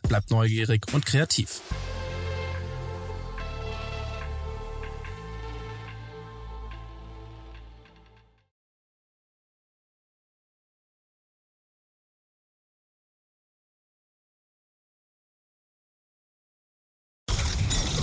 bleib 0.00 0.30
neugierig 0.30 0.82
und 0.92 1.04
kreativ. 1.04 1.60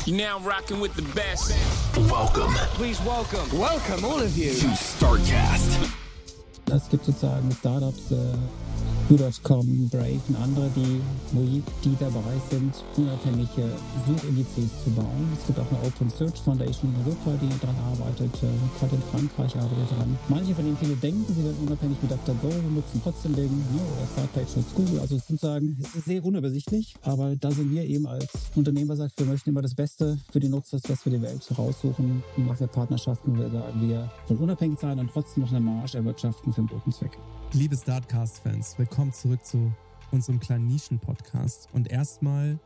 You're 0.05 0.17
now 0.17 0.39
rocking 0.39 0.81
with 0.81 0.93
the 0.95 1.01
best. 1.15 1.55
Welcome 2.11 2.53
Please 2.75 2.99
welcome. 3.05 3.47
Welcome, 3.57 4.03
all 4.03 4.19
of 4.19 4.37
you. 4.37 4.51
to 4.51 4.67
StarCast. 4.75 5.89
Es 6.69 6.89
gibt 6.89 7.05
sozusagen 7.05 7.49
Startups, 7.51 8.11
äh, 8.11 8.15
Do.com, 9.09 9.89
Brave 9.89 10.21
und 10.29 10.35
andere, 10.41 10.69
die, 10.75 11.01
wo 11.33 11.41
die 11.41 11.95
dabei 11.99 12.39
sind, 12.49 12.73
unabhängige 12.95 13.67
Suchindizes 14.07 14.71
zu 14.83 14.89
bauen. 14.91 15.27
Es 15.37 15.45
gibt 15.45 15.59
auch 15.59 15.69
eine 15.69 15.85
Open 15.85 16.09
Search 16.09 16.39
Foundation 16.39 16.93
in 16.93 17.01
Europa, 17.03 17.37
die 17.41 17.49
daran 17.59 17.75
arbeitet, 17.91 18.33
äh, 18.41 18.79
gerade 18.79 18.95
in 18.95 19.01
Frankreich 19.11 19.55
arbeitet 19.57 19.91
daran. 19.91 20.17
Manche 20.29 20.55
von 20.55 20.63
denen 20.63 20.77
viele 20.77 20.95
denken, 20.95 21.25
sie 21.27 21.43
werden 21.43 21.57
unabhängig 21.67 21.97
wie 22.01 22.07
DuckDuckGo, 22.07 22.47
nutzen 22.73 23.01
trotzdem 23.03 23.35
Dinge, 23.35 23.49
ne, 23.49 23.81
oder 23.91 24.07
Startpage 24.13 24.55
nutzt 24.55 24.75
Google. 24.75 24.99
Also 24.99 25.15
es 25.17 25.27
sind 25.27 25.39
sagen, 25.39 25.77
es 25.81 25.95
ist 25.95 26.05
sehr 26.05 26.23
unübersichtlich, 26.23 26.95
aber 27.03 27.35
da 27.35 27.51
sind 27.51 27.71
wir 27.71 27.83
eben 27.83 28.07
als 28.07 28.31
Unternehmer 28.55 28.95
sagt, 28.95 29.19
wir 29.19 29.25
möchten 29.25 29.49
immer 29.49 29.61
das 29.61 29.75
Beste 29.75 30.17
für 30.31 30.39
die 30.39 30.49
Nutzer, 30.49 30.77
das 30.77 30.83
Beste 30.83 31.03
für 31.03 31.09
die 31.09 31.21
Welt 31.21 31.45
raussuchen. 31.57 32.23
Und 32.37 32.47
nach 32.47 32.57
der 32.57 32.67
Partnerschaften 32.67 33.37
wir 33.37 33.49
sagen, 33.49 33.81
wir 33.81 34.09
wollen 34.27 34.39
unabhängig 34.39 34.79
sein 34.79 34.97
und 34.97 35.11
trotzdem 35.11 35.43
noch 35.43 35.51
eine 35.51 35.59
Marge 35.59 35.97
erwirtschaften 35.97 36.53
für 36.53 36.59
einen 36.59 36.69
guten 36.69 36.91
Zweck. 36.91 37.17
Liebe 37.55 37.77
Startcast-Fans, 37.77 38.79
willkommen 38.79 39.13
zurück 39.13 39.45
zu 39.45 39.71
unserem 40.09 40.39
kleinen 40.39 40.65
Nischen-Podcast. 40.65 41.69
Und 41.71 41.87
erstmal 41.87 42.59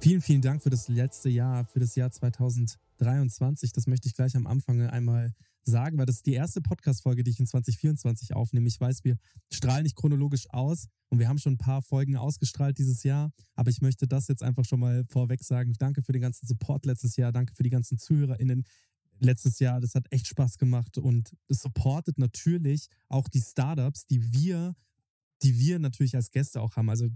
vielen, 0.00 0.20
vielen 0.20 0.42
Dank 0.42 0.64
für 0.64 0.68
das 0.68 0.88
letzte 0.88 1.28
Jahr, 1.28 1.64
für 1.64 1.78
das 1.78 1.94
Jahr 1.94 2.10
2023. 2.10 3.72
Das 3.72 3.86
möchte 3.86 4.08
ich 4.08 4.16
gleich 4.16 4.34
am 4.34 4.48
Anfang 4.48 4.82
einmal 4.88 5.32
sagen, 5.62 5.96
weil 5.96 6.06
das 6.06 6.16
ist 6.16 6.26
die 6.26 6.32
erste 6.32 6.60
Podcast-Folge, 6.60 7.22
die 7.22 7.30
ich 7.30 7.38
in 7.38 7.46
2024 7.46 8.34
aufnehme. 8.34 8.66
Ich 8.66 8.80
weiß, 8.80 9.04
wir 9.04 9.16
strahlen 9.52 9.84
nicht 9.84 9.94
chronologisch 9.94 10.50
aus 10.50 10.88
und 11.08 11.20
wir 11.20 11.28
haben 11.28 11.38
schon 11.38 11.54
ein 11.54 11.58
paar 11.58 11.82
Folgen 11.82 12.16
ausgestrahlt 12.16 12.78
dieses 12.78 13.04
Jahr, 13.04 13.30
aber 13.54 13.70
ich 13.70 13.80
möchte 13.80 14.08
das 14.08 14.26
jetzt 14.26 14.42
einfach 14.42 14.64
schon 14.64 14.80
mal 14.80 15.04
vorweg 15.04 15.44
sagen. 15.44 15.72
Danke 15.78 16.02
für 16.02 16.12
den 16.12 16.22
ganzen 16.22 16.48
Support 16.48 16.84
letztes 16.84 17.14
Jahr, 17.14 17.30
danke 17.30 17.54
für 17.54 17.62
die 17.62 17.70
ganzen 17.70 17.96
ZuhörerInnen, 17.96 18.64
letztes 19.18 19.58
Jahr. 19.58 19.80
Das 19.80 19.94
hat 19.94 20.06
echt 20.10 20.26
Spaß 20.26 20.58
gemacht 20.58 20.98
und 20.98 21.36
es 21.48 21.60
supportet 21.60 22.18
natürlich 22.18 22.88
auch 23.08 23.28
die 23.28 23.40
Startups, 23.40 24.06
die 24.06 24.32
wir, 24.32 24.74
die 25.42 25.58
wir 25.58 25.78
natürlich 25.78 26.16
als 26.16 26.30
Gäste 26.30 26.60
auch 26.60 26.76
haben. 26.76 26.90
Also 26.90 27.08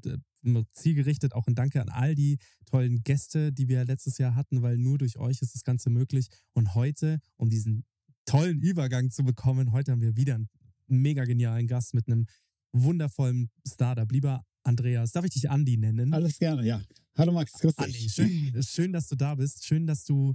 zielgerichtet 0.73 1.35
auch 1.35 1.47
ein 1.47 1.55
Danke 1.55 1.81
an 1.81 1.89
all 1.89 2.15
die 2.15 2.39
tollen 2.67 3.03
Gäste, 3.03 3.53
die 3.53 3.69
wir 3.69 3.85
letztes 3.85 4.19
Jahr 4.19 4.35
hatten, 4.35 4.63
weil 4.63 4.79
nur 4.79 4.99
durch 4.99 5.19
euch 5.19 5.43
ist 5.43 5.55
das 5.55 5.65
Ganze 5.65 5.91
möglich. 5.91 6.29
Und 6.53 6.75
heute, 6.75 7.21
um 7.37 7.51
diesen 7.51 7.85
tollen 8.25 8.61
Übergang 8.61 9.11
zu 9.11 9.25
bekommen, 9.25 9.73
heute 9.73 9.93
haben 9.93 10.01
wir 10.01 10.17
wieder 10.17 10.37
einen 10.37 10.49
mega 10.87 11.25
genialen 11.25 11.67
Gast 11.67 11.95
mit 11.95 12.07
einem 12.07 12.27
wundervollen 12.73 13.51
Startup. 13.67 14.11
Lieber 14.11 14.45
Andreas, 14.63 15.13
darf 15.13 15.25
ich 15.25 15.33
dich 15.33 15.51
Andi 15.51 15.77
nennen? 15.77 16.13
Alles 16.13 16.39
gerne, 16.39 16.65
ja. 16.65 16.83
Hallo 17.17 17.33
Max, 17.33 17.53
grüß 17.53 17.77
Andi, 17.79 17.93
dich. 17.93 18.13
schön, 18.13 18.63
schön, 18.63 18.93
dass 18.93 19.09
du 19.09 19.17
da 19.17 19.35
bist. 19.35 19.65
Schön, 19.65 19.87
dass 19.87 20.05
du 20.05 20.35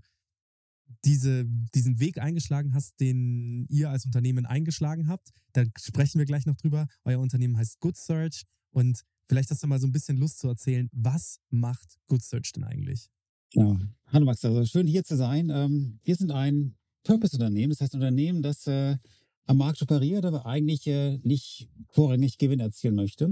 diese, 1.04 1.46
diesen 1.74 2.00
Weg 2.00 2.20
eingeschlagen 2.20 2.74
hast, 2.74 3.00
den 3.00 3.66
ihr 3.70 3.90
als 3.90 4.06
Unternehmen 4.06 4.46
eingeschlagen 4.46 5.08
habt. 5.08 5.30
Da 5.54 5.64
sprechen 5.78 6.20
wir 6.20 6.26
gleich 6.26 6.46
noch 6.46 6.56
drüber. 6.56 6.88
Euer 7.04 7.20
Unternehmen 7.20 7.58
heißt 7.58 7.80
Good 7.80 7.98
Search 7.98 8.44
und 8.72 9.02
vielleicht 9.28 9.52
hast 9.52 9.64
du 9.64 9.68
mal 9.68 9.80
so 9.80 9.88
ein 9.88 9.92
bisschen 9.92 10.18
Lust 10.18 10.40
zu 10.40 10.48
erzählen, 10.48 10.90
was 10.92 11.40
macht 11.50 11.98
Good 12.08 12.24
Search 12.24 12.52
denn 12.54 12.64
eigentlich? 12.64 13.10
Ja. 13.54 13.80
Hallo 14.08 14.26
Max, 14.26 14.44
also 14.44 14.66
schön 14.66 14.88
hier 14.88 15.04
zu 15.04 15.16
sein. 15.16 15.50
Ähm, 15.50 16.00
wir 16.04 16.16
sind 16.16 16.32
ein 16.32 16.76
Purpose-Unternehmen, 17.04 17.70
das 17.70 17.82
heißt 17.82 17.94
ein 17.94 18.02
Unternehmen, 18.02 18.42
das 18.42 18.68
äh, 18.68 18.98
am 19.46 19.58
Markt 19.58 19.82
operiert, 19.82 20.26
aber 20.26 20.46
eigentlich 20.46 20.88
äh, 20.88 21.20
nicht 21.24 21.70
vorrangig 21.90 22.38
Gewinn 22.38 22.60
erzielen 22.60 22.96
möchte. 22.96 23.30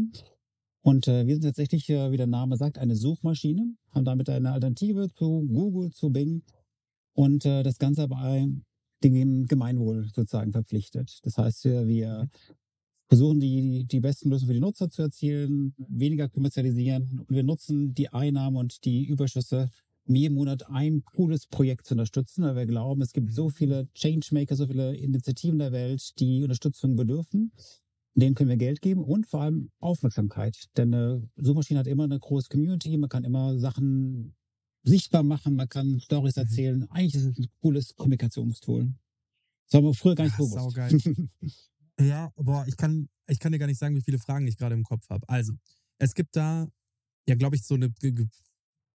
Und 0.81 1.07
äh, 1.07 1.25
wir 1.25 1.35
sind 1.35 1.43
tatsächlich, 1.43 1.87
wie 1.87 2.17
der 2.17 2.27
Name 2.27 2.57
sagt, 2.57 2.77
eine 2.77 2.95
Suchmaschine, 2.95 3.73
haben 3.91 4.05
damit 4.05 4.29
eine 4.29 4.51
Alternative 4.51 5.09
zu 5.09 5.47
Google, 5.47 5.91
zu 5.91 6.09
Bing 6.09 6.43
und 7.13 7.45
äh, 7.45 7.63
das 7.63 7.77
Ganze 7.77 8.07
bei 8.07 8.47
dem 9.03 9.45
Gemeinwohl 9.47 10.09
sozusagen 10.13 10.51
verpflichtet. 10.51 11.19
Das 11.23 11.37
heißt, 11.37 11.65
wir, 11.65 11.87
wir 11.87 12.29
versuchen 13.09 13.39
die, 13.39 13.85
die 13.85 13.99
besten 13.99 14.29
Lösungen 14.29 14.47
für 14.47 14.53
die 14.53 14.59
Nutzer 14.59 14.89
zu 14.89 15.01
erzielen, 15.03 15.75
weniger 15.77 16.29
kommerzialisieren 16.29 17.19
und 17.27 17.35
wir 17.35 17.43
nutzen 17.43 17.93
die 17.93 18.09
Einnahmen 18.09 18.57
und 18.57 18.85
die 18.85 19.05
Überschüsse, 19.05 19.69
um 20.05 20.15
jeden 20.15 20.35
Monat 20.35 20.69
ein 20.69 21.03
cooles 21.03 21.47
Projekt 21.47 21.85
zu 21.85 21.93
unterstützen, 21.93 22.43
weil 22.43 22.55
wir 22.55 22.65
glauben, 22.65 23.01
es 23.01 23.13
gibt 23.13 23.31
so 23.31 23.49
viele 23.49 23.87
Changemaker, 23.93 24.55
so 24.55 24.67
viele 24.67 24.95
Initiativen 24.95 25.59
der 25.59 25.71
Welt, 25.71 26.19
die 26.19 26.43
Unterstützung 26.43 26.95
bedürfen. 26.95 27.51
Denen 28.15 28.35
können 28.35 28.49
wir 28.49 28.57
Geld 28.57 28.81
geben 28.81 29.03
und 29.03 29.25
vor 29.25 29.41
allem 29.41 29.71
Aufmerksamkeit. 29.79 30.65
Denn 30.77 30.93
eine 30.93 31.27
Suchmaschine 31.35 31.79
hat 31.79 31.87
immer 31.87 32.03
eine 32.03 32.19
große 32.19 32.49
Community, 32.49 32.95
man 32.97 33.09
kann 33.09 33.23
immer 33.23 33.57
Sachen 33.57 34.35
sichtbar 34.83 35.23
machen, 35.23 35.55
man 35.55 35.69
kann 35.69 35.99
Stories 35.99 36.35
Mhm. 36.35 36.41
erzählen. 36.41 36.91
Eigentlich 36.91 37.15
ist 37.15 37.23
es 37.25 37.37
ein 37.39 37.47
cooles 37.61 37.95
Kommunikationstool. 37.95 38.93
Das 39.67 39.77
haben 39.77 39.85
wir 39.85 39.93
früher 39.93 40.15
gar 40.15 40.25
nicht 40.25 40.33
Ja, 40.33 40.37
bewusst. 40.37 40.53
saugeil. 40.53 40.89
Ja, 41.99 42.31
boah, 42.35 42.65
ich 42.67 42.75
kann, 42.75 43.07
ich 43.27 43.39
kann 43.39 43.51
dir 43.51 43.59
gar 43.59 43.67
nicht 43.67 43.77
sagen, 43.79 43.95
wie 43.95 44.01
viele 44.01 44.17
Fragen 44.17 44.47
ich 44.47 44.57
gerade 44.57 44.73
im 44.75 44.83
Kopf 44.83 45.07
habe. 45.09 45.29
Also, 45.29 45.53
es 45.99 46.15
gibt 46.15 46.35
da, 46.35 46.67
ja, 47.27 47.35
glaube 47.35 47.55
ich, 47.55 47.63
so 47.63 47.75
eine, 47.75 47.89
wie 48.01 48.27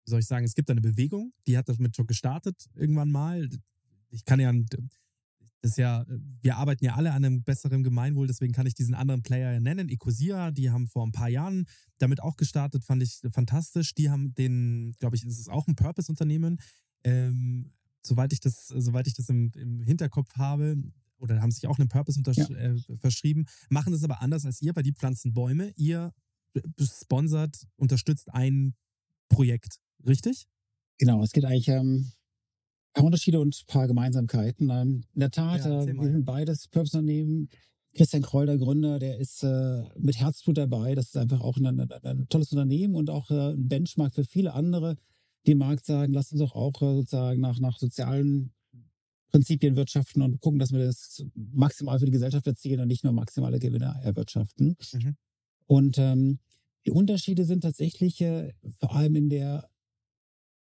soll 0.05 0.21
ich 0.21 0.27
sagen, 0.27 0.45
es 0.47 0.55
gibt 0.55 0.69
da 0.69 0.75
eine 0.75 0.81
Bewegung, 0.81 1.33
die 1.47 1.59
hat 1.59 1.69
damit 1.69 1.97
schon 1.97 2.07
gestartet 2.07 2.67
irgendwann 2.75 3.11
mal. 3.11 3.49
Ich 4.11 4.25
kann 4.25 4.39
ja, 4.39 4.53
das 4.53 4.81
ist 5.65 5.79
ja, 5.79 6.05
wir 6.43 6.57
arbeiten 6.57 6.85
ja 6.85 6.95
alle 6.95 7.13
an 7.13 7.25
einem 7.25 7.43
besseren 7.43 7.83
Gemeinwohl, 7.83 8.27
deswegen 8.27 8.53
kann 8.53 8.67
ich 8.67 8.75
diesen 8.75 8.95
anderen 8.95 9.23
Player 9.23 9.53
ja 9.53 9.61
nennen. 9.61 9.89
Ecosia, 9.89 10.51
die 10.51 10.71
haben 10.71 10.87
vor 10.87 11.07
ein 11.07 11.13
paar 11.13 11.29
Jahren 11.29 11.67
damit 11.99 12.23
auch 12.23 12.37
gestartet, 12.37 12.85
fand 12.85 13.03
ich 13.03 13.21
fantastisch. 13.31 13.95
Die 13.95 14.11
haben 14.11 14.35
den, 14.35 14.93
glaube 14.99 15.17
ich, 15.17 15.25
ist 15.25 15.39
es 15.39 15.49
auch 15.49 15.67
ein 15.67 15.75
Purpose-Unternehmen. 15.75 16.61
Ähm, 17.03 17.73
soweit 18.03 18.33
ich 18.33 18.41
das, 18.41 18.69
soweit 18.69 19.07
ich 19.07 19.15
das 19.15 19.29
im, 19.29 19.51
im 19.55 19.83
Hinterkopf 19.83 20.37
habe, 20.37 20.77
oder 21.19 21.41
haben 21.41 21.51
sich 21.51 21.67
auch 21.67 21.79
einem 21.79 21.89
Purpose 21.89 22.21
Ja. 22.35 22.49
äh, 22.51 22.79
verschrieben, 22.97 23.47
machen 23.71 23.93
das 23.93 24.05
aber 24.05 24.21
anders 24.21 24.45
als 24.45 24.61
ihr, 24.61 24.77
weil 24.77 24.83
die 24.83 24.93
pflanzen 24.93 25.33
Bäume. 25.33 25.73
Ihr 25.77 26.13
äh, 26.55 26.61
sponsert, 26.81 27.67
unterstützt 27.77 28.33
ein 28.35 28.75
Projekt, 29.29 29.79
richtig? 30.07 30.47
Genau, 30.99 31.23
es 31.23 31.33
gibt 31.33 31.47
eigentlich 31.47 31.69
ähm, 31.69 32.13
Unterschiede 33.03 33.41
und 33.41 33.55
ein 33.55 33.67
paar 33.67 33.87
Gemeinsamkeiten. 33.87 34.71
Ähm, 34.71 35.03
in 35.15 35.21
der 35.21 35.31
Tat, 35.31 35.65
Ja, 35.65 35.83
äh, 35.83 35.87
wir 35.87 36.13
sind 36.13 36.25
beides 36.25 36.69
Purpose-Unternehmen. 36.69 37.49
Christian 37.97 38.23
Kroll, 38.23 38.47
der 38.47 38.59
Gründer, 38.59 38.99
der 38.99 39.19
ist 39.19 39.43
äh, 39.45 39.83
mit 39.97 40.19
Herzblut 40.19 40.59
dabei. 40.59 40.95
Das 40.95 41.07
ist 41.07 41.17
einfach 41.17 41.41
auch 41.41 41.57
ein, 41.57 41.67
ein, 41.67 41.81
ein 41.81 42.29
tolles 42.29 42.53
Unternehmen 42.53 42.95
und 42.97 43.09
auch 43.09 43.31
äh, 43.31 43.53
ein 43.53 43.69
Benchmark 43.69 44.15
für 44.15 44.25
viele 44.25 44.53
andere, 44.53 44.97
die 45.47 45.53
im 45.53 45.59
Markt 45.59 45.85
sagen, 45.85 46.13
lasst 46.13 46.33
uns 46.33 46.41
doch 46.41 46.55
auch 46.55 46.83
äh, 46.83 46.95
sozusagen 46.97 47.41
nach, 47.41 47.61
nach 47.61 47.79
sozialen 47.79 48.53
Prinzipien 49.31 49.77
wirtschaften 49.77 50.23
und 50.23 50.41
gucken, 50.41 50.59
dass 50.59 50.73
wir 50.73 50.79
das 50.79 51.25
maximal 51.35 51.99
für 51.99 52.07
die 52.07 52.13
Gesellschaft 52.13 52.47
erzielen 52.47 52.81
und 52.81 52.89
nicht 52.89 53.05
nur 53.05 53.13
maximale 53.13 53.59
Gewinne 53.59 54.01
erwirtschaften. 54.03 54.77
Mhm. 54.93 55.17
Und 55.67 55.99
ähm, 55.99 56.39
die 56.87 56.91
Unterschiede 56.91 57.45
sind 57.45 57.63
tatsächlich 57.63 58.21
äh, 58.21 58.53
vor 58.79 58.95
allem 58.95 59.17
in 59.17 59.31
der 59.31 59.69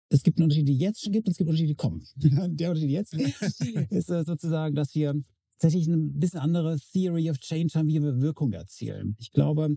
es 0.08 0.22
gibt 0.22 0.40
Unterschiede, 0.40 0.72
die 0.72 0.78
jetzt 0.78 1.02
schon 1.02 1.12
gibt 1.12 1.26
und 1.26 1.32
es 1.32 1.38
gibt 1.38 1.48
Unterschiede, 1.48 1.68
die 1.68 1.76
kommen. 1.76 2.04
Der 2.16 2.70
Unterschied, 2.70 2.90
die 2.90 2.94
jetzt 2.94 3.12
gibt, 3.12 3.42
ist 3.90 4.10
äh, 4.10 4.24
sozusagen, 4.24 4.74
dass 4.74 4.94
wir 4.94 5.14
tatsächlich 5.58 5.88
eine 5.88 5.96
bisschen 5.96 6.40
andere 6.40 6.78
Theory 6.92 7.30
of 7.30 7.38
Change 7.38 7.74
haben, 7.74 7.88
wie 7.88 8.02
wir 8.02 8.20
Wirkung 8.20 8.52
erzielen. 8.52 9.16
Ich 9.18 9.32
glaube, 9.32 9.76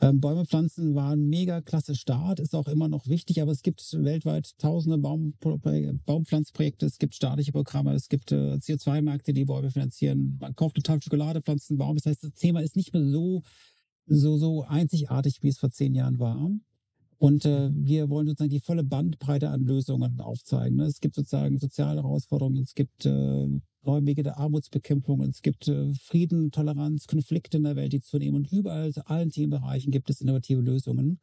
ähm, 0.00 0.20
Bäume 0.20 0.46
pflanzen 0.46 0.94
war 0.94 1.12
ein 1.12 1.28
mega 1.28 1.60
klasse 1.60 1.94
Start, 1.94 2.40
ist 2.40 2.54
auch 2.54 2.66
immer 2.66 2.88
noch 2.88 3.06
wichtig, 3.06 3.40
aber 3.40 3.52
es 3.52 3.62
gibt 3.62 3.80
weltweit 3.92 4.58
tausende 4.58 4.98
Baum, 4.98 5.34
Baumpflanzprojekte, 5.40 6.86
es 6.86 6.98
gibt 6.98 7.14
staatliche 7.14 7.52
Programme, 7.52 7.92
es 7.92 8.08
gibt 8.08 8.32
äh, 8.32 8.54
CO2-Märkte, 8.54 9.32
die 9.32 9.44
Bäume 9.44 9.70
finanzieren. 9.70 10.38
Man 10.40 10.56
kauft 10.56 10.82
Tafel 10.82 11.02
Schokolade, 11.02 11.42
pflanzt 11.42 11.70
einen 11.70 11.78
Baum. 11.78 11.96
Das 11.96 12.06
heißt, 12.06 12.24
das 12.24 12.34
Thema 12.34 12.62
ist 12.62 12.74
nicht 12.74 12.92
mehr 12.92 13.04
so, 13.04 13.42
so, 14.06 14.36
so 14.38 14.64
einzigartig, 14.64 15.42
wie 15.42 15.48
es 15.48 15.58
vor 15.58 15.70
zehn 15.70 15.94
Jahren 15.94 16.18
war. 16.18 16.50
Und 17.22 17.44
äh, 17.44 17.70
wir 17.72 18.10
wollen 18.10 18.26
sozusagen 18.26 18.50
die 18.50 18.58
volle 18.58 18.82
Bandbreite 18.82 19.50
an 19.50 19.62
Lösungen 19.64 20.20
aufzeigen. 20.20 20.78
Ne? 20.78 20.86
Es 20.86 20.98
gibt 20.98 21.14
sozusagen 21.14 21.56
soziale 21.56 22.02
Herausforderungen, 22.02 22.60
es 22.60 22.74
gibt 22.74 23.06
äh, 23.06 23.46
neue 23.84 24.04
Wege 24.04 24.24
der 24.24 24.38
Armutsbekämpfung, 24.38 25.22
es 25.22 25.40
gibt 25.40 25.68
äh, 25.68 25.94
Frieden, 25.94 26.50
Toleranz, 26.50 27.06
Konflikte 27.06 27.58
in 27.58 27.62
der 27.62 27.76
Welt, 27.76 27.92
die 27.92 28.00
zunehmen. 28.00 28.38
Und 28.38 28.50
überall, 28.50 28.92
zu 28.92 29.06
allen 29.06 29.30
Themenbereichen 29.30 29.92
gibt 29.92 30.10
es 30.10 30.20
innovative 30.20 30.62
Lösungen. 30.62 31.20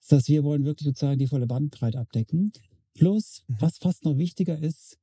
Das 0.00 0.18
heißt, 0.18 0.28
wir 0.28 0.42
wollen 0.42 0.64
wirklich 0.64 0.88
sozusagen 0.88 1.20
die 1.20 1.28
volle 1.28 1.46
Bandbreite 1.46 2.00
abdecken. 2.00 2.50
Plus, 2.94 3.44
Mhm. 3.46 3.56
was 3.60 3.78
fast 3.78 4.04
noch 4.04 4.18
wichtiger 4.18 4.58
ist, 4.58 4.98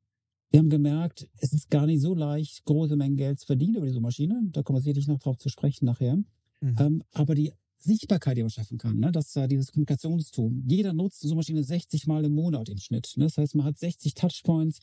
wir 0.51 0.59
haben 0.59 0.69
gemerkt, 0.69 1.29
es 1.37 1.53
ist 1.53 1.69
gar 1.69 1.85
nicht 1.85 2.01
so 2.01 2.13
leicht, 2.13 2.65
große 2.65 2.97
Mengen 2.97 3.15
Geld 3.15 3.39
zu 3.39 3.45
verdienen 3.45 3.75
über 3.75 3.85
diese 3.85 4.01
Maschine. 4.01 4.41
Da 4.51 4.63
kommen 4.63 4.79
wir 4.79 4.81
sicherlich 4.83 5.07
noch 5.07 5.19
drauf 5.19 5.37
zu 5.37 5.47
sprechen 5.47 5.85
nachher. 5.85 6.17
Mhm. 6.59 6.75
Ähm, 6.77 7.03
aber 7.13 7.35
die 7.35 7.53
Sichtbarkeit, 7.77 8.37
die 8.37 8.41
man 8.41 8.49
schaffen 8.49 8.77
kann, 8.77 8.99
ne? 8.99 9.11
das 9.11 9.35
ist 9.35 9.51
dieses 9.51 9.71
Kommunikationstool. 9.71 10.51
Jeder 10.67 10.93
nutzt 10.93 11.21
so 11.21 11.27
eine 11.27 11.35
Maschine 11.35 11.63
60 11.63 12.07
Mal 12.07 12.25
im 12.25 12.33
Monat 12.33 12.69
im 12.69 12.77
Schnitt. 12.77 13.13
Ne? 13.17 13.25
Das 13.25 13.37
heißt, 13.37 13.55
man 13.55 13.65
hat 13.65 13.77
60 13.77 14.13
Touchpoints 14.15 14.79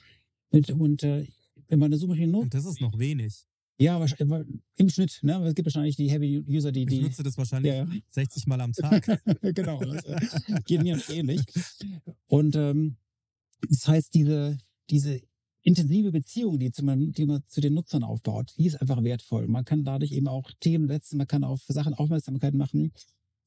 mit, 0.51 0.71
und 0.71 1.03
äh, 1.03 1.27
wenn 1.69 1.79
man 1.79 1.87
eine 1.87 1.97
Suchmaschine 1.99 2.31
nutzt, 2.31 2.45
Und 2.45 2.55
das 2.55 2.65
ist 2.67 2.81
noch 2.81 2.99
wenig. 2.99 3.45
ja, 3.79 3.99
wahrscheinlich, 3.99 4.47
im 4.77 4.89
Schnitt, 4.91 5.19
ne? 5.23 5.43
Es 5.47 5.55
gibt 5.55 5.67
wahrscheinlich 5.67 5.97
die 5.97 6.11
Heavy 6.11 6.45
User, 6.47 6.71
die, 6.71 6.83
Ich 6.83 6.89
die 6.89 7.01
nutze 7.01 7.23
das 7.23 7.37
wahrscheinlich 7.39 7.73
ja. 7.73 7.89
60 8.11 8.47
Mal 8.47 8.61
am 8.61 8.73
Tag. 8.75 9.05
genau. 9.41 9.81
Das 9.81 10.05
äh, 10.05 10.21
geht 10.67 10.83
mir 10.83 11.01
ähnlich. 11.09 11.41
Und 12.27 12.55
ähm, 12.57 12.97
das 13.69 13.89
heißt, 13.89 14.13
diese, 14.15 14.59
diese 14.91 15.21
intensive 15.63 16.11
Beziehung, 16.11 16.59
die, 16.59 16.71
zu, 16.71 16.85
man, 16.85 17.13
die 17.13 17.27
man 17.27 17.43
zu 17.47 17.61
den 17.61 17.75
Nutzern 17.75 18.03
aufbaut, 18.03 18.53
die 18.59 18.67
ist 18.67 18.81
einfach 18.81 19.03
wertvoll. 19.03 19.47
Man 19.47 19.65
kann 19.65 19.85
dadurch 19.85 20.13
eben 20.13 20.29
auch 20.29 20.51
Themen 20.61 20.89
setzen, 20.89 21.19
man 21.19 21.27
kann 21.27 21.45
auf 21.45 21.63
Sachen 21.69 21.95
Aufmerksamkeit 21.95 22.55
machen. 22.55 22.93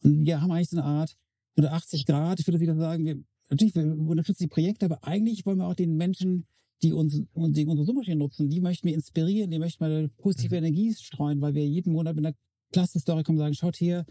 Und 0.02 0.26
wir 0.26 0.42
haben 0.42 0.52
eigentlich 0.52 0.70
so 0.70 0.78
eine 0.78 0.86
Art 0.86 1.16
180 1.58 2.06
Grad, 2.06 2.40
ich 2.40 2.48
würde 2.48 2.60
wieder 2.60 2.76
sagen, 2.76 3.06
wir, 3.06 3.18
natürlich, 3.50 3.76
wir 3.76 3.98
unterstützen 3.98 4.44
die 4.44 4.50
Projekte, 4.50 4.86
aber 4.86 5.04
eigentlich 5.04 5.46
wollen 5.46 5.58
wir 5.58 5.68
auch 5.68 5.76
den 5.76 5.96
Menschen, 5.98 6.46
die, 6.82 6.94
uns, 6.94 7.22
die 7.36 7.66
unsere 7.66 7.86
Suchmaschine 7.86 8.18
nutzen, 8.18 8.50
die 8.50 8.62
möchten 8.62 8.88
wir 8.88 8.96
inspirieren, 8.96 9.52
die 9.52 9.60
möchten 9.60 9.86
wir 9.86 10.10
positive 10.18 10.56
Energie 10.56 10.94
streuen, 10.94 11.42
weil 11.42 11.54
wir 11.54 11.66
jeden 11.66 11.94
Monat 11.94 12.16
mit 12.16 12.26
einer 12.26 12.36
klasse 12.72 13.00
Story 13.00 13.24
kommen 13.24 13.38
und 13.38 13.44
sagen, 13.44 13.56
schaut 13.56 13.78
hier, 13.78 14.06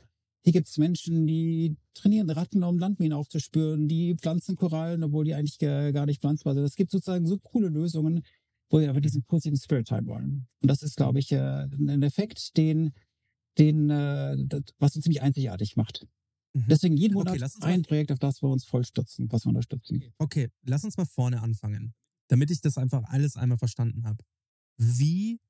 hier 0.45 0.53
gibt 0.53 0.69
es 0.69 0.77
Menschen, 0.77 1.27
die 1.27 1.77
trainieren 1.95 2.29
Ratten, 2.29 2.63
um 2.63 2.79
Landminen 2.79 3.15
aufzuspüren, 3.15 3.89
die 3.89 4.15
pflanzen 4.15 4.57
Korallen, 4.57 5.03
obwohl 5.03 5.25
die 5.25 5.35
eigentlich 5.35 5.59
gar 5.59 6.05
nicht 6.05 6.21
pflanzbar 6.21 6.55
sind. 6.55 6.65
Es 6.65 6.77
gibt 6.77 6.91
sozusagen 6.91 7.27
so 7.27 7.39
coole 7.39 7.69
Lösungen, 7.69 8.23
wo 8.69 8.79
wir 8.79 8.91
aber 8.91 9.01
diesen 9.01 9.23
positiven 9.25 9.59
Spirit 9.59 9.89
teilen 9.89 10.07
wollen. 10.07 10.47
Und 10.61 10.71
das 10.71 10.83
ist, 10.83 10.97
glaube 10.97 11.19
ich, 11.19 11.33
äh, 11.33 11.39
ein 11.39 12.03
Effekt, 12.03 12.59
den, 12.59 12.93
den 13.57 13.89
äh, 13.89 14.37
was 14.79 14.95
uns 14.95 15.05
ziemlich 15.05 15.23
einzigartig 15.23 15.77
macht. 15.77 16.07
Mhm. 16.53 16.65
Deswegen 16.69 16.97
jeden 16.99 17.17
Okay, 17.17 17.31
Monat 17.31 17.43
uns 17.43 17.63
ein 17.63 17.83
Projekt, 17.83 18.13
auf 18.13 18.19
das 18.19 18.43
wir 18.43 18.51
uns 18.51 18.67
voll 18.67 18.85
stützen, 18.85 19.33
was 19.33 19.47
wir 19.47 19.49
unterstützen. 19.49 20.05
Okay, 20.19 20.51
lass 20.67 20.85
uns 20.85 20.99
mal 20.99 21.07
vorne 21.07 21.41
anfangen, 21.41 21.95
damit 22.29 22.51
ich 22.51 22.61
das 22.61 22.77
einfach 22.77 23.03
alles 23.05 23.37
einmal 23.37 23.57
verstanden 23.57 24.05
habe. 24.05 24.23
Wie 24.77 25.41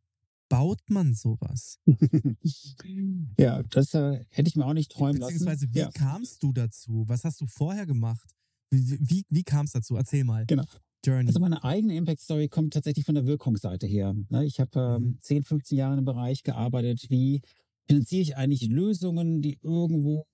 baut 0.48 0.80
man 0.88 1.14
sowas? 1.14 1.78
ja, 3.38 3.62
das 3.64 3.94
äh, 3.94 4.24
hätte 4.30 4.48
ich 4.48 4.56
mir 4.56 4.66
auch 4.66 4.72
nicht 4.74 4.92
träumen 4.92 5.20
lassen. 5.20 5.34
Beziehungsweise, 5.34 5.74
wie 5.74 5.78
ja. 5.80 5.90
kamst 5.90 6.42
du 6.42 6.52
dazu? 6.52 7.04
Was 7.06 7.24
hast 7.24 7.40
du 7.40 7.46
vorher 7.46 7.86
gemacht? 7.86 8.28
Wie, 8.70 8.98
wie, 9.00 9.24
wie 9.28 9.42
kam 9.42 9.66
es 9.66 9.72
dazu? 9.72 9.96
Erzähl 9.96 10.24
mal. 10.24 10.44
Genau. 10.46 10.64
Journey. 11.04 11.26
Also 11.28 11.38
meine 11.40 11.62
eigene 11.64 11.94
Impact 11.96 12.20
Story 12.20 12.48
kommt 12.48 12.72
tatsächlich 12.72 13.04
von 13.04 13.14
der 13.14 13.26
Wirkungsseite 13.26 13.86
her. 13.86 14.14
Ne, 14.30 14.44
Ich 14.46 14.58
habe 14.58 14.96
ähm, 14.98 15.02
Mhm. 15.04 15.18
10, 15.20 15.42
15 15.44 15.78
Jahre 15.78 15.98
im 15.98 16.04
Bereich 16.04 16.42
gearbeitet. 16.42 17.10
Wie 17.10 17.42
finanziere 17.86 18.22
ich 18.22 18.36
eigentlich 18.36 18.66
Lösungen, 18.68 19.42
die 19.42 19.58
irgendwo 19.62 20.26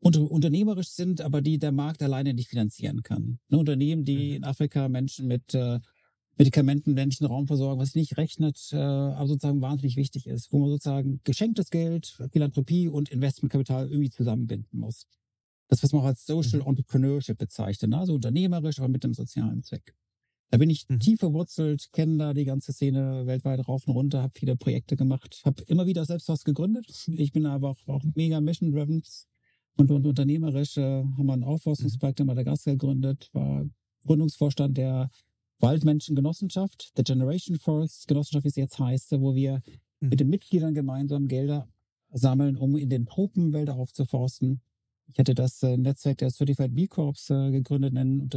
unter, 0.00 0.30
unternehmerisch 0.30 0.88
sind, 0.88 1.20
aber 1.20 1.42
die 1.42 1.58
der 1.58 1.72
Markt 1.72 2.02
alleine 2.02 2.32
nicht 2.34 2.48
finanzieren 2.48 3.02
kann? 3.02 3.38
Ne, 3.48 3.58
Unternehmen, 3.58 4.04
die 4.04 4.30
Mhm. 4.30 4.34
in 4.36 4.44
Afrika 4.44 4.88
Menschen 4.88 5.26
mit 5.26 5.54
äh, 5.54 5.78
Medikamenten, 6.36 6.94
ländlichen 6.96 7.26
Raum 7.26 7.46
versorgen, 7.46 7.80
was 7.80 7.94
nicht 7.94 8.16
rechnet, 8.16 8.70
äh, 8.72 8.76
aber 8.76 9.26
sozusagen 9.28 9.60
wahnsinnig 9.60 9.96
wichtig 9.96 10.26
ist, 10.26 10.52
wo 10.52 10.58
man 10.58 10.70
sozusagen 10.70 11.20
geschenktes 11.24 11.70
Geld, 11.70 12.18
Philanthropie 12.30 12.88
und 12.88 13.08
Investmentkapital 13.10 13.88
irgendwie 13.90 14.10
zusammenbinden 14.10 14.78
muss. 14.80 15.06
Das, 15.68 15.82
was 15.82 15.92
man 15.92 16.02
auch 16.02 16.06
als 16.06 16.26
Social 16.26 16.60
Mhm. 16.60 16.66
Entrepreneurship 16.68 17.38
bezeichnet, 17.38 17.90
ne? 17.90 17.98
also 17.98 18.14
unternehmerisch, 18.14 18.78
aber 18.80 18.88
mit 18.88 19.04
einem 19.04 19.14
sozialen 19.14 19.62
Zweck. 19.62 19.94
Da 20.50 20.58
bin 20.58 20.70
ich 20.70 20.88
Mhm. 20.88 21.00
tief 21.00 21.20
verwurzelt, 21.20 21.88
kenne 21.92 22.18
da 22.18 22.34
die 22.34 22.44
ganze 22.44 22.72
Szene 22.72 23.26
weltweit 23.26 23.66
rauf 23.66 23.86
und 23.86 23.94
runter, 23.94 24.22
habe 24.22 24.32
viele 24.36 24.56
Projekte 24.56 24.96
gemacht, 24.96 25.40
habe 25.44 25.62
immer 25.66 25.86
wieder 25.86 26.04
selbst 26.04 26.28
was 26.28 26.44
gegründet. 26.44 26.86
Ich 27.08 27.32
bin 27.32 27.46
aber 27.46 27.70
auch, 27.70 27.78
auch 27.88 28.02
mega 28.14 28.40
mission-driven 28.40 29.02
und, 29.76 29.90
und 29.90 30.06
unternehmerisch. 30.06 30.76
Äh, 30.76 30.82
haben 31.04 31.26
wir 31.26 31.32
ein 31.32 31.44
Aufforstungsprojekt 31.44 32.20
in 32.20 32.26
Madagaskar 32.26 32.74
gegründet, 32.74 33.30
war 33.32 33.64
Gründungsvorstand 34.04 34.76
der 34.76 35.08
Waldmenschengenossenschaft, 35.60 36.96
der 36.96 37.04
Generation 37.04 37.58
Forest 37.58 38.08
Genossenschaft, 38.08 38.44
wie 38.44 38.48
es 38.48 38.56
jetzt 38.56 38.78
heißt, 38.78 39.12
wo 39.12 39.34
wir 39.34 39.62
Mhm. 40.04 40.08
mit 40.10 40.20
den 40.20 40.28
Mitgliedern 40.28 40.74
gemeinsam 40.74 41.28
Gelder 41.28 41.68
sammeln, 42.12 42.56
um 42.56 42.76
in 42.76 42.90
den 42.90 43.06
Tropenwälder 43.06 43.74
aufzuforsten. 43.74 44.60
Ich 45.12 45.18
hatte 45.18 45.34
das 45.34 45.62
äh, 45.62 45.76
Netzwerk 45.76 46.18
der 46.18 46.30
Certified 46.30 46.74
B 46.74 46.86
Corps 46.86 47.30
äh, 47.30 47.50
gegründet, 47.50 47.96
ein 47.96 48.30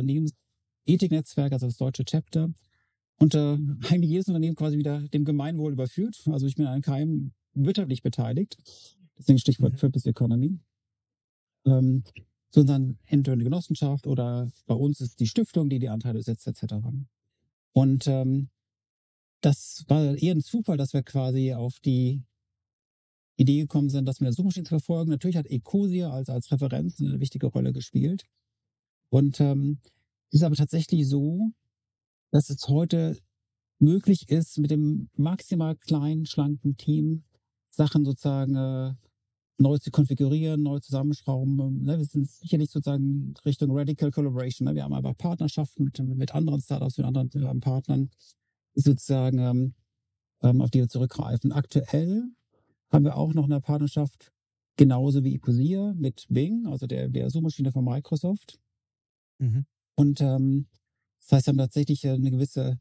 Ethiknetzwerk, 0.85 1.53
also 1.53 1.67
das 1.67 1.77
deutsche 1.77 2.05
Chapter. 2.05 2.49
Und 3.19 3.35
äh, 3.35 3.57
eigentlich 3.89 4.11
jedes 4.11 4.27
Unternehmen 4.27 4.55
quasi 4.55 4.77
wieder 4.77 5.01
dem 5.09 5.25
Gemeinwohl 5.25 5.73
überführt. 5.73 6.21
Also 6.27 6.45
ich 6.45 6.55
bin 6.55 6.65
an 6.65 6.81
keinem 6.81 7.33
wirtschaftlich 7.53 8.03
beteiligt. 8.03 8.57
Deswegen 9.17 9.39
Stichwort 9.39 9.73
mhm. 9.73 9.77
Purpose 9.77 10.09
Economy. 10.09 10.59
Ähm, 11.65 12.03
sondern 12.49 12.97
entweder 13.05 13.33
eine 13.33 13.43
Genossenschaft 13.43 14.07
oder 14.07 14.49
bei 14.65 14.75
uns 14.75 15.01
ist 15.01 15.19
die 15.19 15.27
Stiftung, 15.27 15.69
die 15.69 15.79
die 15.79 15.89
Anteile 15.89 16.21
setzt, 16.21 16.47
etc. 16.47 16.75
Und 17.73 18.07
ähm, 18.07 18.49
das 19.41 19.85
war 19.87 20.15
eher 20.15 20.33
ein 20.33 20.41
Zufall, 20.41 20.77
dass 20.77 20.93
wir 20.93 21.03
quasi 21.03 21.53
auf 21.53 21.79
die 21.79 22.23
Idee 23.35 23.61
gekommen 23.61 23.89
sind, 23.89 24.05
das 24.05 24.19
mit 24.19 24.27
der 24.27 24.33
Suchmaschine 24.33 24.63
zu 24.63 24.69
verfolgen. 24.69 25.11
Natürlich 25.11 25.37
hat 25.37 25.45
Ecosia 25.45 26.11
als, 26.11 26.29
als 26.29 26.51
Referenz 26.51 26.99
eine 26.99 27.19
wichtige 27.19 27.47
Rolle 27.47 27.71
gespielt. 27.71 28.25
Und 29.09 29.39
ähm, 29.39 29.79
ist 30.31 30.43
aber 30.43 30.55
tatsächlich 30.55 31.07
so, 31.07 31.51
dass 32.31 32.49
es 32.49 32.67
heute 32.67 33.17
möglich 33.79 34.29
ist, 34.29 34.57
mit 34.57 34.71
dem 34.71 35.09
maximal 35.15 35.75
kleinen, 35.75 36.25
schlanken 36.25 36.77
Team 36.77 37.23
Sachen 37.69 38.05
sozusagen 38.05 38.55
äh, 38.55 38.93
neu 39.57 39.77
zu 39.77 39.91
konfigurieren, 39.91 40.61
neu 40.63 40.79
zusammenschrauben. 40.79 41.83
Ne? 41.83 41.97
Wir 41.97 42.05
sind 42.05 42.29
sicherlich 42.29 42.69
sozusagen 42.69 43.33
Richtung 43.45 43.71
Radical 43.71 44.11
Collaboration. 44.11 44.67
Ne? 44.67 44.75
Wir 44.75 44.83
haben 44.83 44.93
aber 44.93 45.13
Partnerschaften 45.13 45.85
mit, 45.85 45.99
mit 45.99 46.35
anderen 46.35 46.61
Startups, 46.61 46.97
mit 46.97 47.07
anderen 47.07 47.31
äh, 47.33 47.59
Partnern, 47.59 48.09
sozusagen, 48.75 49.39
ähm, 49.39 49.73
ähm, 50.43 50.61
auf 50.61 50.69
die 50.69 50.79
wir 50.79 50.87
zurückgreifen. 50.87 51.51
Aktuell 51.51 52.23
haben 52.89 53.05
wir 53.05 53.17
auch 53.17 53.33
noch 53.33 53.45
eine 53.45 53.59
Partnerschaft, 53.59 54.31
genauso 54.77 55.23
wie 55.23 55.35
Ecosia, 55.35 55.93
mit 55.93 56.25
Bing, 56.29 56.67
also 56.67 56.85
der, 56.85 57.09
der 57.09 57.29
Suchmaschine 57.29 57.71
von 57.71 57.83
Microsoft. 57.83 58.59
Mhm. 59.39 59.65
Und 59.95 60.21
ähm, 60.21 60.67
das 61.21 61.31
heißt, 61.31 61.47
wir 61.47 61.51
haben 61.51 61.57
tatsächlich 61.57 62.07
eine 62.07 62.31
gewisse 62.31 62.79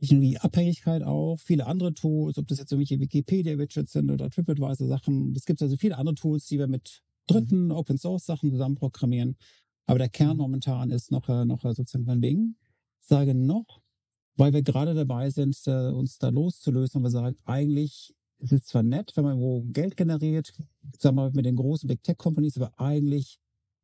Technologieabhängigkeit 0.00 1.02
auch, 1.02 1.38
viele 1.38 1.66
andere 1.66 1.94
Tools, 1.94 2.38
ob 2.38 2.46
das 2.48 2.58
jetzt 2.58 2.72
irgendwelche 2.72 3.00
Wikipedia-Widgets 3.00 3.92
sind 3.92 4.10
oder 4.10 4.30
TripAdvisor-Sachen. 4.30 5.34
Es 5.36 5.46
gibt 5.46 5.62
also 5.62 5.76
viele 5.76 5.96
andere 5.96 6.14
Tools, 6.14 6.46
die 6.46 6.58
wir 6.58 6.66
mit 6.66 7.02
dritten 7.26 7.66
mhm. 7.66 7.72
Open-Source-Sachen 7.72 8.50
zusammen 8.50 8.74
programmieren. 8.74 9.36
Aber 9.86 9.98
der 9.98 10.08
Kern 10.08 10.36
mhm. 10.36 10.42
momentan 10.42 10.90
ist 10.90 11.10
noch, 11.10 11.28
äh, 11.28 11.44
noch 11.44 11.64
äh, 11.64 11.74
sozusagen 11.74 12.08
ein 12.08 12.20
Bing. 12.20 12.56
Ich 13.00 13.08
sage 13.08 13.34
noch, 13.34 13.82
weil 14.36 14.52
wir 14.52 14.62
gerade 14.62 14.94
dabei 14.94 15.30
sind, 15.30 15.56
äh, 15.66 15.90
uns 15.90 16.18
da 16.18 16.28
loszulösen 16.28 16.98
und 16.98 17.04
wir 17.04 17.10
sagen, 17.10 17.36
eigentlich 17.44 18.14
ist 18.38 18.52
es 18.52 18.64
zwar 18.64 18.82
nett, 18.82 19.12
wenn 19.14 19.24
man 19.24 19.38
wo 19.38 19.62
Geld 19.62 19.96
generiert, 19.96 20.52
sagen 20.98 21.16
wir 21.16 21.22
mal 21.22 21.32
mit 21.32 21.46
den 21.46 21.56
großen 21.56 21.86
Big 21.86 22.02
Tech 22.02 22.18
Companies, 22.18 22.56
aber 22.56 22.72
eigentlich 22.78 23.38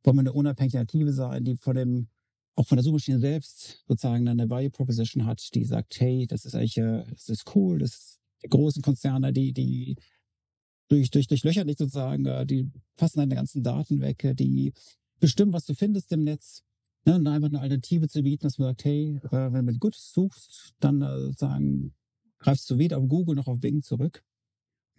wollen 0.04 0.16
wir 0.16 0.20
eine 0.20 0.32
unabhängige 0.32 0.78
Alternative 0.78 1.12
sein, 1.12 1.44
die 1.44 1.56
von 1.56 1.76
dem 1.76 2.08
auch 2.54 2.66
von 2.66 2.76
der 2.76 2.84
Suchmaschine 2.84 3.18
selbst 3.18 3.82
sozusagen 3.86 4.28
eine 4.28 4.48
Value 4.48 4.70
Proposition 4.70 5.26
hat, 5.26 5.54
die 5.54 5.64
sagt, 5.64 6.00
hey, 6.00 6.26
das 6.26 6.44
ist 6.44 6.54
eigentlich, 6.54 6.78
äh, 6.78 7.04
das 7.10 7.28
ist 7.28 7.54
cool, 7.54 7.78
das 7.78 7.90
ist 7.90 8.20
die 8.42 8.48
großen 8.48 8.82
Konzerne, 8.82 9.32
die, 9.32 9.52
die 9.52 9.96
durch, 10.88 11.10
durch, 11.10 11.26
durchlöchern 11.26 11.66
dich 11.66 11.78
sozusagen, 11.78 12.26
äh, 12.26 12.44
die 12.44 12.70
fassen 12.96 13.18
deine 13.18 13.34
ganzen 13.34 13.62
Daten 13.62 14.00
weg, 14.00 14.24
äh, 14.24 14.34
die 14.34 14.72
bestimmen, 15.20 15.52
was 15.52 15.66
du 15.66 15.74
findest 15.74 16.12
im 16.12 16.22
Netz. 16.22 16.62
Ne, 17.06 17.14
und 17.14 17.26
einfach 17.26 17.48
eine 17.48 17.60
Alternative 17.60 18.08
zu 18.08 18.22
bieten, 18.22 18.42
dass 18.42 18.58
man 18.58 18.68
sagt, 18.68 18.84
hey, 18.84 19.18
wenn 19.30 19.54
du 19.54 19.62
mit 19.62 19.80
Good 19.80 19.94
suchst, 19.94 20.74
dann 20.80 21.00
sozusagen 21.00 21.94
greifst 22.40 22.68
du 22.68 22.76
weder 22.76 22.98
auf 22.98 23.08
Google 23.08 23.36
noch 23.36 23.46
auf 23.46 23.58
Bing 23.58 23.82
zurück. 23.82 24.22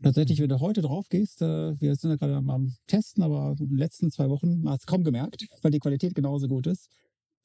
Tatsächlich, 0.02 0.40
wenn 0.40 0.50
du 0.50 0.60
heute 0.60 0.82
drauf 0.82 1.10
gehst, 1.10 1.42
wir 1.42 1.96
sind 1.96 2.10
ja 2.10 2.16
gerade 2.16 2.38
am 2.38 2.74
Testen, 2.88 3.22
aber 3.22 3.56
in 3.60 3.68
den 3.68 3.78
letzten 3.78 4.10
zwei 4.10 4.30
Wochen, 4.30 4.68
hat 4.68 4.80
es 4.80 4.88
kaum 4.88 5.04
gemerkt, 5.04 5.46
weil 5.62 5.70
die 5.70 5.78
Qualität 5.78 6.16
genauso 6.16 6.48
gut 6.48 6.66
ist. 6.66 6.90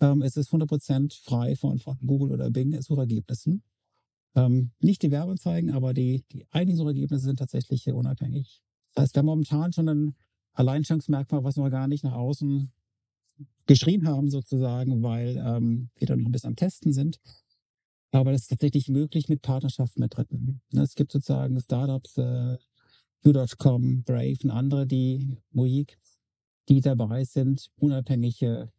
Ähm, 0.01 0.23
es 0.23 0.37
ist 0.37 0.53
100% 0.53 1.23
frei 1.23 1.57
von, 1.57 1.79
von 1.79 1.99
Google 2.05 2.33
oder 2.33 2.51
Bing 2.51 2.81
Suchergebnissen. 2.81 3.63
Ähm, 4.35 4.73
nicht 4.81 5.03
die 5.03 5.11
Werbeanzeigen, 5.11 5.71
aber 5.71 5.95
die, 5.95 6.25
die 6.33 6.47
eigentlichen 6.51 6.79
Suchergebnisse 6.79 7.25
sind 7.25 7.39
tatsächlich 7.39 7.85
hier 7.85 7.97
unabhängig. 7.97 8.61
Das 8.95 9.05
heißt, 9.05 9.15
wir 9.15 9.21
haben 9.21 9.27
momentan 9.27 9.73
schon 9.73 9.89
ein 9.89 10.15
Alleinstellungsmerkmal, 10.53 11.45
was 11.45 11.57
wir 11.57 11.71
gar 11.71 11.89
nicht 11.89 12.05
nach 12.05 12.13
außen 12.13 12.71
geschrien 13.67 14.07
haben, 14.07 14.31
sozusagen, 14.31 15.03
weil 15.03 15.37
ähm, 15.39 15.91
wir 15.97 16.07
da 16.07 16.17
noch 16.17 16.27
ein 16.27 16.33
bisschen 16.33 16.49
am 16.49 16.57
Testen 16.57 16.93
sind. 16.93 17.19
Aber 18.13 18.33
das 18.33 18.43
ist 18.43 18.49
tatsächlich 18.49 18.89
möglich 18.89 19.29
mit 19.29 19.43
Partnerschaften 19.43 20.01
mit 20.01 20.17
Dritten. 20.17 20.61
Ne, 20.73 20.83
es 20.83 20.95
gibt 20.95 21.13
sozusagen 21.13 21.61
Startups, 21.61 22.17
äh, 22.19 22.57
U.com, 23.25 24.05
Brave 24.05 24.39
und 24.45 24.51
andere, 24.51 24.87
die 24.87 25.37
Moik, 25.51 25.99
die 26.69 26.81
dabei 26.81 27.25
sind, 27.25 27.69
unabhängige 27.77 28.71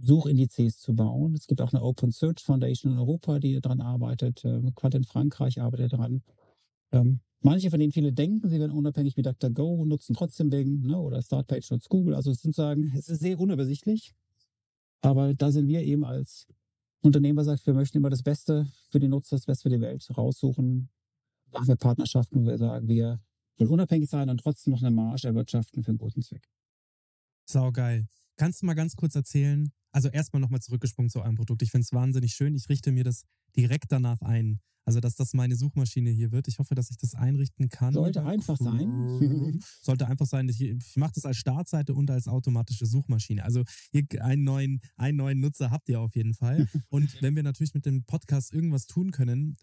Suchindizes 0.00 0.78
zu 0.78 0.94
bauen. 0.94 1.34
Es 1.34 1.46
gibt 1.46 1.60
auch 1.60 1.72
eine 1.72 1.82
Open 1.82 2.10
Search 2.10 2.42
Foundation 2.42 2.92
in 2.92 2.98
Europa, 2.98 3.38
die 3.38 3.60
daran 3.60 3.80
arbeitet. 3.80 4.44
Äh, 4.44 4.60
Quant 4.74 4.94
in 4.94 5.04
Frankreich 5.04 5.60
arbeitet 5.60 5.92
daran. 5.92 6.22
Ähm, 6.92 7.20
manche 7.40 7.70
von 7.70 7.80
denen 7.80 7.92
viele 7.92 8.12
denken, 8.12 8.48
sie 8.48 8.58
werden 8.58 8.72
unabhängig 8.72 9.16
wie 9.16 9.22
DuckDuckGo, 9.22 9.84
nutzen 9.84 10.14
trotzdem 10.14 10.50
Bing 10.50 10.82
ne, 10.82 10.98
oder 10.98 11.22
Startpage 11.22 11.70
nutzt 11.70 11.88
Google. 11.88 12.14
Also 12.14 12.30
es 12.30 12.42
sind 12.42 12.54
sagen, 12.54 12.92
es 12.96 13.08
ist 13.08 13.20
sehr 13.20 13.38
unübersichtlich. 13.38 14.14
Aber 15.00 15.34
da 15.34 15.50
sind 15.50 15.68
wir 15.68 15.82
eben 15.82 16.04
als 16.04 16.46
Unternehmer 17.02 17.44
sagt, 17.44 17.66
wir 17.66 17.74
möchten 17.74 17.98
immer 17.98 18.08
das 18.08 18.22
Beste 18.22 18.66
für 18.88 18.98
die 18.98 19.08
Nutzer, 19.08 19.36
das 19.36 19.44
Beste 19.44 19.64
für 19.64 19.76
die 19.76 19.80
Welt 19.80 20.06
raussuchen. 20.16 20.88
Machen 21.52 21.68
wir 21.68 21.76
Partnerschaften, 21.76 22.42
wo 22.42 22.46
wir 22.46 22.56
sagen, 22.56 22.88
wir 22.88 23.20
wollen 23.58 23.70
unabhängig 23.70 24.08
sein 24.08 24.30
und 24.30 24.38
trotzdem 24.38 24.72
noch 24.72 24.80
eine 24.80 24.90
Marge 24.90 25.28
erwirtschaften 25.28 25.82
für 25.82 25.90
einen 25.90 25.98
guten 25.98 26.22
Zweck. 26.22 26.48
Sau 27.44 27.70
geil. 27.72 28.08
Kannst 28.36 28.62
du 28.62 28.66
mal 28.66 28.74
ganz 28.74 28.96
kurz 28.96 29.14
erzählen, 29.14 29.70
also 29.94 30.08
erstmal 30.08 30.40
nochmal 30.40 30.60
zurückgesprungen 30.60 31.08
zu 31.08 31.20
eurem 31.20 31.36
Produkt. 31.36 31.62
Ich 31.62 31.70
finde 31.70 31.84
es 31.84 31.92
wahnsinnig 31.92 32.34
schön. 32.34 32.54
Ich 32.56 32.68
richte 32.68 32.90
mir 32.90 33.04
das 33.04 33.22
direkt 33.56 33.92
danach 33.92 34.20
ein. 34.22 34.58
Also, 34.84 34.98
dass 34.98 35.14
das 35.14 35.34
meine 35.34 35.54
Suchmaschine 35.56 36.10
hier 36.10 36.32
wird. 36.32 36.48
Ich 36.48 36.58
hoffe, 36.58 36.74
dass 36.74 36.90
ich 36.90 36.96
das 36.96 37.14
einrichten 37.14 37.68
kann. 37.68 37.94
Sollte 37.94 38.24
einfach 38.24 38.58
sein. 38.58 39.60
Sollte 39.80 40.08
einfach 40.08 40.26
sein. 40.26 40.48
Ich, 40.48 40.60
ich 40.60 40.96
mache 40.96 41.12
das 41.14 41.24
als 41.24 41.36
Startseite 41.36 41.94
und 41.94 42.10
als 42.10 42.26
automatische 42.26 42.86
Suchmaschine. 42.86 43.44
Also, 43.44 43.62
einen, 44.18 44.42
neuen, 44.42 44.80
einen 44.96 45.16
neuen 45.16 45.38
Nutzer 45.38 45.70
habt 45.70 45.88
ihr 45.88 46.00
auf 46.00 46.16
jeden 46.16 46.34
Fall. 46.34 46.68
Und 46.90 47.22
wenn 47.22 47.36
wir 47.36 47.44
natürlich 47.44 47.72
mit 47.74 47.86
dem 47.86 48.04
Podcast 48.04 48.52
irgendwas 48.52 48.86
tun 48.86 49.12
können, 49.12 49.56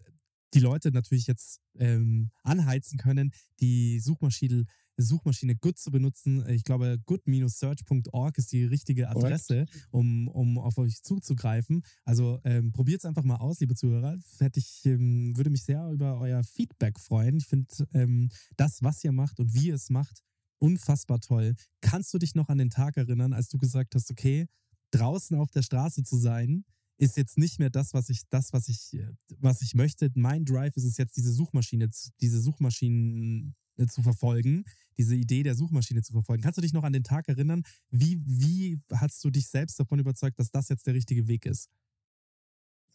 die 0.54 0.60
Leute 0.60 0.90
natürlich 0.90 1.26
jetzt 1.26 1.60
ähm, 1.78 2.30
anheizen 2.42 2.98
können, 2.98 3.32
die 3.60 4.00
Suchmaschine 4.00 4.64
Suchmaschine 4.96 5.56
Good 5.56 5.78
zu 5.78 5.90
benutzen. 5.90 6.46
Ich 6.48 6.64
glaube, 6.64 6.98
good-search.org 7.06 8.38
ist 8.38 8.52
die 8.52 8.64
richtige 8.64 9.08
Adresse, 9.08 9.66
um, 9.90 10.28
um 10.28 10.58
auf 10.58 10.78
euch 10.78 11.02
zuzugreifen. 11.02 11.82
Also 12.04 12.40
ähm, 12.44 12.72
probiert 12.72 13.00
es 13.00 13.04
einfach 13.04 13.24
mal 13.24 13.36
aus, 13.36 13.60
liebe 13.60 13.74
Zuhörer. 13.74 14.16
Hätte 14.38 14.60
ich, 14.60 14.84
ähm, 14.84 15.36
würde 15.36 15.50
mich 15.50 15.64
sehr 15.64 15.90
über 15.90 16.18
euer 16.20 16.42
Feedback 16.44 16.98
freuen. 16.98 17.36
Ich 17.36 17.46
finde 17.46 17.68
ähm, 17.92 18.28
das, 18.56 18.82
was 18.82 19.02
ihr 19.04 19.12
macht 19.12 19.40
und 19.40 19.54
wie 19.54 19.68
ihr 19.68 19.74
es 19.74 19.90
macht, 19.90 20.22
unfassbar 20.58 21.20
toll. 21.20 21.54
Kannst 21.80 22.12
du 22.14 22.18
dich 22.18 22.34
noch 22.34 22.48
an 22.48 22.58
den 22.58 22.70
Tag 22.70 22.96
erinnern, 22.96 23.32
als 23.32 23.48
du 23.48 23.58
gesagt 23.58 23.94
hast, 23.94 24.10
okay, 24.10 24.46
draußen 24.92 25.36
auf 25.36 25.50
der 25.50 25.62
Straße 25.62 26.02
zu 26.04 26.16
sein, 26.16 26.64
ist 26.98 27.16
jetzt 27.16 27.36
nicht 27.36 27.58
mehr 27.58 27.70
das, 27.70 27.94
was 27.94 28.08
ich, 28.10 28.22
das, 28.30 28.52
was 28.52 28.68
ich, 28.68 28.96
was 29.38 29.62
ich 29.62 29.74
möchte. 29.74 30.10
Mein 30.14 30.44
Drive 30.44 30.76
ist 30.76 30.84
es 30.84 30.98
jetzt, 30.98 31.16
diese 31.16 31.32
Suchmaschine, 31.32 31.88
diese 32.20 32.40
Suchmaschinen 32.40 33.48
äh, 33.48 33.52
zu 33.88 34.02
verfolgen, 34.02 34.64
diese 34.98 35.16
Idee 35.16 35.42
der 35.42 35.54
Suchmaschine 35.54 36.02
zu 36.02 36.12
verfolgen. 36.12 36.42
Kannst 36.42 36.58
du 36.58 36.62
dich 36.62 36.72
noch 36.72 36.84
an 36.84 36.92
den 36.92 37.04
Tag 37.04 37.28
erinnern? 37.28 37.62
Wie, 37.90 38.22
wie 38.26 38.80
hast 38.92 39.22
du 39.24 39.30
dich 39.30 39.48
selbst 39.48 39.78
davon 39.80 39.98
überzeugt, 39.98 40.38
dass 40.38 40.50
das 40.50 40.68
jetzt 40.68 40.86
der 40.86 40.94
richtige 40.94 41.28
Weg 41.28 41.46
ist? 41.46 41.70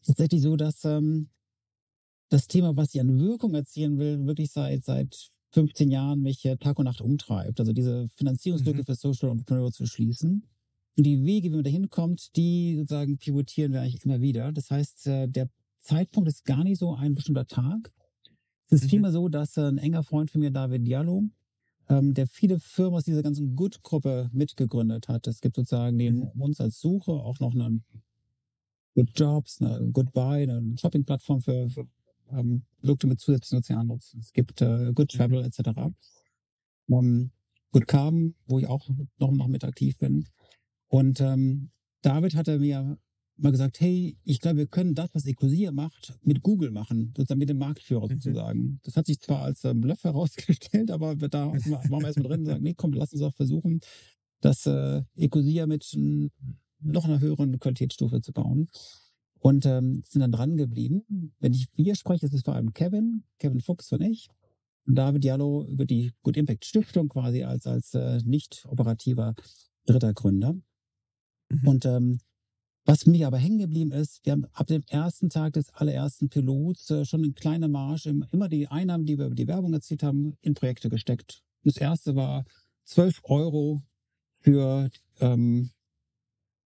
Tatsächlich 0.05 0.41
so, 0.41 0.55
dass 0.55 0.85
ähm, 0.85 1.29
das 2.29 2.47
Thema, 2.47 2.75
was 2.75 2.93
ich 2.93 3.01
an 3.01 3.19
Wirkung 3.19 3.53
erzielen 3.53 3.97
will, 3.97 4.25
wirklich 4.25 4.51
seit, 4.51 4.83
seit 4.83 5.29
15 5.51 5.89
Jahren 5.89 6.21
mich 6.21 6.45
äh, 6.45 6.57
Tag 6.57 6.77
und 6.79 6.85
Nacht 6.85 7.01
umtreibt. 7.01 7.59
Also 7.59 7.73
diese 7.73 8.07
Finanzierungslücke 8.15 8.79
mhm. 8.79 8.85
für 8.85 8.95
Social 8.95 9.31
Entrepreneur 9.31 9.71
zu 9.71 9.85
schließen. 9.85 10.43
Und 10.97 11.03
die 11.03 11.23
Wege, 11.23 11.51
wie 11.51 11.55
man 11.55 11.63
da 11.63 11.69
hinkommt, 11.69 12.35
die 12.35 12.75
sozusagen 12.77 13.17
pivotieren 13.17 13.71
wir 13.71 13.81
eigentlich 13.81 14.03
immer 14.03 14.19
wieder. 14.19 14.51
Das 14.51 14.71
heißt, 14.71 15.07
äh, 15.07 15.27
der 15.27 15.49
Zeitpunkt 15.79 16.27
ist 16.27 16.43
gar 16.43 16.63
nicht 16.63 16.79
so 16.79 16.95
ein 16.95 17.15
bestimmter 17.15 17.47
Tag, 17.47 17.93
es 18.67 18.81
ist 18.81 18.83
mhm. 18.85 18.89
vielmehr 18.89 19.11
so, 19.11 19.29
dass 19.29 19.57
ein 19.57 19.77
enger 19.77 20.03
Freund 20.03 20.29
von 20.29 20.41
mir, 20.41 20.51
David 20.51 20.85
Diallo, 20.85 21.23
ähm, 21.89 22.13
der 22.13 22.27
viele 22.27 22.59
Firmen 22.59 22.95
aus 22.95 23.05
dieser 23.05 23.23
ganzen 23.23 23.55
Good-Gruppe 23.55 24.29
mitgegründet 24.33 25.07
hat. 25.07 25.27
Es 25.27 25.41
gibt 25.41 25.55
sozusagen 25.55 25.95
neben 25.95 26.19
mhm. 26.19 26.41
uns 26.41 26.59
als 26.59 26.79
Suche 26.79 27.11
auch 27.11 27.39
noch 27.39 27.53
eine 27.53 27.81
Good 28.95 29.11
Jobs, 29.15 29.61
eine 29.61 29.89
Goodbye, 29.91 30.43
eine 30.43 30.77
Shopping-Plattform 30.77 31.41
für, 31.41 31.69
für 31.69 31.87
ähm, 32.31 32.63
Produkte 32.81 33.07
mit 33.07 33.19
zusätzlichen 33.19 33.59
Ozeannutzen. 33.59 34.19
Es 34.19 34.33
gibt 34.33 34.61
äh, 34.61 34.91
Good 34.93 35.13
mhm. 35.13 35.17
Travel 35.17 35.45
etc. 35.45 35.69
Um, 36.87 37.31
Good 37.71 37.87
Carbon, 37.87 38.35
wo 38.47 38.59
ich 38.59 38.67
auch 38.67 38.89
noch, 39.17 39.31
noch 39.31 39.47
mit 39.47 39.63
aktiv 39.63 39.97
bin. 39.97 40.27
Und 40.87 41.21
ähm, 41.21 41.71
David 42.01 42.35
hatte 42.35 42.59
mir 42.59 42.97
mal 43.37 43.51
gesagt, 43.51 43.79
hey, 43.79 44.17
ich 44.23 44.39
glaube, 44.39 44.57
wir 44.57 44.67
können 44.67 44.95
das, 44.95 45.13
was 45.13 45.25
Ecosia 45.25 45.71
macht, 45.71 46.17
mit 46.23 46.41
Google 46.41 46.71
machen, 46.71 47.13
sozusagen 47.15 47.39
mit 47.39 47.49
dem 47.49 47.59
Marktführer 47.59 48.05
mhm. 48.05 48.15
sozusagen. 48.15 48.79
Das 48.83 48.95
hat 48.95 49.05
sich 49.05 49.19
zwar 49.19 49.43
als 49.43 49.63
ähm, 49.63 49.81
Bluff 49.81 50.03
herausgestellt, 50.03 50.91
aber 50.91 51.15
da 51.15 51.47
waren 51.47 52.01
wir 52.01 52.07
erstmal 52.07 52.27
drin 52.27 52.39
und 52.41 52.45
sagen, 52.45 52.63
nee, 52.63 52.73
komm, 52.75 52.93
lass 52.93 53.13
uns 53.13 53.21
auch 53.21 53.33
versuchen, 53.33 53.79
das 54.41 54.65
äh, 54.65 55.03
Ecosia 55.15 55.67
mit 55.67 55.97
noch 56.79 57.05
einer 57.05 57.19
höheren 57.19 57.59
Qualitätsstufe 57.59 58.21
zu 58.21 58.33
bauen. 58.33 58.69
und 59.39 59.65
ähm, 59.65 60.03
sind 60.05 60.21
dann 60.21 60.31
dran 60.31 60.57
geblieben. 60.57 61.33
Wenn 61.39 61.53
ich 61.53 61.67
wir 61.75 61.95
spreche, 61.95 62.25
ist 62.25 62.33
es 62.33 62.43
vor 62.43 62.55
allem 62.55 62.73
Kevin, 62.73 63.23
Kevin 63.39 63.61
Fuchs 63.61 63.91
und 63.91 64.01
ich. 64.01 64.29
Und 64.85 64.95
David 64.95 65.23
Diallo 65.23 65.65
über 65.67 65.85
die 65.85 66.11
Good 66.23 66.37
Impact 66.37 66.65
Stiftung 66.65 67.09
quasi 67.09 67.43
als, 67.43 67.67
als 67.67 67.93
äh, 67.93 68.19
nicht 68.23 68.65
operativer 68.69 69.35
dritter 69.85 70.13
Gründer. 70.13 70.55
Mhm. 71.49 71.67
Und 71.67 71.85
ähm, 71.85 72.19
was 72.87 73.05
mir 73.05 73.27
aber 73.27 73.37
hängen 73.37 73.59
geblieben 73.59 73.91
ist, 73.91 74.25
wir 74.25 74.31
haben 74.31 74.45
ab 74.53 74.67
dem 74.67 74.83
ersten 74.87 75.29
Tag 75.29 75.53
des 75.53 75.73
allerersten 75.73 76.29
Pilots 76.29 76.89
äh, 76.89 77.03
schon 77.03 77.23
in 77.25 77.35
kleiner 77.35 77.67
Marsch 77.67 78.05
im, 78.05 78.25
immer 78.31 78.47
die 78.47 78.69
Einnahmen, 78.69 79.05
die 79.05 79.17
wir 79.17 79.25
über 79.25 79.35
die 79.35 79.47
Werbung 79.47 79.73
erzielt 79.73 80.03
haben, 80.03 80.37
in 80.41 80.53
Projekte 80.53 80.87
gesteckt. 80.87 81.43
Das 81.65 81.75
erste 81.75 82.15
war 82.15 82.45
12 82.85 83.19
Euro 83.23 83.83
für 84.39 84.89
ähm, 85.19 85.69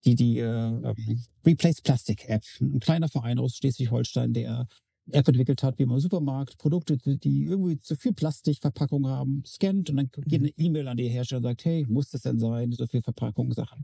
die, 0.05 0.13
die 0.13 0.37
äh, 0.37 0.45
ähm, 0.45 1.23
Replace 1.43 1.81
Plastic 1.81 2.29
App. 2.29 2.43
Ein 2.59 2.79
kleiner 2.79 3.09
Verein 3.09 3.39
aus 3.39 3.57
Schleswig-Holstein, 3.57 4.33
der 4.33 4.67
App 5.09 5.27
entwickelt 5.27 5.63
hat, 5.63 5.79
wie 5.79 5.87
man 5.87 5.97
im 5.97 6.01
Supermarkt 6.01 6.59
Produkte, 6.59 6.97
die 6.97 7.45
irgendwie 7.45 7.79
zu 7.79 7.95
viel 7.95 8.13
Plastikverpackung 8.13 9.07
haben, 9.07 9.43
scannt 9.43 9.89
und 9.89 9.95
dann 9.95 10.11
geht 10.25 10.41
eine 10.41 10.49
E-Mail 10.49 10.87
an 10.87 10.97
die 10.97 11.09
Hersteller 11.09 11.37
und 11.37 11.43
sagt, 11.43 11.65
hey, 11.65 11.83
muss 11.89 12.09
das 12.09 12.21
denn 12.21 12.37
sein, 12.37 12.71
so 12.71 12.85
viel 12.85 13.01
Verpackung 13.01 13.51
Sachen. 13.53 13.83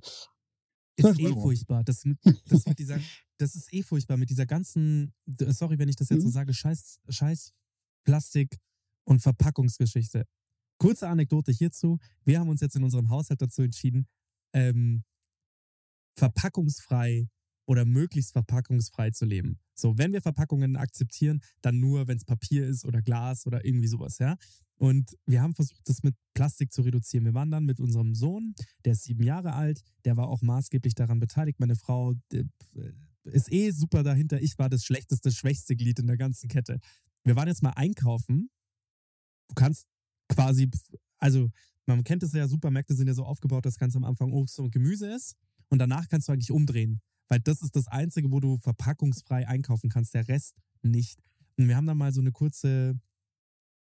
Ist 0.98 1.06
12 1.16 1.20
eh 1.20 1.34
furchtbar. 1.34 1.84
Das, 1.84 2.04
das, 2.46 2.66
mit 2.66 2.80
dieser, 2.80 3.00
das 3.38 3.56
ist 3.56 3.72
eh 3.74 3.84
furchtbar 3.84 4.18
mit 4.18 4.30
dieser 4.30 4.46
ganzen, 4.46 5.14
sorry, 5.26 5.80
wenn 5.80 5.90
ich 5.90 5.96
das 5.96 6.10
jetzt 6.10 6.22
so 6.22 6.28
Mhm. 6.28 6.34
sage, 6.34 6.54
scheiß, 6.54 7.00
scheiß 7.08 7.54
Plastik- 8.06 8.58
und 9.06 9.22
Verpackungsgeschichte. 9.22 10.26
Kurze 10.80 11.08
Anekdote 11.08 11.52
hierzu. 11.52 11.98
Wir 12.24 12.40
haben 12.40 12.50
uns 12.50 12.62
jetzt 12.62 12.76
in 12.76 12.84
unserem 12.84 13.10
Haushalt 13.10 13.42
dazu 13.42 13.62
entschieden, 13.64 14.08
ähm, 14.54 15.04
verpackungsfrei 16.18 17.30
oder 17.68 17.86
möglichst 17.86 18.32
verpackungsfrei 18.32 19.12
zu 19.12 19.26
leben. 19.26 19.60
So, 19.76 19.98
wenn 19.98 20.14
wir 20.14 20.22
Verpackungen 20.22 20.78
akzeptieren, 20.78 21.42
dann 21.62 21.80
nur, 21.80 22.08
wenn 22.08 22.18
es 22.18 22.26
Papier 22.26 22.66
ist 22.66 22.86
oder 22.86 23.02
Glas 23.02 23.46
oder 23.46 23.64
irgendwie 23.66 23.88
sowas, 23.88 24.18
ja. 24.18 24.38
Und 24.80 25.18
wir 25.26 25.42
haben 25.42 25.54
versucht, 25.54 25.82
das 25.86 26.02
mit 26.04 26.16
Plastik 26.34 26.72
zu 26.72 26.82
reduzieren. 26.84 27.26
Wir 27.26 27.34
waren 27.34 27.52
dann 27.52 27.66
mit 27.66 27.80
unserem 27.80 28.16
Sohn, 28.16 28.56
der 28.86 28.94
ist 28.94 29.04
sieben 29.04 29.24
Jahre 29.24 29.54
alt, 29.54 29.82
der 30.06 30.18
war 30.18 30.28
auch 30.28 30.42
maßgeblich 30.42 30.96
daran 30.96 31.20
beteiligt. 31.20 31.60
Meine 31.60 31.76
Frau 31.76 32.14
äh, 32.32 32.46
ist 33.24 33.52
eh 33.52 33.72
super 33.72 34.04
dahinter. 34.04 34.42
Ich 34.42 34.58
war 34.58 34.70
das 34.70 34.86
schlechteste, 34.86 35.32
schwächste 35.32 35.76
Glied 35.76 36.00
in 36.00 36.08
der 36.08 36.18
ganzen 36.18 36.48
Kette. 36.48 36.80
Wir 37.24 37.36
waren 37.36 37.48
jetzt 37.48 37.64
mal 37.64 37.72
einkaufen. 37.72 38.50
Du 39.50 39.56
kannst 39.56 39.88
quasi, 40.30 40.70
also 41.18 41.50
man 41.86 42.04
kennt 42.04 42.24
es 42.24 42.34
ja, 42.34 42.48
Supermärkte 42.48 42.96
sind 42.96 43.08
ja 43.08 43.14
so 43.14 43.26
aufgebaut, 43.26 43.66
dass 43.66 43.78
ganz 43.78 43.96
am 43.96 44.06
Anfang 44.06 44.32
Obst 44.32 44.60
und 44.60 44.72
Gemüse 44.72 45.14
ist 45.14 45.36
und 45.70 45.80
danach 45.80 46.08
kannst 46.08 46.28
du 46.28 46.34
eigentlich 46.34 46.52
umdrehen, 46.52 47.02
weil 47.28 47.40
das 47.40 47.62
ist 47.62 47.76
das 47.76 47.88
Einzige, 47.88 48.32
wo 48.32 48.40
du 48.40 48.58
verpackungsfrei 48.58 49.48
einkaufen 49.48 49.90
kannst, 49.90 50.14
der 50.14 50.28
Rest 50.28 50.56
nicht. 50.82 51.20
Und 51.58 51.68
wir 51.68 51.76
haben 51.76 51.88
dann 51.88 51.98
mal 51.98 52.14
so 52.14 52.22
eine 52.22 52.32
kurze, 52.32 53.00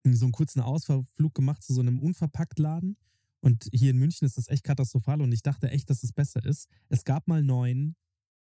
so 0.04 0.26
einen 0.26 0.32
kurzen 0.32 0.60
Ausflug 0.60 1.34
gemacht 1.34 1.62
zu 1.62 1.74
so 1.74 1.80
einem 1.80 1.98
Unverpacktladen 1.98 2.96
und 3.46 3.68
hier 3.72 3.90
in 3.90 3.98
München 3.98 4.26
ist 4.26 4.38
das 4.38 4.48
echt 4.48 4.64
katastrophal 4.64 5.20
und 5.22 5.30
ich 5.30 5.42
dachte 5.42 5.70
echt, 5.70 5.88
dass 5.88 6.02
es 6.02 6.12
besser 6.12 6.44
ist. 6.44 6.68
Es 6.88 7.04
gab 7.04 7.28
mal 7.28 7.44
neun 7.44 7.94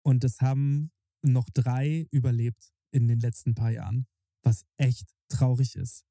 und 0.01 0.23
es 0.23 0.41
haben 0.41 0.91
noch 1.21 1.49
drei 1.49 2.07
überlebt 2.11 2.73
in 2.91 3.07
den 3.07 3.19
letzten 3.19 3.55
paar 3.55 3.71
Jahren, 3.71 4.07
was 4.43 4.65
echt 4.77 5.09
traurig 5.29 5.75
ist. 5.75 6.03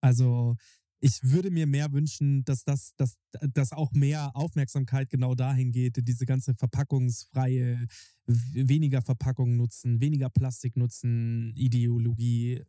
Also 0.00 0.56
ich 1.00 1.22
würde 1.22 1.50
mir 1.50 1.66
mehr 1.66 1.92
wünschen, 1.92 2.44
dass 2.44 2.62
das, 2.64 2.94
dass, 2.96 3.18
dass 3.54 3.72
auch 3.72 3.92
mehr 3.92 4.36
Aufmerksamkeit 4.36 5.08
genau 5.08 5.34
dahin 5.34 5.72
geht, 5.72 5.96
diese 6.06 6.26
ganze 6.26 6.54
verpackungsfreie, 6.54 7.86
weniger 8.26 9.00
Verpackung 9.00 9.56
nutzen, 9.56 10.00
weniger 10.00 10.28
Plastik 10.28 10.76
nutzen, 10.76 11.54
Ideologie 11.56 12.62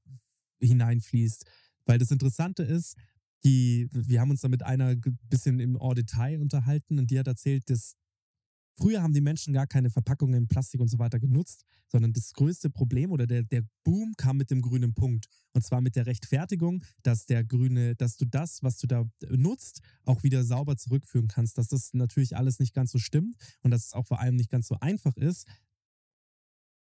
hineinfließt. 0.62 1.46
Weil 1.86 1.98
das 1.98 2.12
Interessante 2.12 2.64
ist, 2.64 2.96
die, 3.44 3.90
wir 3.92 4.22
haben 4.22 4.32
uns 4.32 4.42
da 4.42 4.48
mit 4.48 4.64
einer 4.64 4.90
ein 4.90 5.20
bisschen 5.30 5.60
im 5.60 5.78
Detail 5.96 6.40
unterhalten 6.40 7.00
und 7.00 7.12
die 7.12 7.20
hat 7.20 7.28
erzählt, 7.28 7.70
dass 7.70 7.96
früher 8.82 9.04
haben 9.04 9.14
die 9.14 9.22
Menschen 9.22 9.54
gar 9.54 9.68
keine 9.68 9.90
Verpackungen 9.90 10.36
in 10.36 10.48
Plastik 10.48 10.82
und 10.82 10.88
so 10.88 10.98
weiter 10.98 11.20
genutzt, 11.20 11.64
sondern 11.88 12.14
das 12.14 12.34
größte 12.34 12.70
Problem 12.70 13.12
oder 13.12 13.28
der, 13.28 13.44
der 13.44 13.64
Boom 13.84 14.14
kam 14.18 14.38
mit 14.38 14.50
dem 14.50 14.62
grünen 14.62 14.94
Punkt. 14.94 15.28
Und 15.54 15.64
zwar 15.64 15.82
mit 15.82 15.96
der 15.96 16.08
Rechtfertigung, 16.08 16.84
dass 17.04 17.26
der 17.26 17.44
grüne, 17.44 17.96
dass 17.96 18.18
du 18.18 18.26
das, 18.26 18.64
was 18.64 18.78
du 18.78 18.88
da 18.88 19.06
nutzt, 19.30 19.82
auch 20.04 20.24
wieder 20.24 20.44
sauber 20.44 20.78
zurückführen 20.78 21.28
kannst. 21.28 21.58
Dass 21.58 21.68
das 21.68 21.94
natürlich 21.94 22.36
alles 22.36 22.60
nicht 22.60 22.74
ganz 22.74 22.92
so 22.92 22.98
stimmt 22.98 23.36
und 23.62 23.72
dass 23.72 23.86
es 23.86 23.94
auch 23.94 24.06
vor 24.08 24.20
allem 24.20 24.36
nicht 24.36 24.50
ganz 24.50 24.68
so 24.68 24.78
einfach 24.80 25.16
ist, 25.16 25.48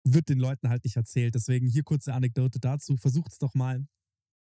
wird 0.03 0.29
den 0.29 0.39
Leuten 0.39 0.69
halt 0.69 0.83
nicht 0.83 0.95
erzählt. 0.95 1.33
Deswegen 1.33 1.67
hier 1.67 1.83
kurze 1.83 2.13
Anekdote 2.13 2.59
dazu. 2.59 2.97
Versucht 2.97 3.31
es 3.31 3.39
doch 3.39 3.53
mal 3.55 3.87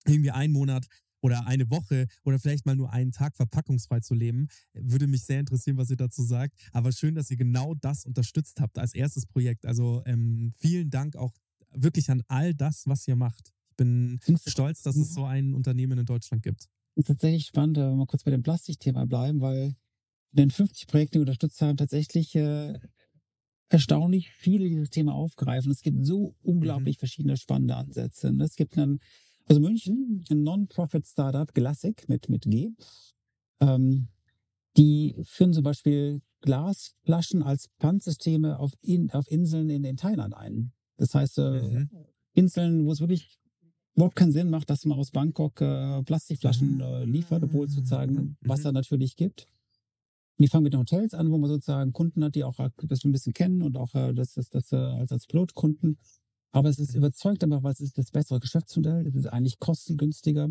irgendwie 0.07 0.31
einen 0.31 0.53
Monat 0.53 0.87
oder 1.21 1.47
eine 1.47 1.71
Woche 1.71 2.07
oder 2.25 2.39
vielleicht 2.39 2.67
mal 2.67 2.77
nur 2.77 2.93
einen 2.93 3.13
Tag 3.13 3.37
verpackungsfrei 3.37 4.01
zu 4.01 4.15
leben. 4.15 4.49
Würde 4.73 5.07
mich 5.07 5.25
sehr 5.25 5.41
interessieren, 5.41 5.77
was 5.77 5.91
ihr 5.91 5.97
dazu 5.97 6.23
sagt. 6.23 6.55
Aber 6.73 6.93
schön, 6.93 7.15
dass 7.15 7.31
ihr 7.31 7.37
genau 7.37 7.75
das 7.75 8.05
unterstützt 8.05 8.61
habt 8.61 8.79
als 8.79 8.95
erstes 8.95 9.27
Projekt. 9.27 9.67
Also 9.67 10.03
ähm, 10.07 10.53
vielen 10.59 10.91
Dank 10.91 11.17
auch 11.17 11.35
wirklich 11.73 12.11
an 12.11 12.23
all 12.29 12.55
das, 12.55 12.87
was 12.87 13.07
ihr 13.09 13.17
macht. 13.17 13.53
Ich 13.71 13.77
bin 13.77 14.19
stolz, 14.47 14.83
dass 14.83 14.97
es 14.97 15.15
so 15.15 15.25
ein 15.25 15.55
Unternehmen 15.55 15.99
in 15.99 16.07
Deutschland 16.07 16.43
gibt. 16.43 16.67
ist 16.97 17.07
tatsächlich 17.07 17.47
spannend, 17.47 17.77
wenn 17.77 17.91
wir 17.91 17.97
mal 17.97 18.07
kurz 18.07 18.25
bei 18.25 18.31
dem 18.31 18.43
Plastikthema 18.43 19.05
bleiben, 19.05 19.41
weil 19.41 19.77
von 20.29 20.37
den 20.37 20.51
50 20.51 20.89
Projekten, 20.89 21.13
die 21.13 21.19
wir 21.19 21.23
unterstützt 21.23 21.61
haben, 21.63 21.77
tatsächlich 21.77 22.35
äh, 22.35 22.79
erstaunlich 23.69 24.31
viele 24.31 24.69
dieses 24.69 24.91
Thema 24.91 25.15
aufgreifen. 25.15 25.71
Es 25.71 25.83
gibt 25.83 26.05
so 26.05 26.35
unglaublich 26.43 26.99
verschiedene 26.99 27.37
spannende 27.37 27.77
Ansätze. 27.77 28.29
Und 28.29 28.41
Es 28.41 28.57
gibt 28.57 28.77
einen, 28.77 28.99
also 29.49 29.61
München, 29.61 30.25
ein 30.31 30.43
Non-Profit-Startup, 30.43 31.53
Glassic 31.55 32.09
mit, 32.09 32.29
mit 32.29 32.43
G, 32.45 32.71
ähm, 33.61 34.09
die 34.77 35.17
führen 35.25 35.53
zum 35.53 35.65
Beispiel 35.65 36.21
Glasflaschen 36.43 37.43
als 37.43 37.69
Pfandsysteme 37.81 38.59
auf, 38.59 38.73
in, 38.81 39.11
auf 39.11 39.29
Inseln 39.31 39.71
in, 39.71 39.85
in 39.85 39.97
Thailand 39.97 40.35
ein. 40.35 40.73
Das 40.97 41.15
heißt, 41.15 41.39
äh, 41.39 41.63
Mhm. 41.63 41.89
Inseln, 42.35 42.87
wo 42.87 42.93
es 42.93 43.01
wirklich 43.01 43.39
überhaupt 43.97 44.15
keinen 44.15 44.31
Sinn 44.31 44.51
macht, 44.51 44.71
dass 44.71 44.85
man 44.85 44.97
aus 44.99 45.11
Bangkok 45.11 45.61
äh, 45.61 46.03
Plastikflaschen 46.05 46.81
äh, 46.81 47.05
liefert, 47.05 47.43
obwohl 47.43 47.67
es 47.67 47.73
sozusagen 47.75 48.15
Mhm. 48.15 48.37
Wasser 48.43 48.71
natürlich 48.71 49.17
gibt. 49.17 49.49
Und 50.39 50.45
die 50.45 50.49
fangen 50.49 50.63
mit 50.65 50.73
den 50.73 50.81
Hotels 50.81 51.15
an, 51.15 51.33
wo 51.33 51.39
man 51.39 51.51
sozusagen 51.51 51.93
Kunden 51.93 52.23
hat, 52.23 52.37
die 52.37 52.45
auch 52.45 52.57
äh, 52.61 52.71
das 52.85 53.03
ein 53.05 53.11
bisschen 53.11 53.33
kennen 53.33 53.63
und 53.63 53.77
auch 53.77 53.93
äh, 53.97 54.15
das, 54.15 54.35
das, 54.35 54.51
das 54.51 54.71
äh, 54.71 54.77
als, 54.77 55.11
als 55.11 55.27
Pilotkunden. 55.27 55.99
Aber 56.51 56.69
es 56.69 56.79
ist 56.79 56.95
überzeugt 56.95 57.45
einfach, 57.45 57.63
weil 57.63 57.73
es 57.73 57.81
ist 57.81 57.99
das 57.99 58.11
bessere 58.11 58.41
Geschäftsmodell. 58.41 59.07
Es 59.07 59.15
ist 59.15 59.27
eigentlich 59.27 59.59
kostengünstiger 59.59 60.49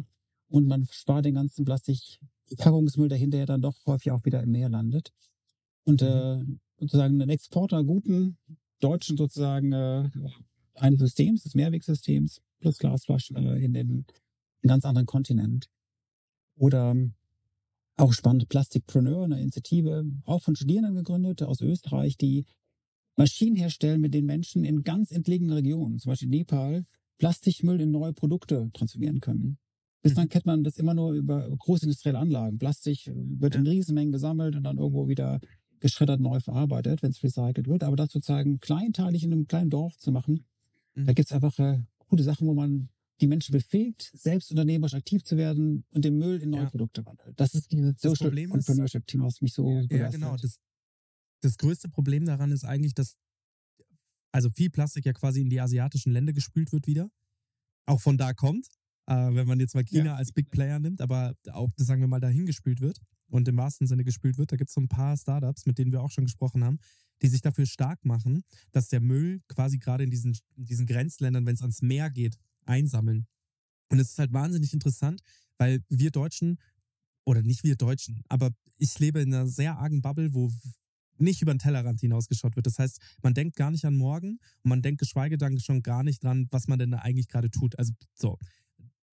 und 0.49 0.67
man 0.67 0.87
spart 0.91 1.25
den 1.25 1.35
ganzen 1.35 1.65
Plastikpackungsmüll, 1.65 3.09
der 3.09 3.17
hinterher 3.17 3.45
dann 3.45 3.61
doch 3.61 3.75
häufig 3.85 4.11
auch 4.11 4.23
wieder 4.25 4.41
im 4.43 4.51
Meer 4.51 4.69
landet. 4.69 5.11
Und 5.83 6.01
äh, 6.01 6.43
sozusagen 6.79 7.21
ein 7.21 7.29
Exporter 7.29 7.83
guten 7.83 8.37
deutschen 8.79 9.17
sozusagen 9.17 9.71
äh, 9.73 10.09
eines 10.75 10.99
Systems, 10.99 11.43
des 11.43 11.55
Mehrwegsystems, 11.55 12.41
plus 12.59 12.77
Glasflaschen 12.77 13.35
äh, 13.37 13.57
in 13.57 13.73
den 13.73 14.05
in 14.61 14.69
einen 14.69 14.69
ganz 14.69 14.85
anderen 14.85 15.05
Kontinent. 15.05 15.69
Oder 16.55 16.91
ähm, 16.91 17.13
auch 17.95 18.13
spannend, 18.13 18.49
Plastikpreneur, 18.49 19.23
eine 19.23 19.39
Initiative, 19.39 20.05
auch 20.25 20.41
von 20.41 20.55
Studierenden 20.55 20.95
gegründet 20.95 21.43
aus 21.43 21.61
Österreich, 21.61 22.17
die 22.17 22.45
Maschinen 23.17 23.55
herstellen, 23.55 23.99
mit 23.99 24.13
denen 24.13 24.27
Menschen 24.27 24.63
in 24.63 24.83
ganz 24.83 25.11
entlegenen 25.11 25.51
Regionen, 25.53 25.99
zum 25.99 26.11
Beispiel 26.11 26.29
Nepal, 26.29 26.85
Plastikmüll 27.17 27.81
in 27.81 27.91
neue 27.91 28.13
Produkte 28.13 28.69
transformieren 28.73 29.19
können. 29.19 29.57
Bislang 30.03 30.29
kennt 30.29 30.45
man 30.45 30.63
das 30.63 30.77
immer 30.77 30.93
nur 30.93 31.11
über 31.13 31.49
großindustrielle 31.49 32.19
Anlagen. 32.19 32.59
Plastik 32.59 33.11
wird 33.13 33.55
in 33.55 33.65
Riesenmengen 33.67 34.11
gesammelt 34.11 34.55
und 34.55 34.63
dann 34.63 34.77
irgendwo 34.77 35.07
wieder 35.07 35.39
geschreddert 35.79 36.21
neu 36.21 36.39
verarbeitet, 36.39 37.01
wenn 37.03 37.11
es 37.11 37.21
recycelt 37.23 37.67
wird. 37.67 37.83
Aber 37.83 37.95
das 37.95 38.11
sozusagen 38.11 38.59
kleinteilig 38.59 39.23
in 39.23 39.33
einem 39.33 39.47
kleinen 39.47 39.69
Dorf 39.69 39.97
zu 39.97 40.11
machen, 40.11 40.45
Mhm. 40.95 41.05
da 41.05 41.13
gibt 41.13 41.27
es 41.29 41.31
einfach 41.31 41.57
äh, 41.59 41.81
gute 42.07 42.23
Sachen, 42.23 42.47
wo 42.47 42.53
man 42.53 42.89
die 43.21 43.27
Menschen 43.27 43.51
befähigt, 43.51 44.11
selbst 44.13 44.49
unternehmerisch 44.51 44.93
aktiv 44.93 45.23
zu 45.23 45.37
werden 45.37 45.83
und 45.91 46.05
den 46.05 46.17
Müll 46.17 46.41
in 46.41 46.51
neue 46.51 46.63
Ja. 46.63 46.69
Produkte 46.69 47.05
wandelt. 47.05 47.39
Das 47.39 47.53
ist 47.55 47.71
dieses 47.71 47.99
Social 47.99 48.35
Entrepreneurship-Thema, 48.37 49.25
was 49.25 49.41
mich 49.41 49.53
so 49.53 49.69
Ja, 49.69 49.81
begeistert. 49.81 50.13
genau. 50.13 50.35
Das, 50.37 50.59
das 51.41 51.57
größte 51.57 51.89
Problem 51.89 52.25
daran 52.25 52.51
ist 52.51 52.63
eigentlich, 52.63 52.93
dass 52.93 53.15
also 54.31 54.49
viel 54.49 54.69
Plastik 54.69 55.05
ja 55.05 55.13
quasi 55.13 55.41
in 55.41 55.49
die 55.49 55.61
asiatischen 55.61 56.11
Länder 56.11 56.33
gespült 56.33 56.71
wird 56.71 56.87
wieder. 56.87 57.09
Auch 57.85 58.01
von 58.01 58.17
da 58.17 58.33
kommt, 58.33 58.67
äh, 59.07 59.13
wenn 59.15 59.47
man 59.47 59.59
jetzt 59.59 59.73
mal 59.73 59.83
China 59.83 60.05
Ja. 60.05 60.15
als 60.15 60.31
Big 60.33 60.49
Player 60.51 60.79
nimmt, 60.79 61.01
aber 61.01 61.35
auch, 61.51 61.69
sagen 61.77 62.01
wir 62.01 62.07
mal, 62.07 62.19
dahin 62.19 62.45
gespült 62.45 62.81
wird 62.81 62.99
und 63.29 63.47
im 63.47 63.57
wahrsten 63.57 63.87
Sinne 63.87 64.03
gespült 64.03 64.37
wird. 64.37 64.51
Da 64.51 64.57
gibt 64.57 64.69
es 64.69 64.73
so 64.73 64.81
ein 64.81 64.89
paar 64.89 65.15
Startups, 65.17 65.65
mit 65.65 65.77
denen 65.77 65.91
wir 65.91 66.01
auch 66.01 66.11
schon 66.11 66.25
gesprochen 66.25 66.63
haben, 66.63 66.79
die 67.21 67.29
sich 67.29 67.41
dafür 67.41 67.65
stark 67.65 68.03
machen, 68.05 68.43
dass 68.71 68.89
der 68.89 68.99
Müll 68.99 69.39
quasi 69.47 69.77
gerade 69.79 70.03
in 70.03 70.11
diesen, 70.11 70.37
in 70.55 70.65
diesen 70.65 70.85
Grenzländern, 70.85 71.45
wenn 71.45 71.55
es 71.55 71.61
ans 71.61 71.81
Meer 71.81 72.09
geht, 72.11 72.37
einsammeln. 72.65 73.27
Und 73.89 73.99
es 73.99 74.11
ist 74.11 74.19
halt 74.19 74.33
wahnsinnig 74.33 74.73
interessant, 74.73 75.21
weil 75.57 75.83
wir 75.89 76.11
Deutschen, 76.11 76.59
oder 77.25 77.41
nicht 77.41 77.63
wir 77.63 77.75
Deutschen, 77.75 78.21
aber 78.27 78.51
ich 78.77 78.99
lebe 78.99 79.21
in 79.21 79.33
einer 79.33 79.47
sehr 79.47 79.77
argen 79.77 80.01
Bubble, 80.01 80.33
wo 80.33 80.51
nicht 81.19 81.41
über 81.41 81.53
den 81.53 81.59
Tellerrand 81.59 81.99
hinausgeschaut 81.99 82.55
wird. 82.55 82.65
Das 82.65 82.79
heißt, 82.79 82.99
man 83.21 83.33
denkt 83.33 83.55
gar 83.55 83.71
nicht 83.71 83.85
an 83.85 83.95
morgen 83.95 84.39
und 84.63 84.69
man 84.69 84.81
denkt 84.81 84.99
geschweige 84.99 85.37
denn 85.37 85.59
schon 85.59 85.83
gar 85.83 86.03
nicht 86.03 86.23
dran, 86.23 86.47
was 86.51 86.67
man 86.67 86.79
denn 86.79 86.91
da 86.91 86.99
eigentlich 86.99 87.27
gerade 87.27 87.49
tut. 87.49 87.77
Also 87.77 87.93
so, 88.15 88.37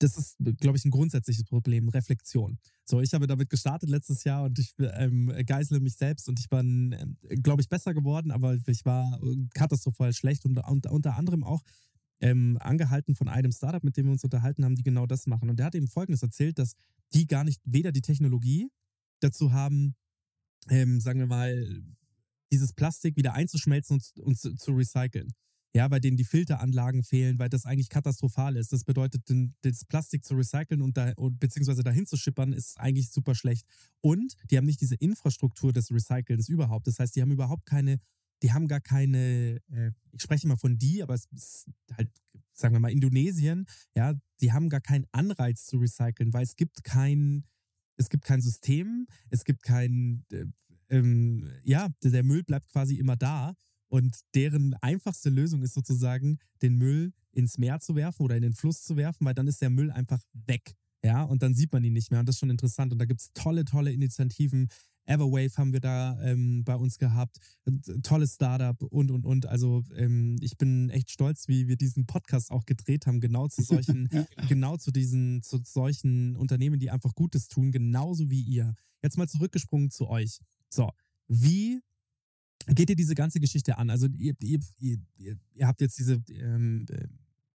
das 0.02 0.18
ist, 0.18 0.36
glaube 0.58 0.78
ich, 0.78 0.86
ein 0.86 0.92
grundsätzliches 0.92 1.44
Problem, 1.44 1.90
Reflexion. 1.90 2.58
So, 2.86 3.02
ich 3.02 3.14
habe 3.14 3.28
damit 3.28 3.50
gestartet 3.50 3.90
letztes 3.90 4.24
Jahr 4.24 4.44
und 4.44 4.58
ich 4.58 4.74
ähm, 4.80 5.32
geißle 5.46 5.80
mich 5.80 5.96
selbst 5.96 6.28
und 6.28 6.40
ich 6.40 6.50
war, 6.50 6.62
ähm, 6.62 7.18
glaube 7.44 7.62
ich, 7.62 7.70
besser 7.70 7.94
geworden, 7.94 8.32
aber 8.32 8.58
ich 8.66 8.86
war 8.86 9.20
äh, 9.22 9.48
katastrophal 9.54 10.14
schlecht 10.14 10.46
und, 10.46 10.58
und 10.58 10.88
unter 10.88 11.16
anderem 11.16 11.44
auch 11.44 11.62
ähm, 12.20 12.58
angehalten 12.60 13.16
von 13.16 13.28
einem 13.28 13.52
Startup, 13.52 13.84
mit 13.84 13.98
dem 13.98 14.06
wir 14.06 14.12
uns 14.14 14.24
unterhalten 14.24 14.66
haben, 14.66 14.76
die 14.76 14.84
genau 14.84 15.06
das 15.06 15.28
machen. 15.28 15.50
Und 15.50 15.58
der 15.58 15.68
hat 15.68 15.76
eben 15.76 15.88
Folgendes 15.88 16.24
erzählt, 16.24 16.60
dass 16.60 16.76
die 17.14 17.28
gar 17.28 17.44
nicht 17.44 17.62
weder 17.66 17.92
die 17.92 18.02
Technologie 18.02 18.70
dazu 19.20 19.54
haben, 19.54 19.96
ähm, 20.70 21.00
sagen 21.00 21.20
wir 21.20 21.28
mal, 21.28 21.84
dieses 22.52 22.74
Plastik 22.74 23.16
wieder 23.16 23.34
einzuschmelzen 23.34 23.96
und, 23.96 24.24
und 24.24 24.38
zu, 24.38 24.56
zu 24.56 24.72
recyceln 24.74 25.34
ja, 25.74 25.88
bei 25.88 26.00
denen 26.00 26.18
die 26.18 26.26
Filteranlagen 26.26 27.04
fehlen, 27.04 27.40
weil 27.40 27.50
das 27.50 27.66
eigentlich 27.66 27.90
katastrophal 27.90 28.58
ist. 28.58 28.74
Das 28.74 28.84
bedeutet, 28.84 29.24
das 29.62 29.86
Plastik 29.86 30.26
zu 30.26 30.36
recyceln 30.36 30.82
und 30.82 30.98
da, 30.98 31.14
beziehungsweise 31.40 31.84
dahin 31.84 32.06
zu 32.06 32.18
schippern, 32.18 32.52
ist 32.52 32.78
eigentlich 32.80 33.10
super 33.10 33.36
schlecht. 33.36 33.66
Und 34.02 34.36
die 34.50 34.58
haben 34.58 34.66
nicht 34.66 34.82
diese 34.82 34.96
Infrastruktur 34.96 35.72
des 35.72 35.92
Recycelns 35.92 36.50
überhaupt. 36.50 36.88
Das 36.88 37.00
heißt, 37.00 37.16
die 37.16 37.22
haben 37.22 37.32
überhaupt 37.32 37.66
keine, 37.66 38.00
die 38.44 38.52
haben 38.52 38.68
gar 38.68 38.82
keine, 38.82 39.62
äh, 39.72 39.92
ich 40.12 40.22
spreche 40.22 40.48
mal 40.48 40.58
von 40.58 40.78
die, 40.78 41.02
aber 41.04 41.14
es 41.14 41.26
ist 41.32 41.68
halt, 41.96 42.10
sagen 42.52 42.76
wir 42.76 42.80
mal, 42.80 42.92
Indonesien, 42.92 43.66
ja, 43.96 44.14
die 44.42 44.52
haben 44.52 44.68
gar 44.68 44.82
keinen 44.82 45.06
Anreiz 45.14 45.66
zu 45.66 45.78
recyceln, 45.78 46.34
weil 46.34 46.44
es 46.44 46.58
gibt 46.58 46.84
kein, 46.84 47.46
es 47.98 48.10
gibt 48.10 48.26
kein 48.26 48.42
System, 48.42 49.08
es 49.30 49.44
gibt 49.44 49.64
kein, 49.64 50.24
äh, 50.32 50.46
ähm, 50.90 51.50
ja, 51.64 51.90
der 52.04 52.24
Müll 52.24 52.44
bleibt 52.44 52.68
quasi 52.70 52.96
immer 52.96 53.16
da. 53.16 53.56
Und 53.88 54.18
deren 54.36 54.74
einfachste 54.76 55.30
Lösung 55.30 55.64
ist 55.64 55.74
sozusagen, 55.74 56.40
den 56.62 56.78
Müll 56.78 57.12
ins 57.34 57.58
Meer 57.58 57.80
zu 57.82 57.96
werfen 57.96 58.24
oder 58.24 58.36
in 58.38 58.42
den 58.42 58.54
Fluss 58.54 58.84
zu 58.84 58.96
werfen, 58.96 59.26
weil 59.26 59.34
dann 59.34 59.48
ist 59.48 59.62
der 59.62 59.70
Müll 59.70 59.92
einfach 59.92 60.22
weg. 60.34 60.76
Ja, 61.04 61.24
und 61.24 61.42
dann 61.42 61.56
sieht 61.56 61.74
man 61.74 61.84
ihn 61.84 61.94
nicht 61.94 62.12
mehr. 62.12 62.20
Und 62.20 62.28
das 62.28 62.36
ist 62.36 62.40
schon 62.40 62.50
interessant. 62.52 62.94
Und 62.94 63.00
da 63.00 63.06
gibt 63.06 63.22
es 63.22 63.32
tolle, 63.34 63.66
tolle 63.66 63.92
Initiativen. 63.92 64.70
Everwave 65.06 65.58
haben 65.58 65.74
wir 65.74 65.80
da 65.80 66.22
ähm, 66.22 66.64
bei 66.64 66.76
uns 66.76 66.98
gehabt. 66.98 67.38
Tolles 68.04 68.36
Startup 68.36 68.82
und, 68.84 69.12
und, 69.12 69.26
und. 69.26 69.46
Also 69.46 69.84
ähm, 69.96 70.38
ich 70.42 70.58
bin 70.58 70.90
echt 70.90 71.12
stolz, 71.12 71.48
wie 71.48 71.68
wir 71.68 71.76
diesen 71.76 72.06
Podcast 72.06 72.52
auch 72.52 72.66
gedreht 72.66 73.06
haben. 73.06 73.20
Genau 73.20 73.48
zu 73.48 73.64
solchen, 73.64 74.10
ja. 74.12 74.26
genau 74.48 74.78
zu 74.78 74.92
diesen, 74.92 75.42
zu 75.42 75.60
solchen 75.64 76.36
Unternehmen, 76.36 76.80
die 76.80 76.92
einfach 76.92 77.16
Gutes 77.16 77.48
tun, 77.48 77.72
genauso 77.72 78.30
wie 78.30 78.42
ihr. 78.42 78.74
Jetzt 79.02 79.18
mal 79.18 79.28
zurückgesprungen 79.28 79.92
zu 79.92 80.08
euch. 80.08 80.40
So, 80.70 80.92
wie 81.28 81.82
geht 82.68 82.90
ihr 82.90 82.96
diese 82.96 83.16
ganze 83.16 83.40
Geschichte 83.40 83.78
an? 83.78 83.90
Also 83.90 84.08
ihr, 84.18 84.36
ihr, 84.40 84.60
ihr, 84.80 84.98
ihr 85.54 85.68
habt 85.68 85.82
jetzt 85.82 85.98
diese, 85.98 86.24
ähm, 86.30 86.86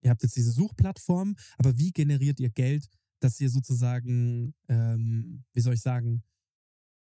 ihr 0.00 0.10
habt 0.10 0.22
jetzt 0.22 0.36
diese 0.36 0.52
Suchplattform, 0.52 1.36
aber 1.58 1.76
wie 1.78 1.90
generiert 1.90 2.38
ihr 2.40 2.50
Geld, 2.50 2.88
dass 3.20 3.40
ihr 3.40 3.50
sozusagen, 3.50 4.54
ähm, 4.68 5.44
wie 5.52 5.60
soll 5.60 5.74
ich 5.74 5.80
sagen, 5.80 6.22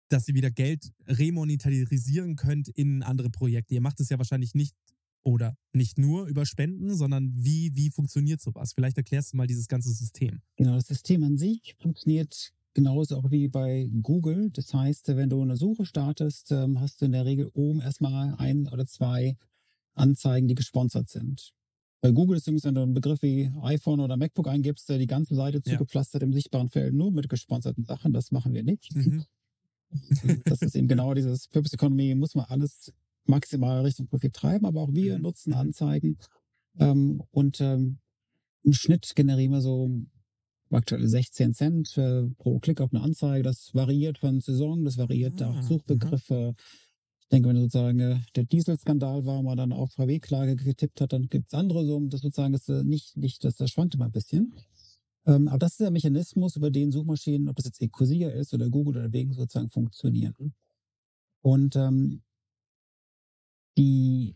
dass 0.09 0.27
ihr 0.27 0.35
wieder 0.35 0.51
Geld 0.51 0.91
remonetarisieren 1.07 2.35
könnt 2.35 2.67
in 2.67 3.03
andere 3.03 3.29
Projekte? 3.29 3.73
Ihr 3.75 3.81
macht 3.81 3.99
es 3.99 4.09
ja 4.09 4.17
wahrscheinlich 4.17 4.53
nicht 4.53 4.75
oder 5.23 5.55
nicht 5.73 5.97
nur 5.97 6.27
über 6.27 6.45
Spenden, 6.45 6.95
sondern 6.95 7.31
wie, 7.33 7.75
wie 7.75 7.89
funktioniert 7.89 8.41
sowas? 8.41 8.73
Vielleicht 8.73 8.97
erklärst 8.97 9.33
du 9.33 9.37
mal 9.37 9.47
dieses 9.47 9.67
ganze 9.67 9.91
System. 9.91 10.41
Genau, 10.55 10.75
das 10.75 10.87
System 10.87 11.23
an 11.23 11.37
sich 11.37 11.75
funktioniert 11.79 12.53
genauso 12.73 13.17
auch 13.17 13.31
wie 13.31 13.47
bei 13.47 13.89
Google. 14.01 14.49
Das 14.51 14.73
heißt, 14.73 15.09
wenn 15.09 15.29
du 15.29 15.41
eine 15.41 15.57
Suche 15.57 15.85
startest, 15.85 16.51
ähm, 16.51 16.79
hast 16.79 17.01
du 17.01 17.05
in 17.05 17.11
der 17.11 17.25
Regel 17.25 17.49
oben 17.53 17.81
erstmal 17.81 18.35
ein 18.37 18.67
oder 18.67 18.85
zwei 18.85 19.37
Anzeigen, 19.93 20.47
die 20.47 20.55
gesponsert 20.55 21.09
sind. 21.09 21.53
Bei 22.01 22.11
Google 22.11 22.37
ist 22.37 22.47
übrigens, 22.47 22.63
wenn 22.63 22.75
du 22.75 22.81
einen 22.81 22.93
Begriff 22.93 23.21
wie 23.21 23.51
iPhone 23.63 23.99
oder 23.99 24.15
MacBook 24.15 24.47
eingibst, 24.47 24.87
die 24.87 25.07
ganze 25.07 25.35
Seite 25.35 25.61
zugepflastert 25.61 26.21
ja. 26.21 26.27
im 26.27 26.33
sichtbaren 26.33 26.69
Feld 26.69 26.93
nur 26.93 27.11
mit 27.11 27.27
gesponserten 27.27 27.83
Sachen. 27.83 28.13
Das 28.13 28.31
machen 28.31 28.53
wir 28.53 28.63
nicht. 28.63 28.95
Mhm. 28.95 29.25
Das 30.45 30.61
ist 30.61 30.75
eben 30.75 30.87
genau 30.87 31.13
dieses 31.13 31.47
Purpose 31.47 31.73
Economy, 31.73 32.15
muss 32.15 32.35
man 32.35 32.45
alles 32.45 32.93
maximal 33.25 33.81
Richtung 33.81 34.07
Profit 34.07 34.33
treiben, 34.33 34.65
aber 34.65 34.81
auch 34.81 34.93
wir 34.93 35.17
mhm. 35.17 35.23
nutzen 35.23 35.53
Anzeigen. 35.53 36.17
Ähm, 36.79 37.21
und 37.31 37.61
ähm, 37.61 37.99
im 38.63 38.73
Schnitt 38.73 39.13
generieren 39.15 39.51
wir 39.51 39.61
so 39.61 39.89
aktuell 40.71 41.07
16 41.07 41.53
Cent 41.53 41.97
äh, 41.97 42.27
pro 42.37 42.59
Klick 42.59 42.81
auf 42.81 42.93
eine 42.93 43.03
Anzeige. 43.03 43.43
Das 43.43 43.73
variiert 43.73 44.17
von 44.17 44.39
Saison, 44.39 44.83
das 44.85 44.97
variiert 44.97 45.41
ah, 45.41 45.51
auch 45.51 45.61
Suchbegriffe. 45.63 46.35
Aha. 46.35 46.63
Ich 47.21 47.27
denke, 47.29 47.49
wenn 47.49 47.57
sozusagen 47.57 47.99
äh, 47.99 48.17
der 48.35 48.45
Dieselskandal 48.45 49.25
war, 49.25 49.43
man 49.43 49.57
dann 49.57 49.71
auch 49.71 49.91
VW-Klage 49.91 50.55
getippt 50.55 51.01
hat, 51.01 51.13
dann 51.13 51.27
gibt 51.27 51.47
es 51.47 51.53
andere 51.53 51.85
Summen. 51.85 52.09
Das 52.09 52.21
sozusagen 52.21 52.53
ist 52.53 52.69
äh, 52.69 52.83
nicht, 52.83 53.17
nicht, 53.17 53.43
das, 53.43 53.55
das 53.55 53.69
schwankt 53.69 53.95
immer 53.95 54.05
ein 54.05 54.11
bisschen. 54.11 54.53
Ähm, 55.29 55.47
aber 55.47 55.59
das 55.59 55.73
ist 55.73 55.81
der 55.81 55.91
Mechanismus, 55.91 56.55
über 56.55 56.71
den 56.71 56.91
Suchmaschinen, 56.91 57.49
ob 57.49 57.55
das 57.55 57.65
jetzt 57.65 57.81
Ecosia 57.81 58.29
ist 58.29 58.51
oder 58.53 58.67
Google 58.69 58.97
oder 58.97 59.13
wegen 59.13 59.31
sozusagen 59.33 59.69
funktionieren. 59.69 60.55
Und 61.41 61.75
ähm, 61.75 62.23
die 63.77 64.35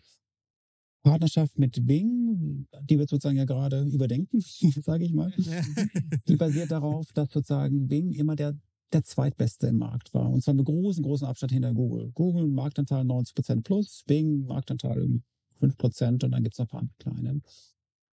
Partnerschaft 1.01 1.58
mit 1.58 1.86
Bing, 1.88 2.67
die 2.84 2.99
wird 2.99 3.10
sozusagen 3.10 3.38
ja 3.38 3.45
gerade 3.45 3.84
überdenken, 3.86 4.39
sage 4.86 5.03
ich 5.03 5.13
mal. 5.13 5.34
Die 6.27 6.38
basiert 6.38 6.71
darauf, 6.71 7.12
dass 7.12 7.29
sozusagen 7.32 7.89
Bing 7.89 8.13
immer 8.13 8.38
der, 8.38 8.58
der 8.93 9.03
zweitbeste 9.03 9.67
im 9.67 9.79
Markt 9.79 10.13
war. 10.13 10.29
Und 10.29 10.43
zwar 10.43 10.53
mit 10.53 10.65
großen, 10.65 11.03
großen 11.03 11.27
Abstand 11.27 11.51
hinter 11.51 11.73
Google. 11.73 12.12
Google 12.13 12.47
Marktanteil 12.47 13.03
90% 13.03 13.63
plus, 13.63 14.03
Bing 14.08 14.45
Marktanteil 14.45 15.01
um 15.01 15.23
5% 15.60 16.23
und 16.23 16.32
dann 16.32 16.43
gibt 16.43 16.53
es 16.53 16.60
noch 16.60 16.67
ein 16.67 16.69
paar 16.69 16.89
kleine. 16.99 17.41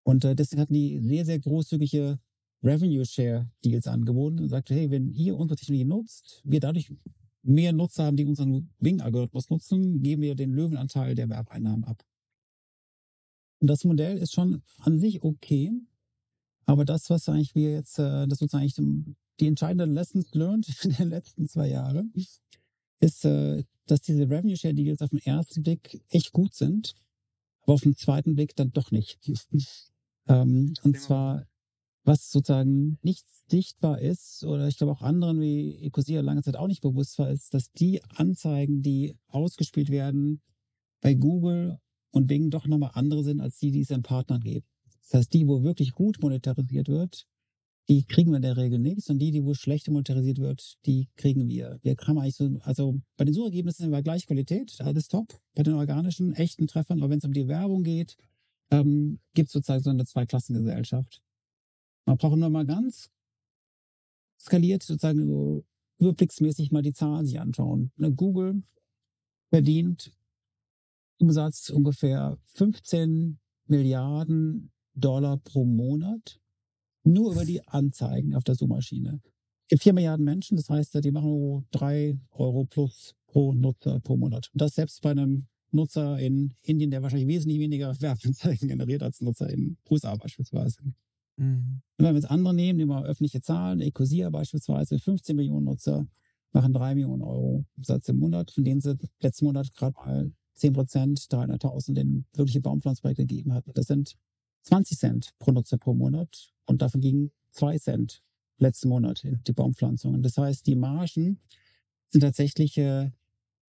Und 0.03 0.23
äh, 0.23 0.35
deswegen 0.35 0.61
hatten 0.61 0.75
die 0.75 0.99
sehr, 0.99 1.25
sehr 1.25 1.39
großzügige 1.39 2.19
Revenue 2.65 3.05
Share 3.05 3.49
Deals 3.63 3.87
angeboten 3.87 4.39
und 4.39 4.49
sagte, 4.49 4.73
hey, 4.73 4.89
wenn 4.89 5.11
ihr 5.11 5.37
unsere 5.37 5.57
Technologie 5.57 5.85
nutzt, 5.85 6.41
wir 6.43 6.59
dadurch 6.59 6.91
mehr 7.43 7.73
Nutzer 7.73 8.05
haben, 8.05 8.17
die 8.17 8.25
unseren 8.25 8.73
Bing-Algorithmus 8.79 9.49
nutzen, 9.49 10.01
geben 10.01 10.23
wir 10.23 10.35
den 10.35 10.51
Löwenanteil 10.51 11.13
der 11.13 11.29
Werbeeinnahmen 11.29 11.85
ab. 11.85 12.03
Und 13.59 13.67
das 13.67 13.83
Modell 13.83 14.17
ist 14.17 14.33
schon 14.33 14.63
an 14.79 14.99
sich 14.99 15.23
okay. 15.23 15.71
Aber 16.65 16.85
das, 16.85 17.09
was 17.09 17.29
eigentlich 17.29 17.53
wir 17.53 17.71
jetzt, 17.71 17.99
äh, 17.99 18.27
das 18.27 18.39
sozusagen 18.39 18.63
eigentlich 18.63 19.15
die 19.39 19.47
entscheidenden 19.47 19.93
Lessons 19.93 20.33
learned 20.33 20.67
in 20.83 20.91
den 20.91 21.09
letzten 21.09 21.47
zwei 21.47 21.69
Jahren, 21.69 22.13
ist, 22.99 23.25
äh, 23.25 23.63
dass 23.85 24.01
diese 24.01 24.29
Revenue 24.29 24.57
Share 24.57 24.73
Deals 24.73 25.01
auf 25.01 25.11
den 25.11 25.19
ersten 25.19 25.61
Blick 25.61 26.01
echt 26.09 26.31
gut 26.31 26.55
sind, 26.55 26.95
aber 27.61 27.73
auf 27.73 27.81
den 27.81 27.95
zweiten 27.95 28.35
Blick 28.35 28.55
dann 28.55 28.71
doch 28.71 28.89
nicht. 28.89 29.19
ähm, 30.27 30.73
und 30.81 30.99
zwar, 30.99 31.45
was 32.05 32.31
sozusagen 32.31 32.97
nicht 33.01 33.25
sichtbar 33.49 33.99
ist, 33.99 34.43
oder 34.43 34.67
ich 34.67 34.77
glaube 34.77 34.93
auch 34.93 35.01
anderen 35.01 35.41
wie 35.41 35.75
Ecosia 35.81 36.21
lange 36.21 36.43
Zeit 36.43 36.55
auch 36.55 36.67
nicht 36.67 36.81
bewusst 36.81 37.19
war, 37.19 37.29
ist, 37.29 37.53
dass 37.53 37.71
die 37.71 38.01
Anzeigen, 38.15 38.81
die 38.81 39.15
ausgespielt 39.27 39.89
werden 39.89 40.41
bei 41.01 41.13
Google 41.13 41.79
und 42.11 42.27
Bing 42.27 42.49
doch 42.49 42.67
nochmal 42.67 42.91
andere 42.93 43.23
sind 43.23 43.41
als 43.41 43.57
die, 43.57 43.71
die 43.71 43.81
es 43.81 43.89
den 43.89 44.03
Partnern 44.03 44.41
geben. 44.41 44.65
Das 45.03 45.19
heißt, 45.19 45.33
die, 45.33 45.47
wo 45.47 45.63
wirklich 45.63 45.91
gut 45.91 46.21
monetarisiert 46.21 46.87
wird, 46.87 47.27
die 47.87 48.03
kriegen 48.05 48.31
wir 48.31 48.37
in 48.37 48.41
der 48.41 48.57
Regel 48.57 48.79
nichts 48.79 49.09
und 49.09 49.19
die, 49.19 49.31
die 49.31 49.43
wo 49.43 49.53
schlecht 49.53 49.87
monetarisiert 49.89 50.39
wird, 50.39 50.77
die 50.85 51.07
kriegen 51.15 51.47
wir. 51.47 51.79
Wir 51.83 51.95
haben 52.07 52.17
eigentlich 52.17 52.35
so, 52.35 52.49
also 52.61 52.99
bei 53.15 53.25
den 53.25 53.33
Suchergebnissen 53.33 53.83
sind 53.83 53.91
wir 53.91 54.01
gleich 54.01 54.25
Qualität, 54.25 54.75
alles 54.79 55.07
top. 55.07 55.39
Bei 55.53 55.61
den 55.61 55.73
organischen, 55.75 56.33
echten 56.33 56.67
Treffern, 56.67 56.99
aber 56.99 57.11
wenn 57.11 57.19
es 57.19 57.25
um 57.25 57.33
die 57.33 57.47
Werbung 57.47 57.83
geht, 57.83 58.17
ähm, 58.71 59.19
gibt 59.35 59.49
es 59.49 59.53
sozusagen 59.53 59.83
so 59.83 59.91
eine 59.91 60.05
Zweiklassengesellschaft. 60.05 61.21
Man 62.05 62.17
braucht 62.17 62.37
nur 62.37 62.49
mal 62.49 62.65
ganz 62.65 63.09
skaliert 64.39 64.83
sozusagen 64.83 65.27
so 65.27 65.65
überblicksmäßig 65.99 66.71
mal 66.71 66.81
die 66.81 66.93
Zahlen 66.93 67.25
sich 67.25 67.39
anschauen. 67.39 67.91
Ne, 67.97 68.11
Google 68.11 68.63
verdient 69.49 70.11
Umsatz 71.19 71.69
ungefähr 71.69 72.37
15 72.45 73.39
Milliarden 73.67 74.71
Dollar 74.93 75.37
pro 75.37 75.65
Monat. 75.65 76.39
Nur 77.03 77.33
über 77.33 77.45
die 77.45 77.65
Anzeigen 77.67 78.35
auf 78.35 78.43
der 78.43 78.55
Suchmaschine. 78.55 79.21
Es 79.63 79.69
gibt 79.69 79.83
vier 79.83 79.93
Milliarden 79.93 80.25
Menschen, 80.25 80.57
das 80.57 80.69
heißt, 80.69 81.03
die 81.03 81.11
machen 81.11 81.29
nur 81.29 81.63
drei 81.71 82.19
Euro 82.31 82.65
plus 82.65 83.15
pro 83.27 83.53
Nutzer 83.53 83.99
pro 83.99 84.17
Monat. 84.17 84.49
Und 84.53 84.61
das 84.61 84.75
selbst 84.75 85.01
bei 85.01 85.11
einem 85.11 85.47
Nutzer 85.71 86.19
in 86.19 86.55
Indien, 86.61 86.91
der 86.91 87.03
wahrscheinlich 87.03 87.27
wesentlich 87.27 87.59
weniger 87.59 87.99
Werbeanzeigen 88.01 88.67
generiert 88.69 89.03
als 89.03 89.21
Nutzer 89.21 89.49
in 89.49 89.77
USA 89.89 90.15
beispielsweise. 90.15 90.79
Mhm. 91.37 91.81
wenn 91.97 92.13
wir 92.13 92.21
jetzt 92.21 92.31
andere 92.31 92.53
nehmen, 92.53 92.77
nehmen 92.77 92.91
wir 92.91 93.03
öffentliche 93.03 93.41
Zahlen, 93.41 93.81
Ecosia 93.81 94.29
beispielsweise, 94.29 94.99
15 94.99 95.35
Millionen 95.35 95.65
Nutzer 95.65 96.07
machen 96.53 96.73
drei 96.73 96.95
Millionen 96.95 97.21
Euro 97.21 97.65
Umsatz 97.75 98.07
im 98.07 98.17
Monat, 98.17 98.51
von 98.51 98.63
denen 98.63 98.79
sie 98.79 98.97
letzten 99.19 99.45
Monat 99.45 99.73
gerade 99.75 99.95
mal 99.97 100.31
10 100.55 100.73
Prozent 100.73 101.19
300.000 101.19 101.99
in 101.99 102.25
wirkliche 102.33 102.61
Baumpflanzprojekte 102.61 103.25
gegeben 103.25 103.53
hat. 103.53 103.65
Das 103.73 103.87
sind 103.87 104.15
20 104.61 104.97
Cent 104.97 105.29
pro 105.37 105.51
Nutzer 105.51 105.77
pro 105.77 105.93
Monat 105.93 106.53
und 106.65 106.81
davon 106.81 107.01
gingen 107.01 107.31
2 107.51 107.77
Cent 107.79 108.21
letzten 108.57 108.89
Monat 108.89 109.23
in 109.23 109.41
die 109.45 109.51
Baumpflanzungen. 109.51 110.23
Das 110.23 110.37
heißt, 110.37 110.65
die 110.65 110.75
Margen 110.75 111.39
sind 112.07 112.21
tatsächlich 112.21 112.77
äh, 112.77 113.11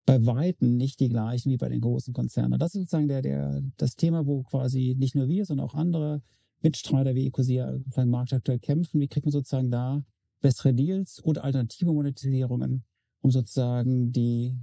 bei 0.06 0.24
Weitem 0.26 0.78
nicht 0.78 1.00
die 1.00 1.10
gleichen 1.10 1.52
wie 1.52 1.58
bei 1.58 1.70
den 1.70 1.82
großen 1.82 2.14
Konzernen. 2.14 2.60
Das 2.60 2.76
ist 2.76 2.82
sozusagen 2.82 3.08
der, 3.08 3.24
der, 3.24 3.64
das 3.78 3.96
Thema, 3.96 4.28
wo 4.28 4.44
quasi 4.44 4.96
nicht 4.98 5.16
nur 5.16 5.28
wir, 5.28 5.46
sondern 5.46 5.68
auch 5.68 5.74
andere 5.74 6.22
Mitstreiter 6.66 7.14
wie 7.16 7.28
Ecosia 7.28 7.78
beim 7.96 8.10
Markt 8.10 8.34
aktuell 8.34 8.60
kämpfen. 8.60 9.00
Wie 9.00 9.08
kriegt 9.08 9.26
man 9.26 9.32
sozusagen 9.32 9.70
da 9.70 10.04
bessere 10.42 10.74
Deals 10.74 11.24
oder 11.24 11.44
alternative 11.44 11.94
Monetisierungen, 11.94 12.84
um 13.22 13.32
sozusagen 13.32 14.12
die, 14.12 14.58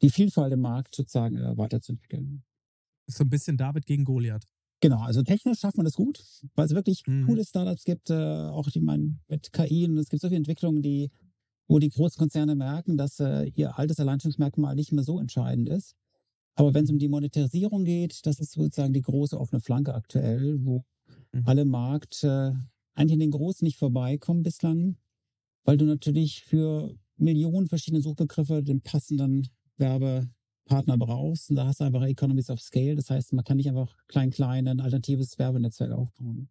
die 0.00 0.10
Vielfalt 0.10 0.52
im 0.52 0.60
Markt 0.60 0.94
sozusagen 0.94 1.36
äh, 1.36 1.56
weiterzuentwickeln? 1.56 2.44
So 3.08 3.24
ein 3.24 3.30
bisschen 3.30 3.56
David 3.56 3.84
gegen 3.86 4.04
Goliath. 4.04 4.46
Genau, 4.80 5.00
also 5.00 5.22
technisch 5.22 5.58
schafft 5.60 5.76
man 5.76 5.84
das 5.84 5.94
gut, 5.94 6.22
weil 6.54 6.66
es 6.66 6.74
wirklich 6.74 7.02
Mhm. 7.06 7.26
coole 7.26 7.44
Startups 7.44 7.84
gibt, 7.84 8.10
äh, 8.10 8.14
auch 8.14 8.70
die 8.70 8.80
man 8.80 9.20
mit 9.28 9.52
KI 9.52 9.86
und 9.88 9.98
es 9.98 10.08
gibt 10.08 10.22
so 10.22 10.28
viele 10.28 10.38
Entwicklungen, 10.38 10.82
die, 10.82 11.10
wo 11.68 11.78
die 11.78 11.88
großen 11.88 12.18
Konzerne 12.18 12.54
merken, 12.54 12.96
dass 12.96 13.18
äh, 13.20 13.44
ihr 13.54 13.78
altes 13.78 13.98
Alleinstellungsmerkmal 13.98 14.74
nicht 14.74 14.92
mehr 14.92 15.04
so 15.04 15.18
entscheidend 15.18 15.68
ist. 15.68 15.96
Aber 16.54 16.74
wenn 16.74 16.84
es 16.84 16.90
um 16.90 16.98
die 16.98 17.08
Monetarisierung 17.08 17.84
geht, 17.84 18.26
das 18.26 18.40
ist 18.40 18.52
sozusagen 18.52 18.92
die 18.92 19.02
große 19.02 19.38
offene 19.40 19.60
Flanke 19.60 19.94
aktuell, 19.94 20.58
wo 20.64 20.84
Mhm. 21.34 21.42
alle 21.46 21.64
Markt 21.64 22.22
äh, 22.24 22.52
eigentlich 22.94 23.14
an 23.14 23.20
den 23.20 23.30
Großen 23.32 23.64
nicht 23.64 23.76
vorbeikommen 23.76 24.42
bislang, 24.42 24.96
weil 25.64 25.76
du 25.76 25.84
natürlich 25.84 26.44
für 26.44 26.94
Millionen 27.16 27.66
verschiedene 27.66 28.02
Suchbegriffe 28.02 28.62
den 28.62 28.80
passenden 28.80 29.48
Werbepartner 29.76 30.96
brauchst. 30.96 31.50
Und 31.50 31.56
da 31.56 31.66
hast 31.66 31.80
du 31.80 31.84
einfach 31.84 32.02
Economies 32.02 32.50
of 32.50 32.60
Scale. 32.60 32.94
Das 32.94 33.10
heißt, 33.10 33.32
man 33.32 33.44
kann 33.44 33.56
nicht 33.56 33.68
einfach 33.68 33.96
klein, 34.06 34.30
klein 34.30 34.68
ein 34.68 34.80
alternatives 34.80 35.38
Werbenetzwerk 35.38 35.92
aufbauen. 35.92 36.48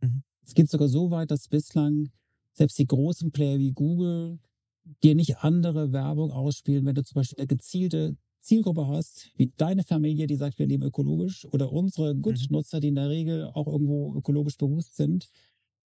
Mhm. 0.00 0.22
Es 0.44 0.54
geht 0.54 0.70
sogar 0.70 0.88
so 0.88 1.10
weit, 1.10 1.30
dass 1.30 1.48
bislang 1.48 2.10
selbst 2.52 2.78
die 2.78 2.86
großen 2.86 3.32
Player 3.32 3.58
wie 3.58 3.72
Google 3.72 4.38
dir 5.02 5.14
nicht 5.14 5.38
andere 5.38 5.92
Werbung 5.92 6.30
ausspielen, 6.30 6.84
wenn 6.86 6.94
du 6.94 7.02
zum 7.02 7.16
Beispiel 7.16 7.38
eine 7.38 7.48
gezielte 7.48 8.16
Zielgruppe 8.46 8.86
hast, 8.86 9.30
wie 9.36 9.52
deine 9.56 9.82
Familie, 9.82 10.26
die 10.26 10.36
sagt, 10.36 10.58
wir 10.58 10.66
leben 10.66 10.84
ökologisch, 10.84 11.46
oder 11.52 11.72
unsere 11.72 12.14
Good-Nutzer, 12.14 12.80
die 12.80 12.88
in 12.88 12.94
der 12.94 13.10
Regel 13.10 13.50
auch 13.52 13.66
irgendwo 13.66 14.14
ökologisch 14.14 14.56
bewusst 14.56 14.96
sind, 14.96 15.28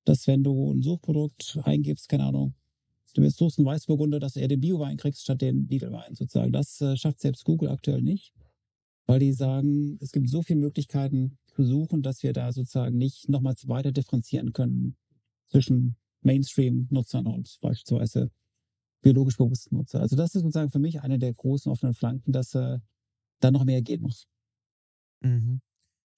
dass 0.04 0.26
wenn 0.26 0.44
du 0.44 0.72
ein 0.72 0.82
Suchprodukt 0.82 1.58
eingibst, 1.64 2.08
keine 2.08 2.24
Ahnung, 2.24 2.54
du 3.14 3.22
jetzt 3.22 3.38
suchst 3.38 3.58
einen 3.58 3.66
Weißburgunder, 3.66 4.20
dass 4.20 4.34
du 4.34 4.40
eher 4.40 4.48
den 4.48 4.60
Biowein 4.60 4.96
kriegst 4.96 5.22
statt 5.22 5.40
den 5.40 5.68
Lidl-Wein 5.68 6.14
sozusagen. 6.14 6.52
Das 6.52 6.80
äh, 6.80 6.96
schafft 6.96 7.20
selbst 7.20 7.44
Google 7.44 7.70
aktuell 7.70 8.02
nicht, 8.02 8.32
weil 9.06 9.18
die 9.20 9.32
sagen, 9.32 9.98
es 10.00 10.12
gibt 10.12 10.28
so 10.28 10.42
viele 10.42 10.60
Möglichkeiten 10.60 11.38
zu 11.46 11.64
suchen, 11.64 12.02
dass 12.02 12.22
wir 12.22 12.32
da 12.32 12.52
sozusagen 12.52 12.96
nicht 12.96 13.28
nochmals 13.28 13.68
weiter 13.68 13.92
differenzieren 13.92 14.52
können 14.52 14.96
zwischen 15.46 15.96
Mainstream-Nutzern 16.22 17.26
und 17.26 17.58
beispielsweise 17.60 18.30
biologisch 19.02 19.36
bewussten 19.36 19.76
Nutzern. 19.76 20.02
Also 20.02 20.16
das 20.16 20.34
ist 20.34 20.42
sozusagen 20.42 20.70
für 20.70 20.78
mich 20.78 21.00
eine 21.00 21.18
der 21.18 21.32
großen 21.32 21.70
offenen 21.70 21.94
Flanken, 21.94 22.32
dass 22.32 22.54
äh, 22.54 22.78
da 23.40 23.50
noch 23.50 23.64
mehr 23.64 23.82
gehen 23.82 24.02
muss. 24.02 24.26
Mhm. 25.22 25.60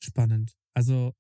Spannend. 0.01 0.57
Also, 0.75 1.13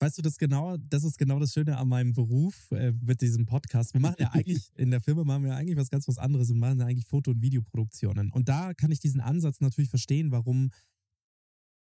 weißt 0.00 0.18
du 0.18 0.22
das 0.22 0.38
genau? 0.38 0.76
Das 0.76 1.04
ist 1.04 1.18
genau 1.18 1.38
das 1.38 1.52
Schöne 1.52 1.76
an 1.76 1.88
meinem 1.88 2.12
Beruf 2.12 2.70
äh, 2.72 2.92
mit 3.00 3.20
diesem 3.20 3.46
Podcast. 3.46 3.94
Wir 3.94 4.00
machen 4.00 4.16
ja 4.18 4.30
eigentlich, 4.32 4.70
in 4.76 4.90
der 4.90 5.00
Firma 5.00 5.24
machen 5.24 5.44
wir 5.44 5.54
eigentlich 5.54 5.76
was 5.76 5.90
ganz 5.90 6.08
was 6.08 6.18
anderes. 6.18 6.48
Wir 6.48 6.56
machen 6.56 6.80
ja 6.80 6.86
eigentlich 6.86 7.06
Foto- 7.06 7.30
und 7.30 7.42
Videoproduktionen. 7.42 8.32
Und 8.32 8.48
da 8.48 8.74
kann 8.74 8.90
ich 8.90 8.98
diesen 8.98 9.20
Ansatz 9.20 9.60
natürlich 9.60 9.90
verstehen, 9.90 10.32
warum, 10.32 10.70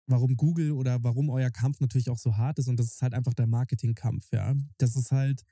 warum 0.08 0.36
Google 0.36 0.72
oder 0.72 1.02
warum 1.04 1.30
euer 1.30 1.52
Kampf 1.52 1.80
natürlich 1.80 2.10
auch 2.10 2.20
so 2.20 2.36
hart 2.36 2.60
ist. 2.60 2.68
Und 2.68 2.78
das 2.78 2.88
ist 2.88 3.02
halt 3.02 3.14
einfach 3.14 3.34
der 3.34 3.48
Marketingkampf, 3.48 4.32
ja. 4.34 4.54
Das 4.78 4.98
ist 4.98 5.12
halt, 5.12 5.44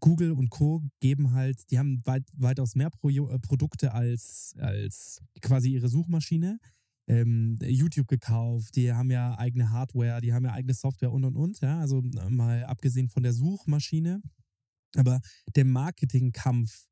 Google 0.00 0.32
und 0.32 0.50
Co. 0.50 0.82
geben 1.00 1.32
halt, 1.32 1.70
die 1.70 1.78
haben 1.78 2.00
weit, 2.04 2.24
weitaus 2.36 2.74
mehr 2.74 2.90
Pro 2.90 3.08
äh, 3.08 3.38
Produkte 3.38 3.92
als, 3.92 4.54
als 4.58 5.22
quasi 5.40 5.70
ihre 5.70 5.88
Suchmaschine 5.88 6.58
ähm, 7.10 7.58
YouTube 7.62 8.06
gekauft, 8.06 8.76
die 8.76 8.92
haben 8.92 9.10
ja 9.10 9.36
eigene 9.36 9.70
Hardware, 9.70 10.20
die 10.20 10.32
haben 10.32 10.44
ja 10.44 10.52
eigene 10.52 10.74
Software 10.74 11.10
und 11.10 11.24
und 11.24 11.36
und, 11.36 11.60
ja, 11.60 11.80
also 11.80 11.98
äh, 11.98 12.30
mal 12.30 12.64
abgesehen 12.64 13.08
von 13.08 13.22
der 13.24 13.32
Suchmaschine. 13.32 14.22
Aber 14.96 15.20
der 15.54 15.64
Marketingkampf, 15.64 16.88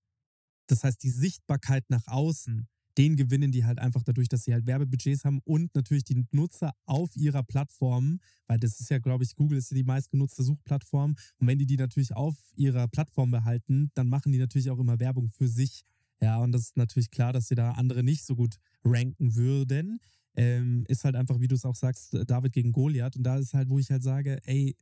das 0.66 0.84
heißt 0.84 1.02
die 1.02 1.10
Sichtbarkeit 1.10 1.84
nach 1.88 2.06
außen, 2.06 2.68
den 2.98 3.16
gewinnen 3.16 3.52
die 3.52 3.64
halt 3.64 3.78
einfach 3.78 4.02
dadurch, 4.02 4.28
dass 4.28 4.42
sie 4.42 4.52
halt 4.52 4.66
Werbebudgets 4.66 5.24
haben 5.24 5.40
und 5.44 5.72
natürlich 5.74 6.04
die 6.04 6.26
Nutzer 6.32 6.74
auf 6.84 7.14
ihrer 7.16 7.44
Plattform, 7.44 8.18
weil 8.48 8.58
das 8.58 8.80
ist 8.80 8.90
ja, 8.90 8.98
glaube 8.98 9.22
ich, 9.22 9.36
Google 9.36 9.56
ist 9.56 9.70
ja 9.70 9.76
die 9.76 9.84
meistgenutzte 9.84 10.42
Suchplattform. 10.42 11.14
Und 11.38 11.46
wenn 11.46 11.58
die 11.58 11.66
die 11.66 11.76
natürlich 11.76 12.14
auf 12.14 12.36
ihrer 12.56 12.88
Plattform 12.88 13.30
behalten, 13.30 13.92
dann 13.94 14.08
machen 14.08 14.32
die 14.32 14.38
natürlich 14.38 14.70
auch 14.70 14.80
immer 14.80 14.98
Werbung 14.98 15.28
für 15.28 15.46
sich. 15.46 15.84
Ja, 16.20 16.38
und 16.38 16.50
das 16.50 16.62
ist 16.62 16.76
natürlich 16.76 17.10
klar, 17.10 17.32
dass 17.32 17.46
sie 17.46 17.54
da 17.54 17.72
andere 17.72 18.02
nicht 18.02 18.24
so 18.24 18.34
gut 18.34 18.56
ranken 18.84 19.36
würden. 19.36 20.00
Ähm, 20.34 20.84
ist 20.88 21.04
halt 21.04 21.14
einfach, 21.14 21.38
wie 21.38 21.48
du 21.48 21.54
es 21.54 21.64
auch 21.64 21.76
sagst, 21.76 22.16
David 22.26 22.52
gegen 22.52 22.72
Goliath. 22.72 23.16
Und 23.16 23.22
da 23.22 23.38
ist 23.38 23.54
halt, 23.54 23.68
wo 23.68 23.78
ich 23.78 23.90
halt 23.90 24.02
sage, 24.02 24.40
ey, 24.44 24.76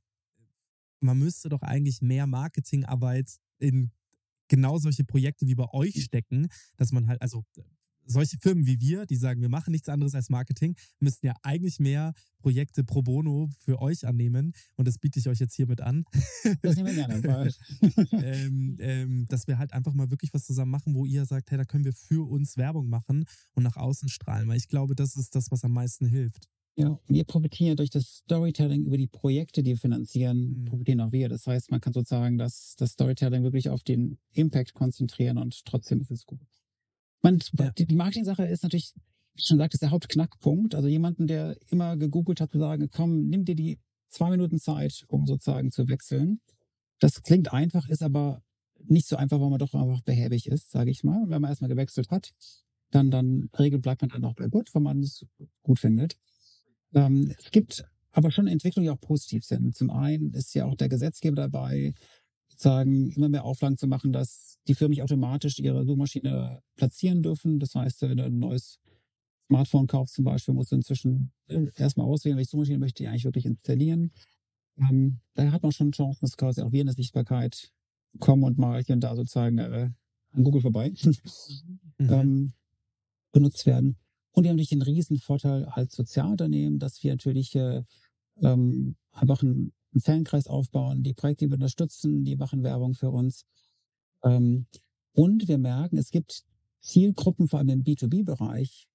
man 1.00 1.18
müsste 1.18 1.50
doch 1.50 1.62
eigentlich 1.62 2.00
mehr 2.00 2.26
Marketingarbeit 2.26 3.38
in 3.58 3.90
genau 4.48 4.78
solche 4.78 5.04
Projekte 5.04 5.46
wie 5.46 5.54
bei 5.54 5.68
euch 5.72 6.02
stecken, 6.02 6.48
dass 6.76 6.92
man 6.92 7.08
halt, 7.08 7.20
also 7.20 7.44
solche 8.06 8.36
Firmen 8.38 8.66
wie 8.66 8.80
wir, 8.80 9.06
die 9.06 9.16
sagen, 9.16 9.40
wir 9.42 9.48
machen 9.48 9.72
nichts 9.72 9.88
anderes 9.88 10.14
als 10.14 10.30
Marketing, 10.30 10.76
müssten 11.00 11.26
ja 11.26 11.34
eigentlich 11.42 11.78
mehr 11.80 12.12
Projekte 12.40 12.84
pro 12.84 13.02
bono 13.02 13.50
für 13.58 13.80
euch 13.82 14.06
annehmen. 14.06 14.52
Und 14.76 14.86
das 14.86 14.98
biete 14.98 15.18
ich 15.18 15.28
euch 15.28 15.40
jetzt 15.40 15.54
hiermit 15.54 15.80
an. 15.80 16.04
Das 16.62 16.76
nehmen 16.76 16.94
wir 16.94 17.08
gerne. 17.08 17.50
Ähm, 18.12 18.76
ähm, 18.80 19.26
dass 19.28 19.46
wir 19.46 19.58
halt 19.58 19.72
einfach 19.72 19.92
mal 19.94 20.10
wirklich 20.10 20.32
was 20.34 20.44
zusammen 20.44 20.70
machen, 20.70 20.94
wo 20.94 21.04
ihr 21.04 21.24
sagt, 21.26 21.50
hey, 21.50 21.58
da 21.58 21.64
können 21.64 21.84
wir 21.84 21.92
für 21.92 22.28
uns 22.28 22.56
Werbung 22.56 22.88
machen 22.88 23.24
und 23.54 23.62
nach 23.62 23.76
außen 23.76 24.08
strahlen. 24.08 24.48
Weil 24.48 24.56
ich 24.58 24.68
glaube, 24.68 24.94
das 24.94 25.16
ist 25.16 25.34
das, 25.34 25.50
was 25.50 25.64
am 25.64 25.72
meisten 25.72 26.06
hilft. 26.06 26.48
ja, 26.78 26.98
wir 27.08 27.24
profitieren 27.24 27.68
ja 27.70 27.74
durch 27.74 27.88
das 27.90 28.16
Storytelling 28.18 28.84
über 28.84 28.98
die 28.98 29.06
Projekte, 29.06 29.62
die 29.62 29.70
wir 29.70 29.78
finanzieren, 29.78 30.60
Mhm. 30.60 30.64
profitieren 30.66 31.00
auch 31.00 31.10
wir. 31.12 31.28
Das 31.28 31.46
heißt, 31.46 31.70
man 31.70 31.80
kann 31.80 31.92
sozusagen 31.94 32.36
das, 32.38 32.74
das 32.76 32.92
Storytelling 32.92 33.42
wirklich 33.42 33.70
auf 33.70 33.82
den 33.82 34.18
Impact 34.32 34.74
konzentrieren 34.74 35.38
und 35.38 35.64
trotzdem 35.64 36.00
ist 36.02 36.10
es 36.10 36.26
gut. 36.26 36.40
Man, 37.26 37.40
Ja. 37.58 37.70
die, 37.72 37.94
Marketing-Sache 37.94 38.44
ist 38.44 38.62
natürlich, 38.62 38.92
wie 39.34 39.40
ich 39.40 39.46
schon 39.46 39.58
sagte, 39.58 39.74
ist 39.74 39.82
der 39.82 39.90
Hauptknackpunkt. 39.90 40.74
Also 40.74 40.88
jemanden, 40.88 41.26
der 41.26 41.56
immer 41.70 41.96
gegoogelt 41.96 42.40
hat, 42.40 42.52
zu 42.52 42.58
sagen, 42.58 42.88
komm, 42.90 43.28
nimm 43.28 43.44
dir 43.44 43.54
die 43.54 43.78
zwei 44.08 44.30
Minuten 44.30 44.58
Zeit, 44.58 45.04
um 45.08 45.26
sozusagen 45.26 45.70
zu 45.70 45.88
wechseln. 45.88 46.40
Das 47.00 47.22
klingt 47.22 47.52
einfach, 47.52 47.88
ist 47.88 48.02
aber 48.02 48.42
nicht 48.88 49.06
so 49.06 49.16
einfach, 49.16 49.40
weil 49.40 49.50
man 49.50 49.58
doch 49.58 49.74
einfach 49.74 50.02
behäbig 50.02 50.46
ist, 50.46 50.70
sage 50.70 50.90
ich 50.90 51.02
mal. 51.02 51.22
Und 51.22 51.30
wenn 51.30 51.42
man 51.42 51.50
erstmal 51.50 51.68
gewechselt 51.68 52.10
hat, 52.10 52.30
dann, 52.90 53.10
dann 53.10 53.50
Regel 53.58 53.80
bleibt 53.80 54.02
man 54.02 54.10
dann 54.10 54.24
auch 54.24 54.34
bei 54.34 54.48
gut, 54.48 54.74
wenn 54.74 54.82
man 54.82 55.00
es 55.00 55.26
gut 55.62 55.80
findet. 55.80 56.16
Ähm, 56.94 57.34
es 57.38 57.50
gibt 57.50 57.84
aber 58.12 58.30
schon 58.30 58.46
Entwicklungen, 58.46 58.86
die 58.86 58.90
auch 58.90 59.00
positiv 59.00 59.44
sind. 59.44 59.74
Zum 59.74 59.90
einen 59.90 60.32
ist 60.32 60.54
ja 60.54 60.64
auch 60.64 60.76
der 60.76 60.88
Gesetzgeber 60.88 61.36
dabei, 61.36 61.92
sagen, 62.60 63.10
immer 63.12 63.28
mehr 63.28 63.44
Auflagen 63.44 63.76
zu 63.76 63.86
machen, 63.86 64.12
dass 64.12 64.58
die 64.68 64.74
Firmen 64.74 64.90
nicht 64.90 65.02
automatisch 65.02 65.58
ihre 65.58 65.84
Suchmaschine 65.84 66.62
platzieren 66.76 67.22
dürfen. 67.22 67.58
Das 67.58 67.74
heißt, 67.74 68.02
wenn 68.02 68.16
du 68.16 68.24
ein 68.24 68.38
neues 68.38 68.80
Smartphone 69.46 69.86
kaufst 69.86 70.14
zum 70.14 70.24
Beispiel, 70.24 70.54
musst 70.54 70.72
du 70.72 70.76
inzwischen 70.76 71.32
äh, 71.48 71.66
erstmal 71.76 72.06
auswählen, 72.06 72.36
welche 72.36 72.50
Suchmaschine 72.50 72.78
möchte 72.78 73.02
ich 73.02 73.08
eigentlich 73.08 73.24
wirklich 73.24 73.46
installieren. 73.46 74.12
Ähm, 74.78 75.20
da 75.34 75.50
hat 75.52 75.62
man 75.62 75.72
schon 75.72 75.92
Chancen, 75.92 76.20
dass 76.22 76.36
quasi 76.36 76.62
auch 76.62 76.72
wir 76.72 76.80
in 76.80 76.86
der 76.86 76.94
Sichtbarkeit 76.94 77.72
kommen 78.18 78.42
und 78.44 78.58
mal 78.58 78.82
hier 78.82 78.94
und 78.94 79.00
da 79.00 79.14
sozusagen 79.14 79.58
äh, 79.58 79.90
an 80.32 80.44
Google 80.44 80.62
vorbei 80.62 80.92
Mhm. 81.98 82.12
ähm, 82.12 82.52
benutzt 83.32 83.64
werden. 83.64 83.96
Und 84.32 84.44
wir 84.44 84.50
haben 84.50 84.56
natürlich 84.56 84.68
den 84.68 84.82
riesen 84.82 85.16
Vorteil 85.18 85.64
als 85.64 85.96
Sozialunternehmen, 85.96 86.78
dass 86.78 87.02
wir 87.02 87.12
natürlich 87.12 87.54
äh, 87.54 87.84
ähm, 88.42 88.96
einfach 89.12 89.42
einen, 89.42 89.72
einen 89.96 90.02
Fankreis 90.02 90.46
aufbauen, 90.46 91.02
die 91.02 91.14
Projekte 91.14 91.46
die 91.46 91.50
wir 91.50 91.54
unterstützen, 91.54 92.24
die 92.24 92.36
machen 92.36 92.62
Werbung 92.62 92.94
für 92.94 93.10
uns. 93.10 93.44
Ähm, 94.22 94.66
und 95.12 95.48
wir 95.48 95.58
merken, 95.58 95.96
es 95.96 96.10
gibt 96.10 96.44
Zielgruppen, 96.80 97.48
vor 97.48 97.58
allem 97.58 97.70
im 97.70 97.84
B2B-Bereich, 97.84 98.86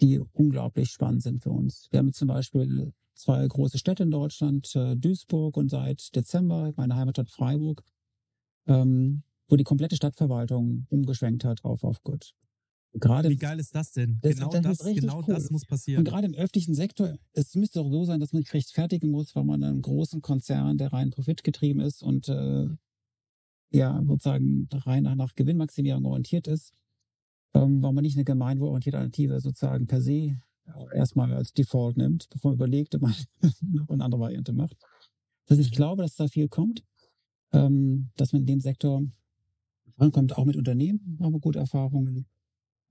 die 0.00 0.20
unglaublich 0.32 0.90
spannend 0.90 1.22
sind 1.22 1.42
für 1.42 1.50
uns. 1.50 1.88
Wir 1.90 1.98
haben 1.98 2.12
zum 2.12 2.28
Beispiel 2.28 2.92
zwei 3.14 3.46
große 3.46 3.78
Städte 3.78 4.04
in 4.04 4.10
Deutschland, 4.10 4.74
äh, 4.76 4.96
Duisburg 4.96 5.56
und 5.56 5.70
seit 5.70 6.14
Dezember 6.14 6.72
meine 6.76 6.96
Heimatstadt 6.96 7.30
Freiburg, 7.30 7.82
ähm, 8.66 9.22
wo 9.48 9.56
die 9.56 9.64
komplette 9.64 9.96
Stadtverwaltung 9.96 10.86
umgeschwenkt 10.88 11.44
hat 11.44 11.64
auf 11.64 11.84
auf 11.84 12.02
Good. 12.02 12.34
Gerade 12.94 13.28
Wie 13.28 13.36
geil 13.36 13.58
ist 13.58 13.74
das 13.74 13.90
denn? 13.92 14.18
Das- 14.22 14.36
genau 14.36 14.50
das 14.50 14.78
das, 14.78 14.94
genau 14.94 15.18
cool. 15.18 15.34
das 15.34 15.50
muss 15.50 15.62
Und 15.62 15.68
passieren. 15.68 16.04
gerade 16.04 16.26
im 16.26 16.34
öffentlichen 16.34 16.74
Sektor, 16.74 17.16
es 17.32 17.54
müsste 17.56 17.80
doch 17.80 17.90
so 17.90 18.04
sein, 18.04 18.20
dass 18.20 18.32
man 18.32 18.42
sich 18.42 18.54
rechtfertigen 18.54 19.10
muss, 19.10 19.34
weil 19.34 19.44
man 19.44 19.62
in 19.62 19.68
einem 19.68 19.82
großen 19.82 20.22
Konzern, 20.22 20.78
der 20.78 20.92
rein 20.92 21.10
profitgetrieben 21.10 21.80
ist 21.82 22.02
und 22.02 22.28
äh, 22.28 22.68
ja 23.72 24.00
sozusagen 24.06 24.68
rein 24.72 25.02
nach, 25.02 25.16
nach 25.16 25.34
Gewinnmaximierung 25.34 26.04
orientiert 26.04 26.46
ist, 26.46 26.72
ähm, 27.54 27.82
weil 27.82 27.92
man 27.92 28.02
nicht 28.02 28.16
eine 28.16 28.24
gemeinwohlorientierte 28.24 28.98
Alternative 28.98 29.40
sozusagen 29.40 29.86
per 29.88 30.00
se 30.00 30.38
erstmal 30.94 31.32
als 31.34 31.52
Default 31.52 31.96
nimmt, 31.96 32.28
bevor 32.30 32.52
man 32.52 32.56
überlegt, 32.56 32.94
ob 32.94 33.02
man 33.02 33.14
noch 33.60 33.88
eine 33.90 34.04
andere 34.04 34.20
Variante 34.20 34.52
macht. 34.52 34.76
Also 35.48 35.60
ich 35.60 35.70
Mhm. 35.72 35.74
glaube, 35.74 36.02
dass 36.02 36.14
da 36.14 36.28
viel 36.28 36.48
kommt, 36.48 36.84
ähm, 37.52 38.10
dass 38.16 38.32
man 38.32 38.42
in 38.42 38.46
dem 38.46 38.60
Sektor 38.60 39.02
vorankommt, 39.96 40.38
auch 40.38 40.44
mit 40.44 40.56
Unternehmen 40.56 41.18
haben 41.20 41.32
wir 41.34 41.40
gute 41.40 41.58
Erfahrungen. 41.58 42.26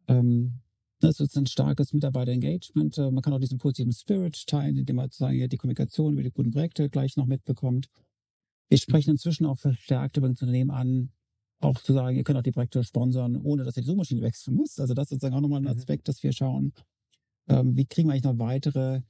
Ähm, 0.08 0.60
das 1.00 1.20
ist 1.20 1.38
ein 1.38 1.48
starkes 1.48 1.94
Mitarbeiter-Engagement. 1.94 2.98
Äh, 2.98 3.12
man 3.12 3.22
kann 3.22 3.34
auch 3.34 3.40
diesen 3.40 3.58
positiven 3.58 3.92
Spirit 3.92 4.48
teilen, 4.48 4.78
indem 4.78 4.98
man 4.98 5.06
sozusagen 5.06 5.38
ja 5.38 5.48
die 5.48 5.58
Kommunikation 5.58 6.14
über 6.14 6.24
die 6.24 6.32
guten 6.32 6.52
Projekte 6.52 6.90
gleich 6.90 7.18
noch 7.18 7.26
mitbekommt. 7.26 7.90
Wir 8.70 8.78
sprechen 8.78 9.12
inzwischen 9.12 9.46
auch 9.46 9.60
verstärkt 9.60 10.18
über 10.18 10.30
das 10.30 10.42
Unternehmen 10.42 10.72
an, 10.72 11.12
auch 11.60 11.80
zu 11.80 11.94
sagen, 11.94 12.18
ihr 12.18 12.24
könnt 12.24 12.40
auch 12.40 12.44
die 12.44 12.52
Projekte 12.52 12.84
sponsern, 12.84 13.36
ohne 13.38 13.64
dass 13.64 13.78
ihr 13.78 13.84
die 13.84 13.88
Suchmaschine 13.88 14.22
wechseln 14.22 14.56
müsst. 14.56 14.80
Also 14.80 14.94
das 14.94 15.06
ist 15.06 15.10
sozusagen 15.12 15.36
auch 15.36 15.42
nochmal 15.42 15.60
ein 15.62 15.64
Mhm. 15.64 15.80
Aspekt, 15.80 16.08
dass 16.08 16.24
wir 16.24 16.34
schauen, 16.34 16.74
ähm, 17.48 17.76
wie 17.76 17.86
kriegen 17.86 18.08
wir 18.10 18.14
eigentlich 18.14 18.24
noch 18.24 18.40
weitere 18.40 19.02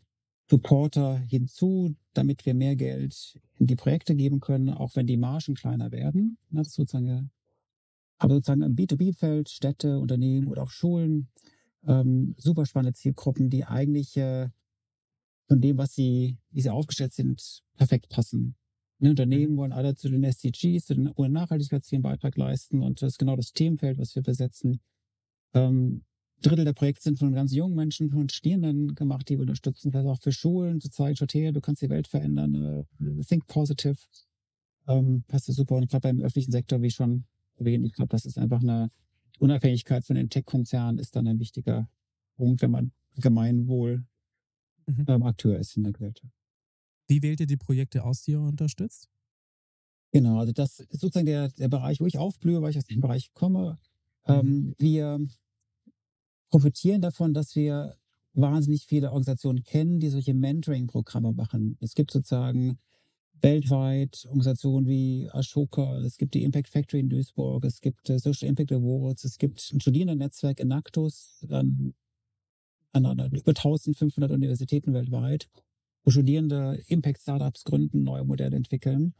Supporter 0.50 1.18
hinzu, 1.20 1.96
damit 2.14 2.46
wir 2.46 2.54
mehr 2.54 2.76
Geld 2.76 3.40
in 3.58 3.68
die 3.68 3.76
Projekte 3.76 4.16
geben 4.16 4.40
können, 4.40 4.70
auch 4.70 4.96
wenn 4.96 5.08
die 5.08 5.18
Margen 5.18 5.56
kleiner 5.56 5.92
werden. 5.92 6.38
Das 6.52 6.68
ist 6.68 6.74
sozusagen, 6.76 7.32
aber 8.18 8.36
sozusagen 8.36 8.62
im 8.62 8.76
B2B-Feld, 8.76 9.50
Städte, 9.50 10.00
Unternehmen 10.00 10.48
oder 10.48 10.64
auch 10.64 10.70
Schulen, 10.70 11.30
ähm, 11.86 12.36
super 12.38 12.66
spannende 12.66 12.94
Zielgruppen, 12.94 13.50
die 13.50 13.66
eigentlich 13.66 14.16
äh, 14.18 14.50
von 15.48 15.62
dem, 15.62 15.78
was 15.78 15.94
sie, 15.94 16.38
wie 16.52 16.62
sie 16.62 16.70
aufgestellt 16.70 17.14
sind, 17.14 17.62
perfekt 17.76 18.10
passen. 18.10 18.56
Ne, 19.00 19.10
Unternehmen 19.10 19.58
wollen 19.58 19.74
alle 19.74 19.96
zu 19.96 20.10
den 20.10 20.24
SDGs, 20.24 20.86
zu 20.86 20.96
den 20.96 21.12
UN-Nachhaltigkeitszielen 21.18 22.02
Beitrag 22.02 22.38
leisten 22.38 22.82
und 22.82 23.02
das 23.02 23.14
ist 23.14 23.18
genau 23.18 23.36
das 23.36 23.52
Themenfeld, 23.52 23.98
was 23.98 24.16
wir 24.16 24.24
besetzen. 24.24 24.80
Ähm, 25.54 26.04
Drittel 26.42 26.66
der 26.66 26.74
Projekte 26.74 27.04
sind 27.04 27.20
von 27.20 27.34
ganz 27.34 27.54
jungen 27.54 27.76
Menschen, 27.76 28.10
von 28.10 28.30
Studierenden 28.30 28.96
gemacht, 28.96 29.30
die 29.30 29.36
wir 29.36 29.42
unterstützen, 29.42 29.92
vielleicht 29.92 30.08
auch 30.08 30.22
für 30.22 30.32
Schulen, 30.32 30.82
zu 30.82 30.90
zeigen, 30.90 31.16
schaut 31.16 31.34
her, 31.34 31.52
du 31.52 31.62
kannst 31.62 31.82
die 31.82 31.90
Welt 31.90 32.08
verändern, 32.08 32.86
äh, 33.00 33.24
think 33.24 33.48
positive. 33.48 33.98
Ähm, 34.88 35.24
passt 35.28 35.48
ja 35.48 35.54
super. 35.54 35.76
Und 35.76 35.84
ich 35.84 35.90
glaube, 35.90 36.10
beim 36.10 36.20
öffentlichen 36.20 36.52
Sektor, 36.52 36.82
wie 36.82 36.92
schon 36.92 37.26
erwähnt, 37.66 37.86
ich 37.86 37.94
glaube, 37.94 38.10
das 38.10 38.26
ist 38.26 38.38
einfach 38.38 38.62
eine 38.62 38.90
Unabhängigkeit 39.40 40.06
von 40.06 40.16
den 40.16 40.30
Tech-Konzernen 40.30 41.00
ist 41.00 41.16
dann 41.16 41.28
ein 41.28 41.40
wichtiger 41.40 41.90
Punkt, 42.36 42.62
wenn 42.62 42.72
man 42.72 42.92
Gemeinwohl 43.16 44.06
Mhm. 44.88 45.06
ähm, 45.08 45.24
Akteur 45.24 45.58
ist 45.58 45.78
in 45.78 45.84
der 45.84 45.94
Gesellschaft. 45.94 46.34
Wie 47.08 47.22
wählt 47.22 47.40
ihr 47.40 47.48
die 47.48 47.58
Projekte 47.58 48.04
aus, 48.04 48.24
die 48.24 48.32
ihr 48.32 48.42
unterstützt? 48.42 49.10
Genau, 50.12 50.40
also 50.40 50.52
das 50.52 50.80
ist 50.80 51.00
sozusagen 51.00 51.26
der, 51.26 51.50
der 51.50 51.70
Bereich, 51.70 52.00
wo 52.00 52.06
ich 52.06 52.18
aufblühe, 52.18 52.62
weil 52.62 52.72
ich 52.72 52.78
aus 52.78 52.86
dem 52.86 53.02
Bereich 53.02 53.34
komme. 53.34 53.80
Ähm, 54.28 54.76
wir 54.78 55.20
profitieren 56.50 57.02
davon, 57.02 57.34
dass 57.34 57.56
wir 57.56 57.96
wahnsinnig 58.34 58.86
viele 58.86 59.08
Organisationen 59.10 59.64
kennen, 59.64 60.00
die 60.00 60.10
solche 60.10 60.34
Mentoring-Programme 60.34 61.34
machen. 61.34 61.78
Es 61.82 61.94
gibt 61.96 62.12
sozusagen 62.12 62.80
weltweit 63.42 64.24
Organisationen 64.26 64.88
wie 64.88 65.30
Ashoka, 65.32 65.98
es 66.00 66.18
gibt 66.18 66.34
die 66.34 66.44
Impact 66.44 66.70
Factory 66.70 67.02
in 67.02 67.10
Duisburg, 67.10 67.66
es 67.66 67.82
gibt 67.82 68.10
äh, 68.10 68.20
Social 68.20 68.48
Impact 68.50 68.72
Awards, 68.72 69.24
es 69.26 69.38
gibt 69.38 69.72
ein 69.74 69.82
Studierendennetzwerk 69.82 70.60
Enactus 70.60 71.46
an, 71.50 71.94
an, 72.94 73.06
an 73.06 73.32
über 73.32 73.50
1500 73.50 74.32
Universitäten 74.32 74.94
weltweit, 74.94 75.50
wo 76.04 76.12
Studierende 76.12 76.82
Impact-Startups 76.88 77.64
gründen, 77.64 78.04
neue 78.04 78.24
Modelle 78.24 78.56
entwickeln. 78.56 79.14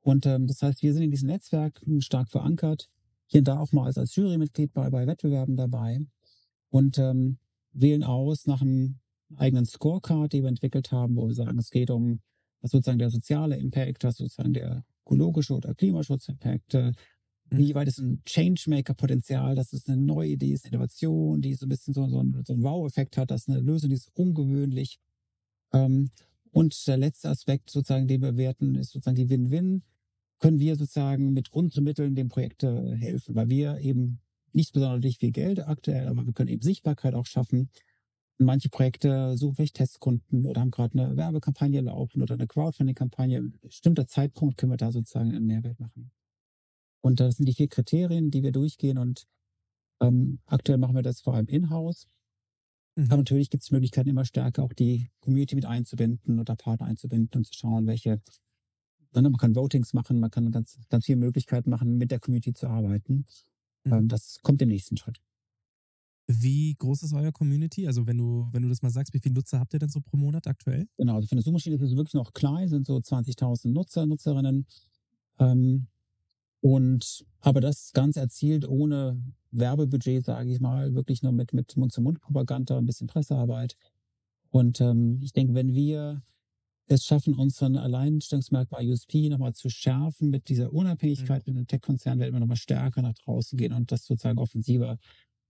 Und 0.00 0.26
ähm, 0.26 0.46
das 0.46 0.62
heißt, 0.62 0.82
wir 0.82 0.92
sind 0.92 1.02
in 1.02 1.10
diesem 1.10 1.28
Netzwerk 1.28 1.80
stark 2.00 2.30
verankert, 2.30 2.88
hier 3.26 3.40
und 3.40 3.48
da 3.48 3.58
auch 3.58 3.72
mal 3.72 3.84
als, 3.86 3.98
als 3.98 4.16
Jurymitglied 4.16 4.72
bei, 4.72 4.90
bei 4.90 5.06
Wettbewerben 5.06 5.56
dabei 5.56 6.00
und 6.70 6.98
ähm, 6.98 7.38
wählen 7.72 8.02
aus 8.02 8.46
nach 8.46 8.62
einem 8.62 8.98
eigenen 9.36 9.66
Scorecard, 9.66 10.32
die 10.32 10.42
wir 10.42 10.48
entwickelt 10.48 10.90
haben, 10.90 11.16
wo 11.16 11.28
wir 11.28 11.34
sagen, 11.34 11.58
es 11.58 11.70
geht 11.70 11.90
um 11.90 12.20
was 12.60 12.70
sozusagen 12.70 12.98
der 12.98 13.10
soziale 13.10 13.56
Impact, 13.56 14.04
was 14.04 14.16
sozusagen 14.16 14.52
der 14.52 14.84
ökologische 15.04 15.54
oder 15.54 15.74
Klimaschutz-Impact, 15.74 16.74
äh, 16.74 16.92
wie 17.50 17.74
weit 17.74 17.88
ist 17.88 17.98
ein 17.98 18.22
Changemaker-Potenzial, 18.24 19.56
dass 19.56 19.72
es 19.72 19.88
eine 19.88 20.00
neue 20.00 20.30
Idee 20.30 20.52
ist, 20.52 20.66
Innovation, 20.66 21.40
die 21.40 21.54
so 21.54 21.66
ein 21.66 21.68
bisschen 21.68 21.94
so, 21.94 22.06
so, 22.08 22.20
einen, 22.20 22.44
so 22.44 22.52
einen 22.52 22.62
Wow-Effekt 22.62 23.16
hat, 23.16 23.30
dass 23.30 23.48
eine 23.48 23.58
Lösung, 23.58 23.90
die 23.90 23.96
ist 23.96 24.10
ungewöhnlich. 24.14 25.00
Ähm, 25.72 26.10
und 26.52 26.86
der 26.86 26.96
letzte 26.96 27.28
Aspekt 27.28 27.70
sozusagen, 27.70 28.06
den 28.06 28.22
wir 28.22 28.36
werten, 28.36 28.76
ist 28.76 28.90
sozusagen 28.90 29.16
die 29.16 29.28
Win-Win. 29.28 29.82
Können 30.38 30.58
wir 30.58 30.76
sozusagen 30.76 31.32
mit 31.32 31.52
unseren 31.52 31.84
Mitteln 31.84 32.14
dem 32.14 32.28
Projekt 32.28 32.62
äh, 32.62 32.96
helfen, 32.96 33.34
weil 33.34 33.48
wir 33.48 33.78
eben 33.78 34.20
nicht 34.52 34.72
besonders 34.72 35.16
viel 35.16 35.32
Geld 35.32 35.60
aktuell, 35.60 36.08
aber 36.08 36.26
wir 36.26 36.32
können 36.32 36.48
eben 36.48 36.62
Sichtbarkeit 36.62 37.14
auch 37.14 37.26
schaffen. 37.26 37.70
Manche 38.42 38.70
Projekte 38.70 39.36
suchen 39.36 39.56
vielleicht 39.56 39.76
Testkunden 39.76 40.46
oder 40.46 40.62
haben 40.62 40.70
gerade 40.70 40.98
eine 40.98 41.14
Werbekampagne 41.14 41.82
laufen 41.82 42.22
oder 42.22 42.34
eine 42.34 42.46
Crowdfunding-Kampagne. 42.46 43.42
Bestimmter 43.60 44.06
Zeitpunkt 44.06 44.56
können 44.56 44.72
wir 44.72 44.78
da 44.78 44.90
sozusagen 44.92 45.34
einen 45.34 45.44
Mehrwert 45.44 45.78
machen. 45.78 46.10
Und 47.02 47.20
das 47.20 47.36
sind 47.36 47.44
die 47.46 47.52
vier 47.52 47.68
Kriterien, 47.68 48.30
die 48.30 48.42
wir 48.42 48.52
durchgehen. 48.52 48.96
Und 48.96 49.26
ähm, 50.00 50.38
aktuell 50.46 50.78
machen 50.78 50.94
wir 50.94 51.02
das 51.02 51.20
vor 51.20 51.34
allem 51.34 51.48
in-house. 51.48 52.08
Mhm. 52.96 53.04
Aber 53.04 53.16
natürlich 53.18 53.50
gibt 53.50 53.62
es 53.62 53.70
Möglichkeiten, 53.72 54.08
immer 54.08 54.24
stärker 54.24 54.62
auch 54.62 54.72
die 54.72 55.10
Community 55.20 55.54
mit 55.54 55.66
einzubinden 55.66 56.40
oder 56.40 56.56
Partner 56.56 56.86
einzubinden 56.86 57.40
und 57.40 57.44
zu 57.44 57.52
schauen, 57.52 57.86
welche. 57.86 58.22
Dann 59.12 59.24
man 59.24 59.36
kann 59.36 59.54
Votings 59.54 59.92
machen, 59.92 60.18
man 60.18 60.30
kann 60.30 60.50
ganz, 60.50 60.78
ganz 60.88 61.04
viele 61.04 61.18
Möglichkeiten 61.18 61.68
machen, 61.68 61.98
mit 61.98 62.10
der 62.10 62.20
Community 62.20 62.54
zu 62.54 62.68
arbeiten. 62.68 63.26
Mhm. 63.84 63.92
Ähm, 63.92 64.08
das 64.08 64.38
kommt 64.42 64.62
im 64.62 64.68
nächsten 64.70 64.96
Schritt. 64.96 65.20
Wie 66.32 66.74
groß 66.78 67.02
ist 67.02 67.12
euer 67.12 67.32
Community? 67.32 67.86
Also 67.86 68.06
wenn 68.06 68.18
du, 68.18 68.46
wenn 68.52 68.62
du 68.62 68.68
das 68.68 68.82
mal 68.82 68.90
sagst, 68.90 69.12
wie 69.14 69.18
viele 69.18 69.34
Nutzer 69.34 69.58
habt 69.58 69.74
ihr 69.74 69.80
denn 69.80 69.88
so 69.88 70.00
pro 70.00 70.16
Monat 70.16 70.46
aktuell? 70.46 70.86
Genau, 70.96 71.16
also 71.16 71.26
für 71.26 71.32
eine 71.32 71.42
Suchmaschine 71.42 71.74
ist 71.76 71.82
es 71.82 71.96
wirklich 71.96 72.14
noch 72.14 72.32
klein, 72.32 72.68
sind 72.68 72.86
so 72.86 72.96
20.000 72.96 73.68
Nutzer, 73.72 74.06
Nutzerinnen. 74.06 74.66
Ähm, 75.40 75.88
und 76.60 77.24
aber 77.40 77.60
das 77.60 77.92
Ganze 77.92 78.20
erzielt 78.20 78.68
ohne 78.68 79.20
Werbebudget, 79.50 80.24
sage 80.24 80.52
ich 80.52 80.60
mal, 80.60 80.94
wirklich 80.94 81.22
nur 81.22 81.32
mit, 81.32 81.52
mit 81.52 81.76
Mund-zu-Mund-Propaganda, 81.76 82.78
ein 82.78 82.86
bisschen 82.86 83.08
Pressearbeit. 83.08 83.76
Und 84.50 84.80
ähm, 84.80 85.20
ich 85.22 85.32
denke, 85.32 85.54
wenn 85.54 85.74
wir 85.74 86.22
es 86.86 87.04
schaffen, 87.04 87.34
unseren 87.34 87.76
Alleinstellungsmerkmal 87.76 88.86
USP 88.86 89.28
nochmal 89.28 89.54
zu 89.54 89.68
schärfen 89.68 90.30
mit 90.30 90.48
dieser 90.48 90.72
Unabhängigkeit 90.72 91.46
mit 91.46 91.56
den 91.56 91.66
Tech-Konzernen, 91.66 92.20
werden 92.20 92.34
wir 92.34 92.40
nochmal 92.40 92.56
stärker 92.56 93.02
nach 93.02 93.14
draußen 93.14 93.56
gehen 93.56 93.72
und 93.72 93.90
das 93.90 94.04
sozusagen 94.04 94.38
offensiver 94.38 94.98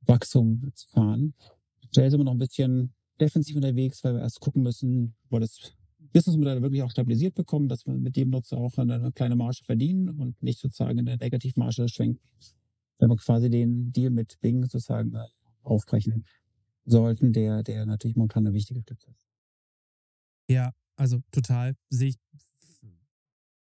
Wachstum 0.06 0.70
zu 0.74 0.88
fahren. 0.88 1.34
Aktuell 1.84 2.10
sind 2.10 2.20
wir 2.20 2.24
noch 2.24 2.32
ein 2.32 2.38
bisschen 2.38 2.94
defensiv 3.20 3.56
unterwegs, 3.56 4.02
weil 4.04 4.14
wir 4.14 4.20
erst 4.20 4.40
gucken 4.40 4.62
müssen, 4.62 5.14
wo 5.28 5.38
das 5.38 5.72
Businessmodell 6.12 6.62
wirklich 6.62 6.82
auch 6.82 6.90
stabilisiert 6.90 7.34
bekommen, 7.34 7.68
dass 7.68 7.86
wir 7.86 7.94
mit 7.94 8.16
dem 8.16 8.30
Nutzer 8.30 8.56
auch 8.58 8.76
eine 8.78 9.12
kleine 9.12 9.36
Marge 9.36 9.62
verdienen 9.64 10.08
und 10.08 10.42
nicht 10.42 10.58
sozusagen 10.58 10.98
in 10.98 11.08
eine 11.08 11.18
Negativmarge 11.18 11.88
schwenken, 11.88 12.20
wenn 12.98 13.10
wir 13.10 13.16
quasi 13.16 13.50
den 13.50 13.92
Deal 13.92 14.10
mit 14.10 14.40
Bing 14.40 14.62
sozusagen 14.62 15.14
äh, 15.14 15.24
aufbrechen 15.62 16.24
sollten, 16.84 17.32
der, 17.32 17.62
der 17.62 17.86
natürlich 17.86 18.16
momentan 18.16 18.46
eine 18.46 18.54
wichtige 18.54 18.80
Stütze 18.80 19.10
ist. 19.10 19.26
Ja, 20.48 20.72
also 20.96 21.20
total 21.30 21.76
sehe 21.90 22.08
ich. 22.08 22.18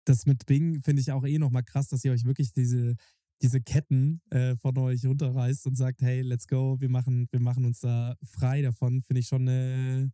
Das 0.04 0.24
mit 0.24 0.46
Bing 0.46 0.80
finde 0.82 1.02
ich 1.02 1.10
auch 1.10 1.24
eh 1.24 1.38
nochmal 1.38 1.64
krass, 1.64 1.88
dass 1.88 2.04
ihr 2.04 2.12
euch 2.12 2.24
wirklich 2.24 2.52
diese, 2.52 2.94
diese 3.42 3.60
Ketten 3.60 4.20
äh, 4.30 4.56
von 4.56 4.76
euch 4.78 5.04
runterreißt 5.04 5.66
und 5.66 5.76
sagt, 5.76 6.02
hey, 6.02 6.22
let's 6.22 6.46
go, 6.46 6.80
wir 6.80 6.88
machen, 6.88 7.26
wir 7.30 7.40
machen 7.40 7.64
uns 7.64 7.80
da 7.80 8.16
frei 8.22 8.62
davon, 8.62 9.02
finde 9.02 9.20
ich 9.20 9.28
schon 9.28 9.48
eine 9.48 10.12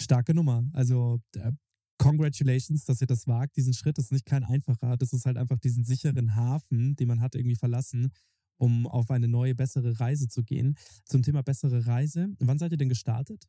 starke 0.00 0.34
Nummer. 0.34 0.64
Also 0.72 1.20
äh, 1.34 1.52
congratulations, 1.98 2.84
dass 2.84 3.00
ihr 3.00 3.06
das 3.06 3.26
wagt, 3.26 3.56
diesen 3.56 3.74
Schritt. 3.74 3.98
Das 3.98 4.06
ist 4.06 4.12
nicht 4.12 4.26
kein 4.26 4.44
einfacher. 4.44 4.96
Das 4.96 5.12
ist 5.12 5.26
halt 5.26 5.36
einfach 5.36 5.58
diesen 5.58 5.84
sicheren 5.84 6.34
Hafen, 6.34 6.96
den 6.96 7.08
man 7.08 7.20
hat 7.20 7.34
irgendwie 7.34 7.56
verlassen, 7.56 8.12
um 8.56 8.86
auf 8.86 9.10
eine 9.10 9.28
neue, 9.28 9.54
bessere 9.54 10.00
Reise 10.00 10.28
zu 10.28 10.42
gehen. 10.42 10.76
Zum 11.04 11.22
Thema 11.22 11.42
bessere 11.42 11.86
Reise. 11.86 12.28
Wann 12.38 12.58
seid 12.58 12.72
ihr 12.72 12.78
denn 12.78 12.88
gestartet? 12.88 13.44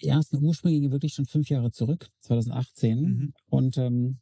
Die 0.00 0.08
ersten 0.08 0.42
Ursprünge 0.42 0.80
gingen 0.80 0.92
wirklich 0.92 1.14
schon 1.14 1.26
fünf 1.26 1.48
Jahre 1.48 1.70
zurück, 1.70 2.08
2018. 2.20 3.00
Mhm. 3.00 3.32
Und 3.46 3.78
ähm, 3.78 4.18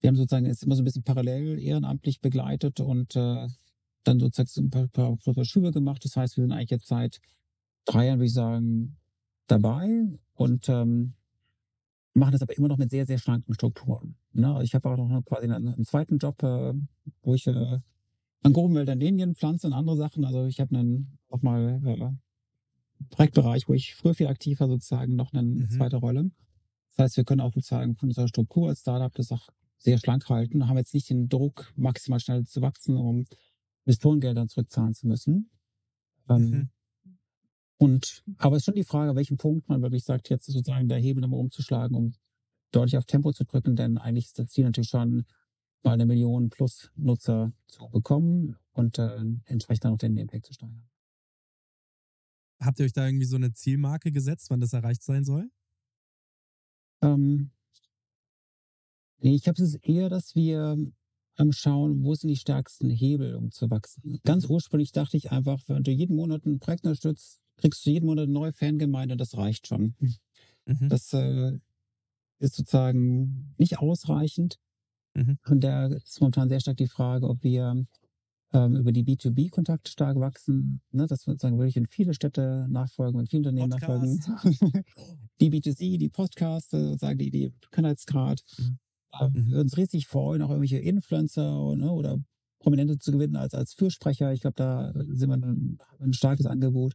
wir 0.00 0.08
haben 0.08 0.16
sozusagen 0.16 0.46
jetzt 0.46 0.62
immer 0.62 0.76
so 0.76 0.82
ein 0.82 0.84
bisschen 0.84 1.02
parallel 1.02 1.58
ehrenamtlich 1.58 2.20
begleitet 2.20 2.80
und 2.80 3.16
äh, 3.16 3.48
dann 4.04 4.18
sozusagen 4.18 4.48
so 4.48 4.62
ein 4.62 4.70
paar, 4.70 4.88
paar, 4.88 5.16
paar 5.16 5.44
Schübe 5.44 5.72
gemacht. 5.72 6.04
Das 6.04 6.16
heißt, 6.16 6.36
wir 6.36 6.44
sind 6.44 6.52
eigentlich 6.52 6.70
jetzt 6.70 6.88
seit 6.88 7.20
drei 7.84 8.06
Jahren, 8.06 8.18
würde 8.18 8.26
ich 8.26 8.32
sagen, 8.32 8.96
dabei 9.46 10.08
und 10.34 10.68
ähm, 10.68 11.14
machen 12.14 12.32
das 12.32 12.42
aber 12.42 12.56
immer 12.56 12.68
noch 12.68 12.78
mit 12.78 12.90
sehr, 12.90 13.06
sehr 13.06 13.18
schlanken 13.18 13.54
Strukturen. 13.54 14.16
Ne? 14.32 14.60
Ich 14.62 14.74
habe 14.74 14.88
auch 14.88 14.96
noch 14.96 15.24
quasi 15.24 15.44
einen, 15.44 15.68
einen 15.68 15.84
zweiten 15.84 16.18
Job, 16.18 16.42
äh, 16.42 16.72
wo 17.22 17.34
ich 17.34 17.46
äh, 17.46 17.78
an 18.42 18.52
Grubenwäldern 18.52 18.98
Linien 18.98 19.34
pflanze 19.34 19.66
und 19.66 19.74
andere 19.74 19.96
Sachen. 19.96 20.24
Also 20.24 20.46
ich 20.46 20.60
habe 20.60 20.76
einen 20.76 21.18
nochmal 21.30 21.80
äh, 21.84 22.10
Projektbereich, 23.10 23.68
wo 23.68 23.74
ich 23.74 23.94
früher 23.94 24.14
viel 24.14 24.26
aktiver 24.28 24.66
sozusagen 24.66 25.16
noch 25.16 25.32
eine 25.32 25.42
Mhm. 25.42 25.70
zweite 25.70 25.96
Rolle. 25.96 26.30
Das 26.90 27.04
heißt, 27.04 27.16
wir 27.18 27.24
können 27.24 27.40
auch 27.40 27.52
sozusagen 27.52 27.96
von 27.96 28.08
unserer 28.08 28.28
Struktur 28.28 28.68
als 28.68 28.80
Startup 28.80 29.12
das 29.14 29.32
auch 29.32 29.48
sehr 29.80 29.98
schlank 29.98 30.28
halten, 30.28 30.68
haben 30.68 30.78
jetzt 30.78 30.94
nicht 30.94 31.10
den 31.10 31.28
Druck, 31.28 31.72
maximal 31.76 32.20
schnell 32.20 32.46
zu 32.46 32.62
wachsen, 32.62 32.96
um 32.96 33.26
Investorengelder 33.86 34.46
zurückzahlen 34.48 34.94
zu 34.94 35.08
müssen. 35.08 35.50
Ähm, 36.28 36.50
Mhm. 36.50 36.70
Und 37.78 38.22
aber 38.36 38.56
es 38.56 38.62
ist 38.62 38.66
schon 38.66 38.74
die 38.74 38.84
Frage, 38.84 39.10
an 39.10 39.16
welchem 39.16 39.38
Punkt 39.38 39.68
man 39.68 39.82
wirklich 39.82 40.04
sagt, 40.04 40.28
jetzt 40.28 40.48
ist 40.48 40.54
sozusagen 40.54 40.88
der 40.88 40.98
Hebel 40.98 41.22
nochmal 41.22 41.40
umzuschlagen, 41.40 41.96
um 41.96 42.14
deutlich 42.72 42.98
auf 42.98 43.06
Tempo 43.06 43.32
zu 43.32 43.44
drücken, 43.44 43.74
denn 43.74 43.98
eigentlich 43.98 44.26
ist 44.26 44.38
das 44.38 44.50
Ziel 44.50 44.64
natürlich 44.64 44.90
schon, 44.90 45.24
mal 45.82 45.94
eine 45.94 46.06
Million 46.06 46.50
plus 46.50 46.90
Nutzer 46.96 47.52
zu 47.68 47.88
bekommen 47.88 48.56
und 48.72 48.98
äh, 48.98 49.24
entsprechend 49.46 49.84
dann 49.84 49.94
auch 49.94 49.98
den 49.98 50.16
Impact 50.18 50.46
zu 50.46 50.52
steigern. 50.52 50.90
habt 52.60 52.78
ihr 52.78 52.84
euch 52.84 52.92
da 52.92 53.06
irgendwie 53.06 53.24
so 53.26 53.36
eine 53.36 53.52
Zielmarke 53.52 54.12
gesetzt, 54.12 54.50
wann 54.50 54.60
das 54.60 54.74
erreicht 54.74 55.02
sein 55.02 55.24
soll? 55.24 55.50
Ähm, 57.02 57.50
ich 59.20 59.42
glaube, 59.42 59.62
es 59.62 59.74
ist 59.74 59.84
eher, 59.84 60.08
dass 60.08 60.34
wir 60.34 60.76
ähm, 61.38 61.52
schauen, 61.52 62.04
wo 62.04 62.14
sind 62.14 62.28
die 62.28 62.36
stärksten 62.36 62.90
Hebel, 62.90 63.34
um 63.36 63.50
zu 63.50 63.70
wachsen. 63.70 64.20
Ganz 64.24 64.46
ursprünglich 64.46 64.92
dachte 64.92 65.16
ich 65.16 65.32
einfach, 65.32 65.62
wenn 65.66 65.82
du 65.82 65.90
jeden 65.90 66.16
Monat 66.16 66.44
ein 66.44 66.58
Projekt 66.58 66.84
unterstützt, 66.84 67.42
kriegst 67.56 67.84
du 67.84 67.90
jeden 67.90 68.06
Monat 68.06 68.24
eine 68.24 68.32
neue 68.32 68.52
Fangemeinde, 68.52 69.16
das 69.16 69.36
reicht 69.36 69.66
schon. 69.66 69.94
Mhm. 70.66 70.88
Das 70.88 71.12
äh, 71.12 71.52
ist 72.38 72.56
sozusagen 72.56 73.54
nicht 73.58 73.78
ausreichend. 73.78 74.58
Mhm. 75.14 75.38
Und 75.46 75.64
da 75.64 75.86
ist 75.86 76.20
momentan 76.20 76.48
sehr 76.48 76.60
stark 76.60 76.76
die 76.76 76.86
Frage, 76.86 77.28
ob 77.28 77.42
wir 77.42 77.84
ähm, 78.52 78.76
über 78.76 78.92
die 78.92 79.04
B2B-Kontakte 79.04 79.90
stark 79.90 80.18
wachsen, 80.18 80.80
ne, 80.90 81.06
dass 81.06 81.26
wir 81.26 81.32
sozusagen 81.32 81.58
wirklich 81.58 81.76
in 81.76 81.86
viele 81.86 82.14
Städte 82.14 82.66
nachfolgen, 82.68 83.20
in 83.20 83.26
viele 83.26 83.48
Unternehmen 83.48 83.70
Podcast. 83.70 84.28
nachfolgen. 84.28 84.84
die 85.40 85.50
B2C, 85.50 85.98
die 85.98 86.08
Podcasts, 86.08 86.70
sozusagen 86.70 87.18
die, 87.18 87.30
die 87.30 87.52
Bekanntheitsgrad. 87.60 88.42
Mhm. 88.58 88.78
Mhm. 89.12 89.34
Wir 89.34 89.46
würden 89.46 89.62
uns 89.62 89.76
riesig 89.76 90.06
freuen, 90.06 90.42
auch 90.42 90.50
irgendwelche 90.50 90.78
Influencer 90.78 91.74
ne, 91.76 91.90
oder 91.90 92.18
Prominente 92.60 92.98
zu 92.98 93.12
gewinnen 93.12 93.36
als, 93.36 93.54
als 93.54 93.72
Fürsprecher. 93.74 94.32
Ich 94.32 94.42
glaube, 94.42 94.54
da 94.56 94.92
sind 95.08 95.28
wir 95.30 95.36
ein, 95.36 95.78
ein 95.98 96.12
starkes 96.12 96.46
Angebot. 96.46 96.94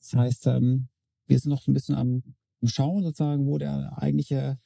Das 0.00 0.12
Mhm. 0.14 0.18
heißt, 0.18 0.46
ähm, 0.46 0.88
wir 1.26 1.38
sind 1.38 1.50
noch 1.50 1.62
so 1.62 1.70
ein 1.70 1.74
bisschen 1.74 1.94
am, 1.94 2.22
am 2.62 2.68
Schauen, 2.68 3.02
sozusagen, 3.02 3.46
wo 3.46 3.58
der 3.58 4.00
eigentliche 4.00 4.58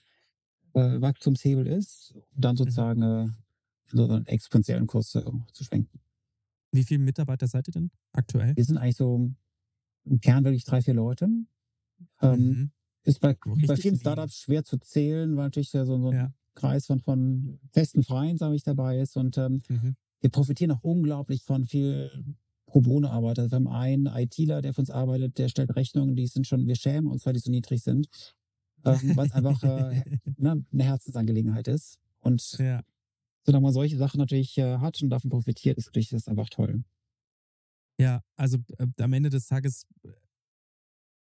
äh, 0.75 1.01
Wachstumshebel 1.01 1.67
ist, 1.67 2.15
um 2.35 2.41
dann 2.41 2.57
sozusagen 2.57 3.03
äh, 3.03 3.29
so 3.87 4.05
einen 4.09 4.27
exponentiellen 4.27 4.87
Kurs 4.87 5.15
äh, 5.15 5.23
zu 5.53 5.65
schwenken. 5.65 6.01
Wie 6.71 6.85
viele 6.85 7.03
Mitarbeiter 7.05 7.47
seid 7.49 7.69
ihr 7.69 7.73
denn 7.73 7.91
aktuell? 8.13 8.57
Wir 8.57 8.65
sind 8.65 8.79
eigentlich 8.79 8.97
so 8.97 9.31
im 10.05 10.21
Kern 10.21 10.45
wirklich 10.45 10.65
drei, 10.65 10.81
vier 10.83 10.95
Leute. 10.95 11.29
Ähm, 12.21 12.41
Mhm. 12.41 12.71
Ist 13.05 13.19
bei, 13.21 13.37
Richtig 13.47 13.67
bei 13.67 13.77
vielen. 13.77 13.97
Startups 13.97 14.37
schwer 14.37 14.65
zu 14.65 14.79
zählen, 14.79 15.37
weil 15.37 15.45
natürlich 15.47 15.71
so, 15.71 15.85
so 15.85 15.97
ein 15.97 16.13
Ja. 16.15 16.33
Kreis 16.55 16.87
von, 16.87 17.01
von 17.01 17.59
festen 17.73 18.03
Freien, 18.03 18.39
sage 18.39 18.55
ich, 18.55 18.63
dabei 18.63 18.99
ist. 19.01 19.17
Und 19.17 19.39
ähm, 19.39 19.63
Mhm. 19.69 19.97
wir 20.21 20.31
profitieren 20.31 20.71
auch 20.73 20.83
unglaublich 20.83 21.43
von 21.45 21.65
viel 21.65 22.11
Pro 22.67 22.81
Bono-Arbeit. 22.81 23.39
Also 23.39 23.51
wir 23.51 23.57
haben 23.57 23.69
einen 23.69 24.07
ITler, 24.07 24.63
der 24.63 24.73
für 24.73 24.81
uns 24.81 24.91
arbeitet, 24.91 25.39
der 25.39 25.49
stellt 25.49 25.75
Rechnungen, 25.77 26.17
die 26.17 26.27
sind 26.27 26.47
schon, 26.47 26.67
wir 26.67 26.77
schämen 26.77 27.11
uns, 27.11 27.27
weil 27.27 27.35
die 27.35 27.41
so 27.41 27.51
niedrig 27.51 27.83
sind. 27.83 28.09
Ähm, 28.85 29.19
es 29.19 29.33
einfach 29.33 29.63
äh, 29.63 30.19
ne, 30.39 30.65
eine 30.73 30.85
Herzensangelegenheit 30.85 31.69
ist. 31.69 31.99
Und 32.21 32.59
ja. 32.59 32.81
solange 33.45 33.63
man 33.63 33.73
solche 33.73 33.97
Sachen 33.97 34.19
natürlich 34.19 34.57
äh, 34.59 34.79
hat 34.79 35.03
und 35.03 35.11
davon 35.11 35.31
profitiert, 35.31 35.79
ist 35.79 35.87
natürlich 35.87 36.09
das 36.09 36.29
einfach 36.29 36.49
toll. 36.49 36.83
Ja, 37.99 38.23
also 38.37 38.59
äh, 38.79 38.87
am 38.99 39.13
Ende 39.13 39.31
des 39.31 39.47
Tages 39.47 39.87
äh, 40.03 40.09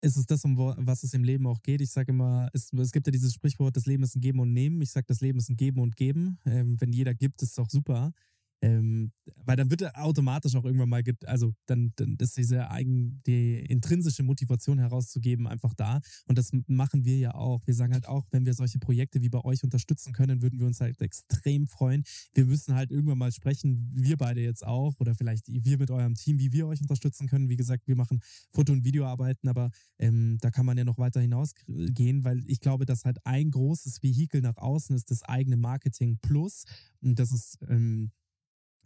ist 0.02 0.18
es 0.18 0.26
das, 0.26 0.46
um 0.46 0.58
was 0.58 1.04
es 1.04 1.14
im 1.14 1.24
Leben 1.24 1.48
auch 1.48 1.62
geht. 1.62 1.82
Ich 1.82 1.92
sage 1.92 2.12
immer, 2.12 2.50
es, 2.54 2.72
es 2.74 2.92
gibt 2.92 3.08
ja 3.08 3.12
dieses 3.12 3.34
Sprichwort, 3.34 3.76
das 3.76 3.86
Leben 3.86 4.04
ist 4.04 4.16
ein 4.16 4.22
Geben 4.22 4.40
und 4.40 4.54
Nehmen. 4.54 4.82
Ich 4.82 4.92
sage, 4.92 5.06
das 5.08 5.22
Leben 5.22 5.40
ist 5.40 5.50
ein 5.50 5.58
Geben 5.58 5.82
und 5.82 5.96
Geben. 5.96 6.40
Ähm, 6.46 6.80
wenn 6.80 6.94
jeder 6.94 7.14
gibt, 7.14 7.42
ist 7.42 7.52
es 7.52 7.60
auch 7.60 7.70
super. 7.70 8.14
Ähm, 8.62 9.12
weil 9.46 9.56
dann 9.56 9.70
wird 9.70 9.82
er 9.82 10.04
automatisch 10.04 10.56
auch 10.56 10.66
irgendwann 10.66 10.90
mal, 10.90 11.04
also 11.26 11.54
dann, 11.68 11.94
dann 11.96 12.16
ist 12.20 12.38
diese 12.38 12.70
eigen, 12.72 13.22
die 13.26 13.60
intrinsische 13.60 14.24
Motivation 14.24 14.80
herauszugeben 14.80 15.48
einfach 15.48 15.74
da. 15.74 16.02
Und 16.26 16.38
das 16.38 16.52
machen 16.68 17.06
wir 17.06 17.18
ja 17.18 17.36
auch. 17.36 17.66
Wir 17.68 17.76
sagen 17.76 17.94
halt 17.94 18.08
auch, 18.08 18.26
wenn 18.32 18.46
wir 18.46 18.54
solche 18.54 18.80
Projekte 18.80 19.22
wie 19.22 19.30
bei 19.30 19.44
euch 19.44 19.64
unterstützen 19.64 20.14
können, 20.14 20.42
würden 20.42 20.60
wir 20.60 20.68
uns 20.68 20.82
halt 20.82 21.02
extrem 21.02 21.68
freuen. 21.68 22.04
Wir 22.34 22.46
müssen 22.46 22.74
halt 22.74 22.92
irgendwann 22.92 23.18
mal 23.18 23.32
sprechen, 23.32 23.92
wir 23.94 24.18
beide 24.18 24.42
jetzt 24.42 24.66
auch, 24.66 24.96
oder 25.00 25.14
vielleicht 25.16 25.48
wir 25.48 25.78
mit 25.78 25.92
eurem 25.92 26.16
Team, 26.16 26.40
wie 26.40 26.52
wir 26.52 26.68
euch 26.68 26.82
unterstützen 26.82 27.28
können. 27.28 27.50
Wie 27.50 27.58
gesagt, 27.58 27.88
wir 27.88 27.96
machen 27.96 28.22
Foto- 28.52 28.74
und 28.74 28.84
Videoarbeiten, 28.84 29.50
aber 29.50 29.72
ähm, 30.00 30.38
da 30.42 30.52
kann 30.52 30.66
man 30.66 30.78
ja 30.78 30.84
noch 30.84 30.98
weiter 30.98 31.22
hinausgehen, 31.22 32.24
weil 32.24 32.44
ich 32.48 32.60
glaube, 32.60 32.86
dass 32.86 33.06
halt 33.06 33.24
ein 33.26 33.52
großes 33.52 34.02
Vehikel 34.02 34.42
nach 34.42 34.58
außen 34.58 34.96
ist 34.96 35.12
das 35.12 35.24
eigene 35.24 35.58
Marketing 35.58 36.18
plus. 36.22 36.66
Und 37.02 37.20
das 37.20 37.32
ist 37.32 37.60
ähm, 37.68 38.12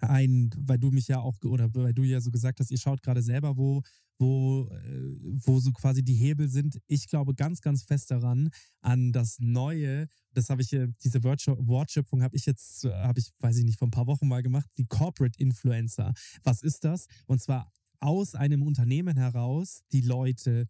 ein, 0.01 0.49
weil 0.57 0.79
du 0.79 0.91
mich 0.91 1.07
ja 1.07 1.19
auch, 1.19 1.35
oder 1.43 1.73
weil 1.73 1.93
du 1.93 2.03
ja 2.03 2.21
so 2.21 2.31
gesagt 2.31 2.59
hast, 2.59 2.71
ihr 2.71 2.77
schaut 2.77 3.01
gerade 3.01 3.21
selber, 3.21 3.57
wo, 3.57 3.81
wo, 4.17 4.67
äh, 4.69 5.15
wo 5.45 5.59
so 5.59 5.71
quasi 5.71 6.03
die 6.03 6.15
Hebel 6.15 6.49
sind. 6.49 6.79
Ich 6.87 7.07
glaube 7.07 7.33
ganz, 7.33 7.61
ganz 7.61 7.83
fest 7.83 8.11
daran, 8.11 8.49
an 8.81 9.11
das 9.11 9.39
Neue, 9.39 10.07
das 10.33 10.49
habe 10.49 10.61
ich, 10.61 10.69
diese 10.69 11.19
Wortschö- 11.19 11.57
Wortschöpfung 11.67 12.21
habe 12.23 12.35
ich 12.35 12.45
jetzt, 12.45 12.83
habe 12.85 13.19
ich, 13.19 13.31
weiß 13.39 13.57
ich 13.57 13.65
nicht, 13.65 13.79
vor 13.79 13.87
ein 13.87 13.91
paar 13.91 14.07
Wochen 14.07 14.27
mal 14.27 14.43
gemacht, 14.43 14.69
die 14.77 14.85
Corporate 14.85 15.39
Influencer. 15.39 16.13
Was 16.43 16.61
ist 16.61 16.83
das? 16.83 17.07
Und 17.25 17.41
zwar 17.41 17.71
aus 17.99 18.35
einem 18.35 18.63
Unternehmen 18.63 19.17
heraus 19.17 19.83
die 19.91 20.01
Leute. 20.01 20.67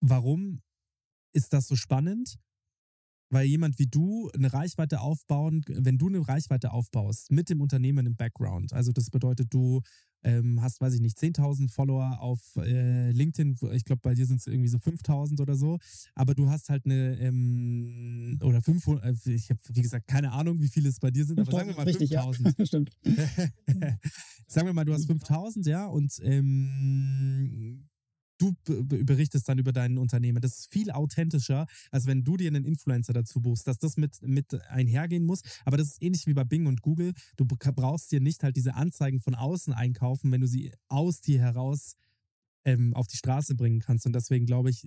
Warum 0.00 0.62
ist 1.32 1.52
das 1.52 1.66
so 1.68 1.76
spannend? 1.76 2.38
Weil 3.30 3.46
jemand 3.46 3.78
wie 3.78 3.86
du 3.86 4.30
eine 4.34 4.52
Reichweite 4.52 5.00
aufbauen, 5.00 5.62
wenn 5.68 5.98
du 5.98 6.08
eine 6.08 6.26
Reichweite 6.26 6.72
aufbaust 6.72 7.30
mit 7.30 7.50
dem 7.50 7.60
Unternehmen 7.60 8.06
im 8.06 8.16
Background, 8.16 8.72
also 8.72 8.92
das 8.92 9.10
bedeutet, 9.10 9.52
du 9.52 9.82
ähm, 10.24 10.60
hast, 10.60 10.80
weiß 10.80 10.94
ich 10.94 11.00
nicht, 11.00 11.16
10.000 11.16 11.70
Follower 11.70 12.20
auf 12.20 12.40
äh, 12.56 13.10
LinkedIn, 13.12 13.56
ich 13.72 13.84
glaube, 13.84 14.00
bei 14.02 14.14
dir 14.14 14.26
sind 14.26 14.40
es 14.40 14.46
irgendwie 14.46 14.68
so 14.68 14.78
5.000 14.78 15.40
oder 15.40 15.54
so, 15.54 15.78
aber 16.14 16.34
du 16.34 16.48
hast 16.48 16.70
halt 16.70 16.84
eine, 16.86 17.18
ähm, 17.20 18.38
oder 18.42 18.60
500, 18.60 19.04
äh, 19.04 19.30
ich 19.32 19.50
habe, 19.50 19.60
wie 19.68 19.82
gesagt, 19.82 20.08
keine 20.08 20.32
Ahnung, 20.32 20.60
wie 20.60 20.68
viele 20.68 20.88
es 20.88 20.98
bei 20.98 21.10
dir 21.10 21.24
sind, 21.24 21.38
aber 21.38 21.52
sagen 21.52 21.68
wir 21.68 21.76
mal 21.76 21.84
Richtig, 21.84 22.10
ja. 22.10 22.24
5.000. 22.24 22.66
Stimmt. 22.66 22.90
Sagen 24.50 24.66
wir 24.66 24.72
mal, 24.72 24.86
du 24.86 24.94
hast 24.94 25.06
5000, 25.06 25.66
ja, 25.66 25.86
und 25.86 26.18
ähm, 26.22 27.86
du 28.38 28.54
berichtest 28.64 29.48
dann 29.48 29.58
über 29.58 29.72
dein 29.72 29.98
Unternehmen. 29.98 30.40
Das 30.40 30.58
ist 30.58 30.72
viel 30.72 30.90
authentischer, 30.90 31.66
als 31.90 32.06
wenn 32.06 32.24
du 32.24 32.36
dir 32.36 32.48
einen 32.48 32.64
Influencer 32.64 33.12
dazu 33.12 33.40
buchst, 33.40 33.66
dass 33.66 33.78
das 33.78 33.96
mit, 33.96 34.22
mit 34.22 34.54
einhergehen 34.70 35.24
muss. 35.24 35.42
Aber 35.64 35.76
das 35.76 35.88
ist 35.88 36.02
ähnlich 36.02 36.26
wie 36.26 36.34
bei 36.34 36.44
Bing 36.44 36.66
und 36.66 36.82
Google. 36.82 37.12
Du 37.36 37.44
brauchst 37.44 38.12
dir 38.12 38.20
nicht 38.20 38.42
halt 38.42 38.56
diese 38.56 38.74
Anzeigen 38.74 39.20
von 39.20 39.34
außen 39.34 39.72
einkaufen, 39.72 40.32
wenn 40.32 40.40
du 40.40 40.46
sie 40.46 40.72
aus 40.88 41.20
dir 41.20 41.40
heraus 41.40 41.94
ähm, 42.64 42.94
auf 42.94 43.06
die 43.08 43.16
Straße 43.16 43.54
bringen 43.54 43.80
kannst. 43.80 44.06
Und 44.06 44.14
deswegen 44.14 44.46
glaube 44.46 44.70
ich, 44.70 44.86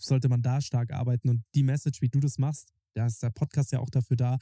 sollte 0.00 0.28
man 0.28 0.42
da 0.42 0.60
stark 0.60 0.92
arbeiten. 0.92 1.28
Und 1.28 1.44
die 1.54 1.62
Message, 1.62 2.00
wie 2.00 2.08
du 2.08 2.20
das 2.20 2.38
machst, 2.38 2.72
da 2.94 3.06
ist 3.06 3.22
der 3.22 3.30
Podcast 3.30 3.72
ja 3.72 3.78
auch 3.78 3.90
dafür 3.90 4.16
da, 4.16 4.38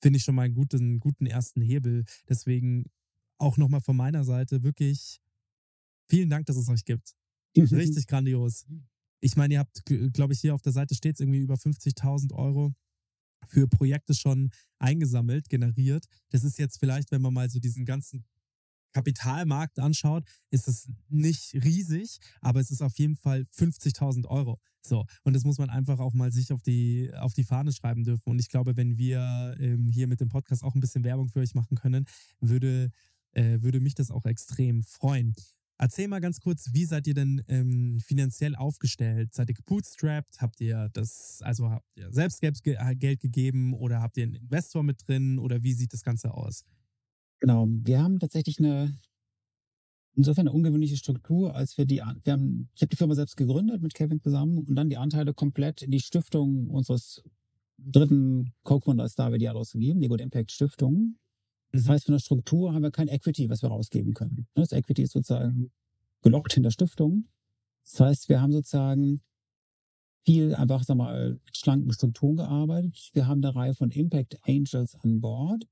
finde 0.00 0.18
ich 0.18 0.24
schon 0.24 0.34
mal 0.34 0.42
einen 0.42 0.54
guten, 0.54 1.00
guten 1.00 1.26
ersten 1.26 1.60
Hebel. 1.60 2.04
Deswegen 2.28 2.84
auch 3.38 3.56
nochmal 3.56 3.80
von 3.80 3.96
meiner 3.96 4.24
Seite 4.24 4.62
wirklich 4.62 5.20
vielen 6.08 6.30
Dank, 6.30 6.46
dass 6.46 6.56
es 6.56 6.68
euch 6.68 6.84
gibt. 6.84 7.14
Richtig 7.56 8.06
grandios. 8.06 8.66
Ich 9.20 9.36
meine, 9.36 9.54
ihr 9.54 9.60
habt, 9.60 9.84
glaube 10.12 10.32
ich, 10.34 10.40
hier 10.40 10.54
auf 10.54 10.62
der 10.62 10.72
Seite 10.72 10.94
steht 10.94 11.14
es 11.14 11.20
irgendwie 11.20 11.40
über 11.40 11.56
50.000 11.56 12.32
Euro 12.34 12.74
für 13.46 13.68
Projekte 13.68 14.14
schon 14.14 14.50
eingesammelt, 14.78 15.48
generiert. 15.48 16.06
Das 16.30 16.44
ist 16.44 16.58
jetzt 16.58 16.78
vielleicht, 16.78 17.10
wenn 17.10 17.22
man 17.22 17.34
mal 17.34 17.48
so 17.50 17.58
diesen 17.60 17.84
ganzen 17.84 18.24
Kapitalmarkt 18.92 19.78
anschaut, 19.80 20.24
ist 20.50 20.68
es 20.68 20.88
nicht 21.08 21.52
riesig, 21.54 22.18
aber 22.40 22.60
es 22.60 22.70
ist 22.70 22.80
auf 22.80 22.96
jeden 22.98 23.16
Fall 23.16 23.44
50.000 23.50 24.26
Euro. 24.26 24.58
So, 24.86 25.04
und 25.24 25.34
das 25.34 25.44
muss 25.44 25.58
man 25.58 25.68
einfach 25.68 25.98
auch 25.98 26.12
mal 26.12 26.30
sich 26.30 26.52
auf 26.52 26.62
die, 26.62 27.10
auf 27.14 27.34
die 27.34 27.44
Fahne 27.44 27.72
schreiben 27.72 28.04
dürfen. 28.04 28.30
Und 28.30 28.38
ich 28.38 28.48
glaube, 28.48 28.76
wenn 28.76 28.96
wir 28.96 29.56
ähm, 29.58 29.88
hier 29.90 30.06
mit 30.06 30.20
dem 30.20 30.28
Podcast 30.28 30.62
auch 30.62 30.74
ein 30.74 30.80
bisschen 30.80 31.04
Werbung 31.04 31.28
für 31.28 31.40
euch 31.40 31.54
machen 31.54 31.76
können, 31.76 32.06
würde, 32.40 32.90
äh, 33.32 33.60
würde 33.62 33.80
mich 33.80 33.94
das 33.94 34.10
auch 34.10 34.26
extrem 34.26 34.82
freuen. 34.82 35.34
Erzähl 35.78 36.06
mal 36.08 36.20
ganz 36.20 36.40
kurz, 36.40 36.70
wie 36.72 36.84
seid 36.84 37.06
ihr 37.06 37.14
denn 37.14 37.42
ähm, 37.48 38.00
finanziell 38.00 38.54
aufgestellt? 38.54 39.34
Seid 39.34 39.48
ihr 39.48 39.54
gebootstrapped? 39.56 40.40
Habt 40.40 40.60
ihr 40.60 40.88
das, 40.92 41.40
also 41.42 41.68
habt 41.70 41.86
ihr 41.96 42.10
selbst 42.12 42.40
Geld 42.40 42.62
ge- 42.62 42.78
Geld 42.94 43.20
gegeben 43.20 43.74
oder 43.74 44.00
habt 44.00 44.16
ihr 44.16 44.22
einen 44.24 44.34
Investor 44.34 44.82
mit 44.82 45.06
drin 45.06 45.38
oder 45.38 45.62
wie 45.62 45.72
sieht 45.72 45.92
das 45.92 46.02
Ganze 46.04 46.32
aus? 46.32 46.64
Genau, 47.40 47.66
wir 47.68 48.00
haben 48.02 48.18
tatsächlich 48.20 48.58
eine 48.58 48.96
insofern 50.16 50.46
eine 50.46 50.54
ungewöhnliche 50.54 50.96
Struktur, 50.96 51.56
als 51.56 51.76
wir 51.76 51.86
die, 51.86 51.96
wir 51.96 52.32
haben, 52.32 52.70
ich 52.76 52.82
habe 52.82 52.90
die 52.90 52.96
Firma 52.96 53.16
selbst 53.16 53.36
gegründet 53.36 53.82
mit 53.82 53.94
Kevin 53.94 54.20
zusammen 54.20 54.58
und 54.58 54.76
dann 54.76 54.88
die 54.88 54.96
Anteile 54.96 55.34
komplett 55.34 55.82
in 55.82 55.90
die 55.90 55.98
Stiftung 55.98 56.70
unseres 56.70 57.24
dritten 57.78 58.52
Co-Gründers 58.62 59.16
David 59.16 59.42
Jados 59.42 59.72
gegeben, 59.72 60.00
die 60.00 60.06
Good 60.06 60.20
Impact 60.20 60.52
Stiftung. 60.52 61.16
Das 61.74 61.84
Mhm. 61.84 61.88
heißt, 61.88 62.04
von 62.06 62.12
der 62.12 62.20
Struktur 62.20 62.72
haben 62.72 62.82
wir 62.82 62.92
kein 62.92 63.08
Equity, 63.08 63.50
was 63.50 63.62
wir 63.62 63.68
rausgeben 63.68 64.14
können. 64.14 64.46
Das 64.54 64.70
Equity 64.72 65.02
ist 65.02 65.12
sozusagen 65.12 65.72
gelockt 66.22 66.56
in 66.56 66.62
der 66.62 66.70
Stiftung. 66.70 67.26
Das 67.84 68.00
heißt, 68.00 68.28
wir 68.28 68.40
haben 68.40 68.52
sozusagen 68.52 69.20
viel 70.24 70.54
einfach, 70.54 70.84
sag 70.84 70.96
mal, 70.96 71.32
mit 71.44 71.56
schlanken 71.56 71.92
Strukturen 71.92 72.36
gearbeitet. 72.36 73.10
Wir 73.12 73.26
haben 73.26 73.44
eine 73.44 73.54
Reihe 73.54 73.74
von 73.74 73.90
Impact 73.90 74.38
Angels 74.48 74.94
an 75.02 75.20
Bord. 75.20 75.66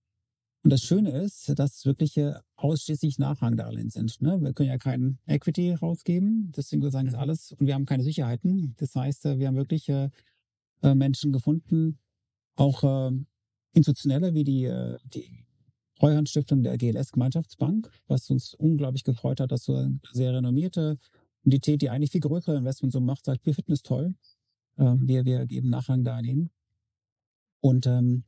Und 0.65 0.71
das 0.71 0.83
Schöne 0.83 1.11
ist, 1.11 1.57
dass 1.59 1.85
wirkliche 1.87 2.43
ausschließlich 2.57 3.19
Nachrangdarlehen 3.19 3.91
sind. 3.91 4.21
Ne? 4.21 4.41
Wir 4.41 4.53
können 4.53 4.69
ja 4.69 4.79
kein 4.79 5.19
Equity 5.27 5.73
rausgeben, 5.73 6.53
deswegen 6.57 6.89
sagen, 6.91 7.09
ist 7.09 7.15
alles. 7.15 7.53
Und 7.53 7.67
wir 7.67 7.75
haben 7.75 7.87
keine 7.87 8.03
Sicherheiten. 8.03 8.75
Das 8.79 8.95
heißt, 8.95 9.27
äh, 9.27 9.39
wir 9.39 9.49
haben 9.49 9.57
wirklich 9.57 9.89
äh, 9.89 10.11
äh, 10.83 10.95
Menschen 10.95 11.33
gefunden, 11.33 11.99
auch 12.57 12.83
äh, 12.85 13.13
institutionelle 13.73 14.35
wie 14.35 14.45
die, 14.45 14.71
die 15.15 15.47
Treuhandstiftung 16.03 16.65
der 16.65 16.77
GLS 16.79 17.13
Gemeinschaftsbank, 17.13 17.89
was 18.09 18.29
uns 18.29 18.55
unglaublich 18.55 19.05
gefreut 19.05 19.39
hat, 19.39 19.53
dass 19.53 19.63
so 19.63 19.77
eine 19.77 20.01
sehr 20.11 20.35
renommierte 20.35 20.99
Entität, 21.45 21.81
die 21.81 21.91
eigentlich 21.91 22.11
viel 22.11 22.21
größere 22.21 22.57
Investments 22.57 22.95
so 22.95 23.01
macht, 23.01 23.25
sagt, 23.25 23.47
wir 23.47 23.55
finden 23.55 23.71
es 23.71 23.85
toll. 23.85 24.17
Ähm, 24.79 25.07
wir, 25.07 25.25
wir 25.25 25.47
geben 25.47 25.71
Nachrang 25.71 26.03
dahin. 26.03 26.51
Und 27.61 27.87
ähm, 27.87 28.25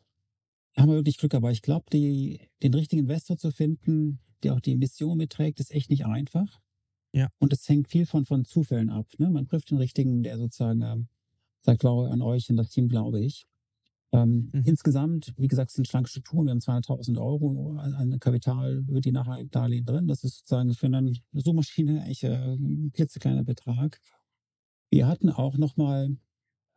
haben 0.76 0.88
wir 0.88 0.94
wirklich 0.94 1.18
Glück, 1.18 1.34
aber 1.34 1.50
ich 1.50 1.62
glaube, 1.62 1.86
den 1.90 2.74
richtigen 2.74 3.02
Investor 3.02 3.38
zu 3.38 3.50
finden, 3.50 4.20
der 4.44 4.54
auch 4.54 4.60
die 4.60 4.76
Mission 4.76 5.18
mitträgt, 5.18 5.58
ist 5.58 5.72
echt 5.72 5.90
nicht 5.90 6.06
einfach. 6.06 6.60
Ja. 7.12 7.28
Und 7.38 7.52
es 7.52 7.68
hängt 7.68 7.88
viel 7.88 8.06
von, 8.06 8.24
von 8.24 8.44
Zufällen 8.44 8.88
ab. 8.88 9.08
Ne? 9.18 9.30
Man 9.30 9.48
trifft 9.48 9.72
den 9.72 9.78
richtigen, 9.78 10.22
der 10.22 10.38
sozusagen 10.38 10.82
ähm, 10.82 11.08
sagt, 11.62 11.82
wow, 11.82 12.08
an 12.08 12.22
euch 12.22 12.48
und 12.50 12.56
das 12.56 12.70
Team 12.70 12.88
glaube 12.88 13.18
ich. 13.20 13.48
Ähm, 14.14 14.50
mhm. 14.52 14.62
Insgesamt, 14.64 15.34
wie 15.36 15.48
gesagt, 15.48 15.72
sind 15.72 15.88
schlanke 15.88 16.08
Strukturen. 16.08 16.46
Wir 16.46 16.52
haben 16.52 16.60
200.000 16.60 17.20
Euro 17.20 17.76
an 17.78 18.16
Kapital 18.20 18.84
über 18.88 19.00
die 19.00 19.10
Nachhaltigdarlehen 19.10 19.84
drin. 19.84 20.06
Das 20.06 20.22
ist 20.22 20.38
sozusagen 20.38 20.72
für 20.72 20.86
eine 20.86 21.12
Suchmaschine 21.32 22.06
äh, 22.22 22.54
ein 22.54 22.92
klitzekleiner 22.92 23.42
Betrag. 23.42 24.00
Wir 24.88 25.08
hatten 25.08 25.30
auch 25.30 25.58
nochmal 25.58 26.16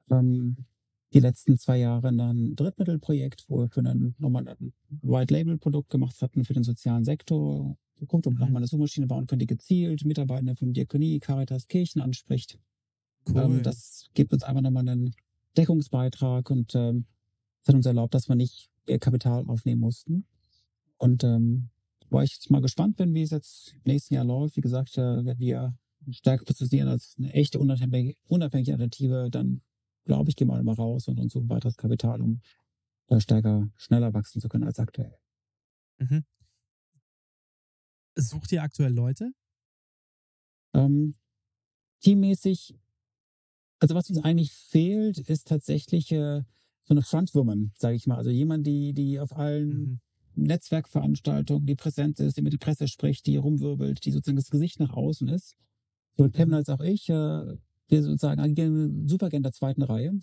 ähm, 0.09 0.65
die 1.13 1.19
letzten 1.19 1.59
zwei 1.59 1.77
Jahre 1.77 2.07
ein 2.07 2.55
Drittmittelprojekt, 2.55 3.45
wo 3.47 3.59
wir 3.59 3.69
für 3.69 3.81
einen, 3.81 4.15
nochmal 4.17 4.47
ein 4.47 4.73
White-Label-Produkt 4.89 5.91
gemacht 5.91 6.19
hatten 6.23 6.43
für 6.43 6.53
den 6.53 6.63
sozialen 6.63 7.05
Sektor. 7.05 7.77
Geguckt, 7.99 8.25
ob 8.25 8.33
wir 8.33 8.39
nochmal 8.39 8.61
eine 8.61 8.67
Suchmaschine 8.67 9.05
bauen 9.05 9.27
können, 9.27 9.39
die 9.39 9.47
gezielt 9.47 10.05
Mitarbeiter 10.05 10.55
von 10.55 10.73
Diakonie, 10.73 11.19
Caritas, 11.19 11.67
Kirchen 11.67 12.01
anspricht. 12.01 12.57
Cool. 13.29 13.41
Ähm, 13.41 13.63
das 13.63 14.09
gibt 14.15 14.33
uns 14.33 14.43
einfach 14.43 14.61
nochmal 14.61 14.89
einen 14.89 15.13
Deckungsbeitrag 15.55 16.49
und 16.49 16.73
ähm, 16.75 17.05
hat 17.67 17.75
uns 17.75 17.85
erlaubt, 17.85 18.13
dass 18.13 18.29
wir 18.29 18.35
nicht 18.35 18.69
mehr 18.87 18.99
Kapital 18.99 19.45
aufnehmen 19.47 19.81
mussten. 19.81 20.25
Und 20.97 21.23
ähm, 21.23 21.69
war 22.09 22.23
ich 22.23 22.33
jetzt 22.33 22.49
mal 22.49 22.61
gespannt 22.61 22.97
bin, 22.97 23.13
wie 23.13 23.21
es 23.21 23.31
jetzt 23.31 23.73
im 23.73 23.91
nächsten 23.91 24.13
Jahr 24.13 24.25
läuft. 24.25 24.55
Wie 24.55 24.61
gesagt, 24.61 24.97
äh, 24.97 25.25
werden 25.25 25.39
wir 25.39 25.77
stärker 26.11 26.45
positionieren 26.45 26.89
als 26.89 27.15
eine 27.17 27.33
echte 27.33 27.59
unabhängige, 27.59 28.17
unabhängige 28.27 28.71
Alternative, 28.71 29.29
dann 29.29 29.61
glaube 30.05 30.29
ich, 30.29 30.35
gehen 30.35 30.47
wir 30.47 30.61
mal 30.63 30.73
raus 30.73 31.07
und 31.07 31.19
uns 31.19 31.33
suchen 31.33 31.49
weiteres 31.49 31.75
Kapital, 31.75 32.21
um 32.21 32.41
da 33.07 33.19
stärker, 33.19 33.69
schneller 33.75 34.13
wachsen 34.13 34.41
zu 34.41 34.47
können 34.47 34.63
als 34.63 34.79
aktuell. 34.79 35.13
Mhm. 35.99 36.23
Sucht 38.15 38.51
ihr 38.51 38.63
aktuell 38.63 38.93
Leute? 38.93 39.31
Ähm, 40.73 41.15
teammäßig, 42.01 42.75
also 43.79 43.95
was 43.95 44.09
uns 44.09 44.23
eigentlich 44.23 44.51
fehlt, 44.53 45.17
ist 45.17 45.47
tatsächlich 45.47 46.11
äh, 46.11 46.43
so 46.87 46.93
eine 46.93 47.01
Frontwoman, 47.01 47.71
sage 47.75 47.95
ich 47.95 48.07
mal. 48.07 48.17
Also 48.17 48.29
jemand, 48.29 48.65
die, 48.65 48.93
die 48.93 49.19
auf 49.19 49.35
allen 49.35 49.69
mhm. 49.69 49.99
Netzwerkveranstaltungen, 50.35 51.65
die 51.65 51.75
präsent 51.75 52.19
ist, 52.19 52.37
die 52.37 52.41
mit 52.41 52.53
der 52.53 52.59
Presse 52.59 52.87
spricht, 52.87 53.25
die 53.25 53.37
rumwirbelt, 53.37 54.05
die 54.05 54.11
sozusagen 54.11 54.37
das 54.37 54.49
Gesicht 54.49 54.79
nach 54.79 54.93
außen 54.93 55.27
ist. 55.27 55.55
So 56.15 56.29
Kevin 56.29 56.53
als 56.53 56.69
auch 56.69 56.81
ich 56.81 57.09
äh, 57.09 57.57
wir 57.89 58.03
sozusagen 58.03 58.41
agieren 58.41 59.07
super 59.07 59.29
gerne 59.29 59.37
in 59.37 59.43
der 59.43 59.51
zweiten 59.53 59.81
Reihe. 59.81 60.13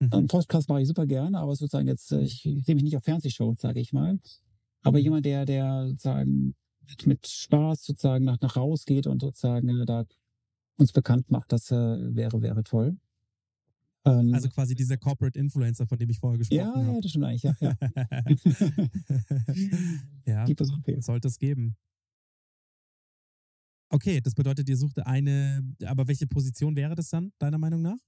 Mhm. 0.00 0.26
Podcast 0.26 0.68
mache 0.68 0.82
ich 0.82 0.88
super 0.88 1.06
gerne, 1.06 1.38
aber 1.38 1.54
sozusagen 1.54 1.88
jetzt, 1.88 2.12
äh, 2.12 2.20
ich, 2.20 2.44
ich 2.44 2.64
sehe 2.64 2.74
mich 2.74 2.84
nicht 2.84 2.96
auf 2.96 3.04
Fernsehshows, 3.04 3.60
sage 3.60 3.80
ich 3.80 3.92
mal. 3.92 4.18
Aber 4.82 4.98
mhm. 4.98 5.04
jemand, 5.04 5.26
der, 5.26 5.46
der 5.46 5.86
sozusagen 5.88 6.54
mit, 6.88 7.06
mit 7.06 7.26
Spaß 7.26 7.84
sozusagen 7.84 8.24
nach, 8.24 8.40
nach 8.40 8.56
rausgeht 8.56 9.06
und 9.06 9.20
sozusagen 9.20 9.68
äh, 9.68 9.84
da 9.84 10.04
uns 10.76 10.92
bekannt 10.92 11.30
macht, 11.30 11.52
das 11.52 11.70
äh, 11.70 12.14
wäre, 12.14 12.42
wäre 12.42 12.64
toll. 12.64 12.96
Ähm, 14.06 14.34
also 14.34 14.50
quasi 14.50 14.74
dieser 14.74 14.98
Corporate 14.98 15.38
Influencer, 15.38 15.86
von 15.86 15.98
dem 15.98 16.10
ich 16.10 16.18
vorher 16.18 16.38
gesprochen 16.38 16.58
ja, 16.58 16.74
habe. 16.74 16.94
Ja, 16.94 17.00
das 17.00 17.10
stimmt 17.10 17.24
eigentlich, 17.24 17.42
ja. 17.42 17.56
Ja, 20.26 20.46
ja 20.86 21.00
sollte 21.00 21.28
es 21.28 21.38
geben. 21.38 21.76
Okay, 23.90 24.20
das 24.20 24.34
bedeutet, 24.34 24.68
ihr 24.68 24.76
sucht 24.76 24.98
eine, 25.06 25.62
aber 25.86 26.08
welche 26.08 26.26
Position 26.26 26.76
wäre 26.76 26.94
das 26.94 27.10
dann, 27.10 27.32
deiner 27.38 27.58
Meinung 27.58 27.80
nach? 27.80 27.98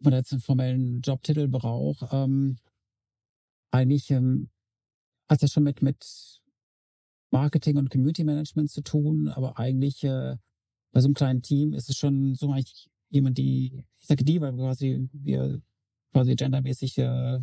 Wenn 0.00 0.10
man 0.10 0.20
jetzt 0.20 0.32
einen 0.32 0.42
formellen 0.42 1.00
Jobtitel 1.00 1.48
braucht, 1.48 2.04
ähm, 2.12 2.58
eigentlich 3.70 4.10
ähm, 4.10 4.50
hat 5.28 5.38
es 5.38 5.42
ja 5.42 5.48
schon 5.48 5.64
mit, 5.64 5.82
mit 5.82 6.42
Marketing 7.30 7.76
und 7.76 7.90
Community 7.90 8.24
Management 8.24 8.70
zu 8.70 8.82
tun, 8.82 9.28
aber 9.28 9.58
eigentlich 9.58 10.02
äh, 10.04 10.36
bei 10.92 11.00
so 11.00 11.06
einem 11.06 11.14
kleinen 11.14 11.42
Team 11.42 11.72
ist 11.72 11.88
es 11.88 11.96
schon 11.96 12.34
so 12.34 12.50
eigentlich 12.52 12.90
jemand, 13.10 13.38
die, 13.38 13.84
ich 13.98 14.06
sage 14.06 14.24
die, 14.24 14.40
weil 14.40 14.52
quasi 14.54 15.08
wir 15.12 15.60
quasi 16.12 16.34
gendermäßig 16.34 16.98
äh, 16.98 17.38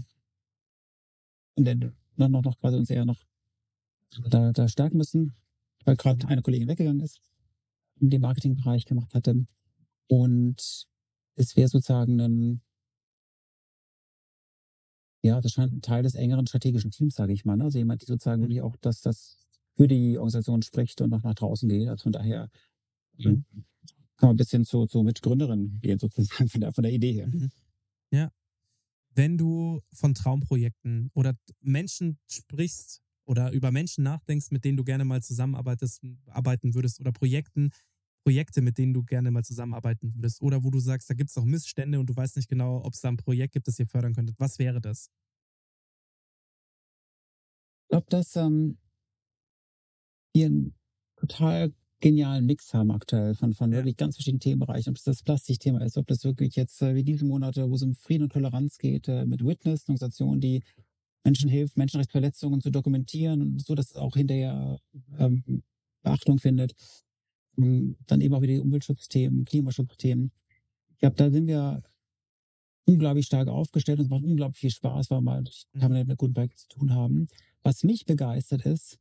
und 1.55 1.66
dann 1.66 1.93
noch, 2.16 2.30
noch, 2.30 2.43
noch 2.43 2.59
quasi 2.59 2.78
uns 2.78 2.89
eher 2.89 3.05
noch 3.05 3.24
da, 4.30 4.51
da 4.51 4.68
stärken 4.68 4.97
müssen 4.97 5.36
weil 5.86 5.95
gerade 5.95 6.28
eine 6.28 6.41
Kollegin 6.41 6.68
weggegangen 6.68 7.01
ist, 7.01 7.22
in 7.99 8.09
dem 8.09 8.22
Marketingbereich 8.22 8.86
gemacht 8.86 9.13
hatte. 9.13 9.45
Und 10.07 10.88
es 11.36 11.55
wäre 11.55 11.68
sozusagen 11.68 12.20
ein, 12.20 12.61
ja, 15.22 15.39
das 15.41 15.53
scheint 15.53 15.74
ein 15.74 15.82
Teil 15.82 16.03
des 16.03 16.16
engeren 16.16 16.45
strategischen 16.47 16.91
Teams, 16.91 17.16
sage 17.16 17.34
ich 17.34 17.45
mal. 17.45 17.55
Ne? 17.57 17.66
Also 17.66 17.78
jemand, 17.78 18.01
die 18.01 18.05
sozusagen 18.05 18.41
wirklich 18.41 18.61
auch 18.61 18.76
das, 18.82 19.01
das 19.01 19.38
für 19.76 19.88
die 19.88 20.18
Organisation 20.18 20.61
spricht 20.61 21.01
und 21.01 21.13
auch 21.13 21.24
nach 21.24 21.36
draußen 21.36 21.70
geht. 21.70 21.88
Also 21.88 22.03
von 22.03 22.11
daher 22.11 22.49
mhm. 23.18 23.45
Kann 24.18 24.28
man 24.30 24.36
ein 24.36 24.38
bisschen 24.38 24.66
zu, 24.66 24.86
zu 24.86 25.03
Mitgründerin 25.03 25.80
gehen, 25.82 25.99
sozusagen 25.99 26.49
von 26.49 26.61
der, 26.61 26.74
von 26.74 26.84
der 26.84 26.93
Idee 26.93 27.13
her. 27.13 27.28
Mhm. 27.28 27.51
Ja. 28.11 28.32
Wenn 29.13 29.38
du 29.38 29.82
von 29.93 30.13
Traumprojekten 30.13 31.09
oder 31.13 31.36
Menschen 31.61 32.20
sprichst, 32.28 33.01
oder 33.26 33.51
über 33.51 33.72
Menschen 33.72 34.03
nachdenkst, 34.03 34.51
mit 34.51 34.63
denen 34.63 34.78
du 34.78 34.84
gerne 34.84 35.05
mal 35.05 35.22
zusammenarbeitest, 35.22 36.01
arbeiten 36.28 36.74
würdest 36.74 36.99
oder 36.99 37.11
Projekten, 37.11 37.72
Projekte, 38.24 38.61
mit 38.61 38.78
denen 38.78 38.93
du 38.93 39.03
gerne 39.03 39.32
mal 39.32 39.43
zusammenarbeiten 39.43 40.13
würdest 40.16 40.41
oder 40.41 40.63
wo 40.63 40.72
du 40.72 40.80
sagst, 40.80 41.09
da 41.09 41.13
gibt 41.13 41.30
es 41.30 41.36
noch 41.36 41.45
Missstände 41.45 41.99
und 41.99 42.09
du 42.09 42.16
weißt 42.16 42.38
nicht 42.38 42.49
genau, 42.49 42.84
ob 42.84 42.93
es 42.93 43.01
da 43.01 43.09
ein 43.09 43.18
Projekt 43.18 43.53
gibt, 43.53 43.68
das 43.68 43.80
ihr 43.80 43.88
fördern 43.88 44.13
könntet. 44.13 44.39
Was 44.39 44.57
wäre 44.59 44.82
das? 44.82 45.09
Ich 47.84 47.89
glaube, 47.89 48.07
dass 48.09 48.36
ähm, 48.36 48.78
wir 50.34 50.47
einen 50.47 50.76
total 51.16 51.74
genialen 52.01 52.45
Mix 52.45 52.73
haben 52.73 52.91
aktuell 52.91 53.35
von, 53.35 53.53
von 53.53 53.71
ja. 53.71 53.77
wirklich 53.77 53.97
ganz 53.97 54.15
verschiedenen 54.15 54.39
Themenbereichen. 54.39 54.91
Ob 54.91 54.97
es 54.97 55.03
das 55.03 55.23
Plastikthema 55.23 55.83
ist, 55.83 55.97
ob 55.97 56.07
das 56.07 56.23
wirklich 56.23 56.55
jetzt 56.55 56.81
äh, 56.81 56.95
wie 56.95 57.03
diese 57.03 57.25
Monate, 57.25 57.69
wo 57.69 57.75
es 57.75 57.83
um 57.83 57.95
Frieden 57.95 58.23
und 58.23 58.33
Toleranz 58.33 58.77
geht, 58.77 59.07
äh, 59.07 59.25
mit 59.25 59.45
Witness, 59.45 59.87
eine 59.87 59.95
Organisation, 59.95 60.39
die 60.39 60.63
Menschen 61.23 61.49
hilft, 61.49 61.77
Menschenrechtsverletzungen 61.77 62.61
zu 62.61 62.69
dokumentieren 62.69 63.41
und 63.41 63.61
so, 63.61 63.73
dass 63.75 63.91
es 63.91 63.95
auch 63.95 64.15
hinterher 64.15 64.79
ähm, 65.17 65.63
Beachtung 66.03 66.37
findet. 66.37 66.75
Und 67.55 67.97
dann 68.05 68.21
eben 68.21 68.33
auch 68.33 68.41
wieder 68.41 68.53
die 68.53 68.59
Umweltschutzthemen, 68.59 69.45
Klimaschutzthemen. 69.45 70.31
Ich 70.89 70.99
glaube, 70.99 71.15
da 71.15 71.31
sind 71.31 71.47
wir 71.47 71.81
unglaublich 72.85 73.25
stark 73.25 73.47
aufgestellt 73.47 73.99
und 73.99 74.05
es 74.05 74.11
macht 74.11 74.23
unglaublich 74.23 74.59
viel 74.59 74.69
Spaß, 74.69 75.09
weil 75.09 75.21
wir 75.21 75.43
permanent 75.73 76.07
mit 76.07 76.17
guten 76.17 76.33
Projekten 76.33 76.57
zu 76.57 76.67
tun 76.67 76.93
haben. 76.93 77.27
Was 77.63 77.83
mich 77.83 78.05
begeistert 78.05 78.65
ist, 78.65 78.99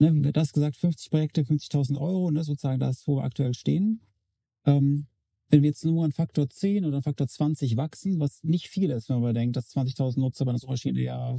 ne, 0.00 0.32
das 0.32 0.52
gesagt, 0.52 0.76
50 0.76 1.10
Projekte, 1.10 1.42
50.000 1.42 1.98
Euro, 1.98 2.30
ne, 2.30 2.42
sozusagen 2.42 2.80
das, 2.80 3.06
wo 3.06 3.16
wir 3.16 3.24
aktuell 3.24 3.54
stehen. 3.54 4.00
Ähm, 4.64 5.06
wenn 5.48 5.62
wir 5.62 5.70
jetzt 5.70 5.84
nur 5.84 6.04
einen 6.04 6.12
Faktor 6.12 6.48
10 6.48 6.84
oder 6.84 6.96
einen 6.96 7.02
Faktor 7.02 7.26
20 7.26 7.76
wachsen, 7.76 8.20
was 8.20 8.42
nicht 8.44 8.68
viel 8.68 8.90
ist, 8.90 9.08
wenn 9.08 9.20
man 9.20 9.34
denkt, 9.34 9.56
dass 9.56 9.74
20.000 9.74 10.20
Nutzer 10.20 10.44
bei 10.44 10.50
einer 10.50 10.58
Suchmaschine 10.58 11.00
ja 11.00 11.38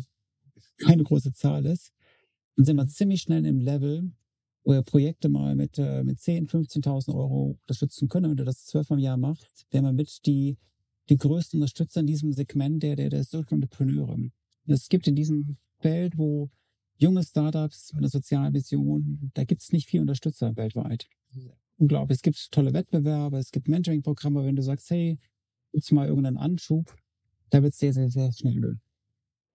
keine 0.77 1.03
große 1.03 1.31
Zahl 1.33 1.65
ist, 1.65 1.93
dann 2.55 2.65
sind 2.65 2.75
wir 2.75 2.87
ziemlich 2.87 3.21
schnell 3.21 3.45
im 3.45 3.59
Level, 3.59 4.11
wo 4.63 4.73
ihr 4.73 4.81
Projekte 4.81 5.29
mal 5.29 5.55
mit, 5.55 5.77
äh, 5.79 6.03
mit 6.03 6.19
10, 6.19 6.47
15.000 6.47 7.15
Euro 7.15 7.57
unterstützen 7.61 8.09
können. 8.09 8.31
Wenn 8.31 8.37
ihr 8.37 8.45
das 8.45 8.65
zwölfmal 8.65 8.99
im 8.99 9.03
Jahr 9.03 9.17
macht, 9.17 9.65
wären 9.71 9.85
wir 9.85 9.93
mit 9.93 10.25
die, 10.25 10.57
die 11.09 11.17
größten 11.17 11.59
Unterstützer 11.59 12.01
in 12.01 12.07
diesem 12.07 12.33
Segment 12.33 12.83
der, 12.83 12.95
der, 12.95 13.09
der 13.09 13.23
Social 13.23 13.53
Entrepreneure. 13.53 14.17
Es 14.67 14.89
gibt 14.89 15.07
in 15.07 15.15
diesem 15.15 15.57
Feld, 15.79 16.17
wo 16.17 16.51
junge 17.01 17.23
Startups 17.23 17.93
mit 17.93 18.03
einer 18.03 18.09
sozialen 18.09 18.53
Vision, 18.53 19.31
da 19.33 19.43
gibt 19.43 19.61
es 19.61 19.71
nicht 19.71 19.89
viel 19.89 20.01
Unterstützer 20.01 20.55
weltweit 20.55 21.07
unglaublich. 21.81 22.17
Es 22.17 22.21
gibt 22.21 22.51
tolle 22.51 22.73
Wettbewerbe, 22.73 23.37
es 23.37 23.51
gibt 23.51 23.67
Mentoring-Programme, 23.67 24.45
wenn 24.45 24.55
du 24.55 24.61
sagst, 24.61 24.89
hey, 24.91 25.19
gibt's 25.71 25.91
mal 25.91 26.07
irgendeinen 26.07 26.37
Anschub, 26.37 26.95
da 27.49 27.63
wird 27.63 27.73
es 27.73 27.79
sehr, 27.79 27.93
sehr, 27.93 28.09
sehr 28.09 28.31
schnell. 28.31 28.79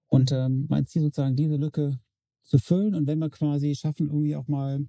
Und 0.09 0.33
ähm, 0.33 0.67
mein 0.69 0.87
Ziel 0.87 1.03
sozusagen, 1.03 1.37
diese 1.37 1.57
Lücke 1.57 1.99
zu 2.43 2.59
füllen 2.59 2.95
und 2.95 3.07
wenn 3.07 3.19
wir 3.19 3.31
quasi 3.31 3.75
schaffen, 3.75 4.09
irgendwie 4.09 4.37
auch 4.37 4.49
mal 4.49 4.87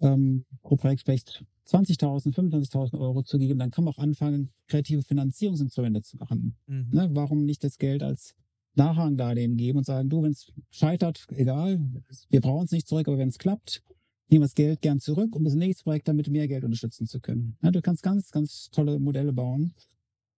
ähm, 0.00 0.44
pro 0.62 0.76
Projekt 0.76 1.02
vielleicht 1.02 1.44
20.000, 1.66 2.34
25.000 2.34 2.98
Euro 2.98 3.22
zu 3.22 3.38
geben, 3.38 3.58
dann 3.58 3.70
kann 3.70 3.84
man 3.84 3.94
auch 3.94 3.98
anfangen, 3.98 4.50
kreative 4.66 5.02
Finanzierungsinstrumente 5.02 6.02
zu 6.02 6.16
machen. 6.16 6.56
Mhm. 6.66 6.88
Ne? 6.92 7.08
Warum 7.12 7.44
nicht 7.44 7.62
das 7.62 7.78
Geld 7.78 8.02
als 8.02 8.34
Nachrangdarlehen 8.74 9.56
geben 9.56 9.78
und 9.78 9.84
sagen, 9.84 10.08
du, 10.08 10.22
wenn 10.22 10.32
es 10.32 10.52
scheitert, 10.70 11.26
egal, 11.30 11.80
wir 12.28 12.40
brauchen 12.40 12.66
es 12.66 12.72
nicht 12.72 12.86
zurück, 12.86 13.08
aber 13.08 13.18
wenn 13.18 13.28
es 13.28 13.38
klappt, 13.38 13.82
nehmen 14.28 14.42
das 14.42 14.54
Geld 14.54 14.80
gern 14.80 15.00
zurück, 15.00 15.34
um 15.34 15.44
das 15.44 15.54
nächste 15.54 15.84
Projekt 15.84 16.08
damit 16.08 16.28
mehr 16.28 16.46
Geld 16.46 16.64
unterstützen 16.64 17.06
zu 17.06 17.20
können. 17.20 17.56
Ja, 17.62 17.70
du 17.70 17.82
kannst 17.82 18.02
ganz, 18.02 18.30
ganz 18.30 18.70
tolle 18.70 19.00
Modelle 19.00 19.32
bauen. 19.32 19.74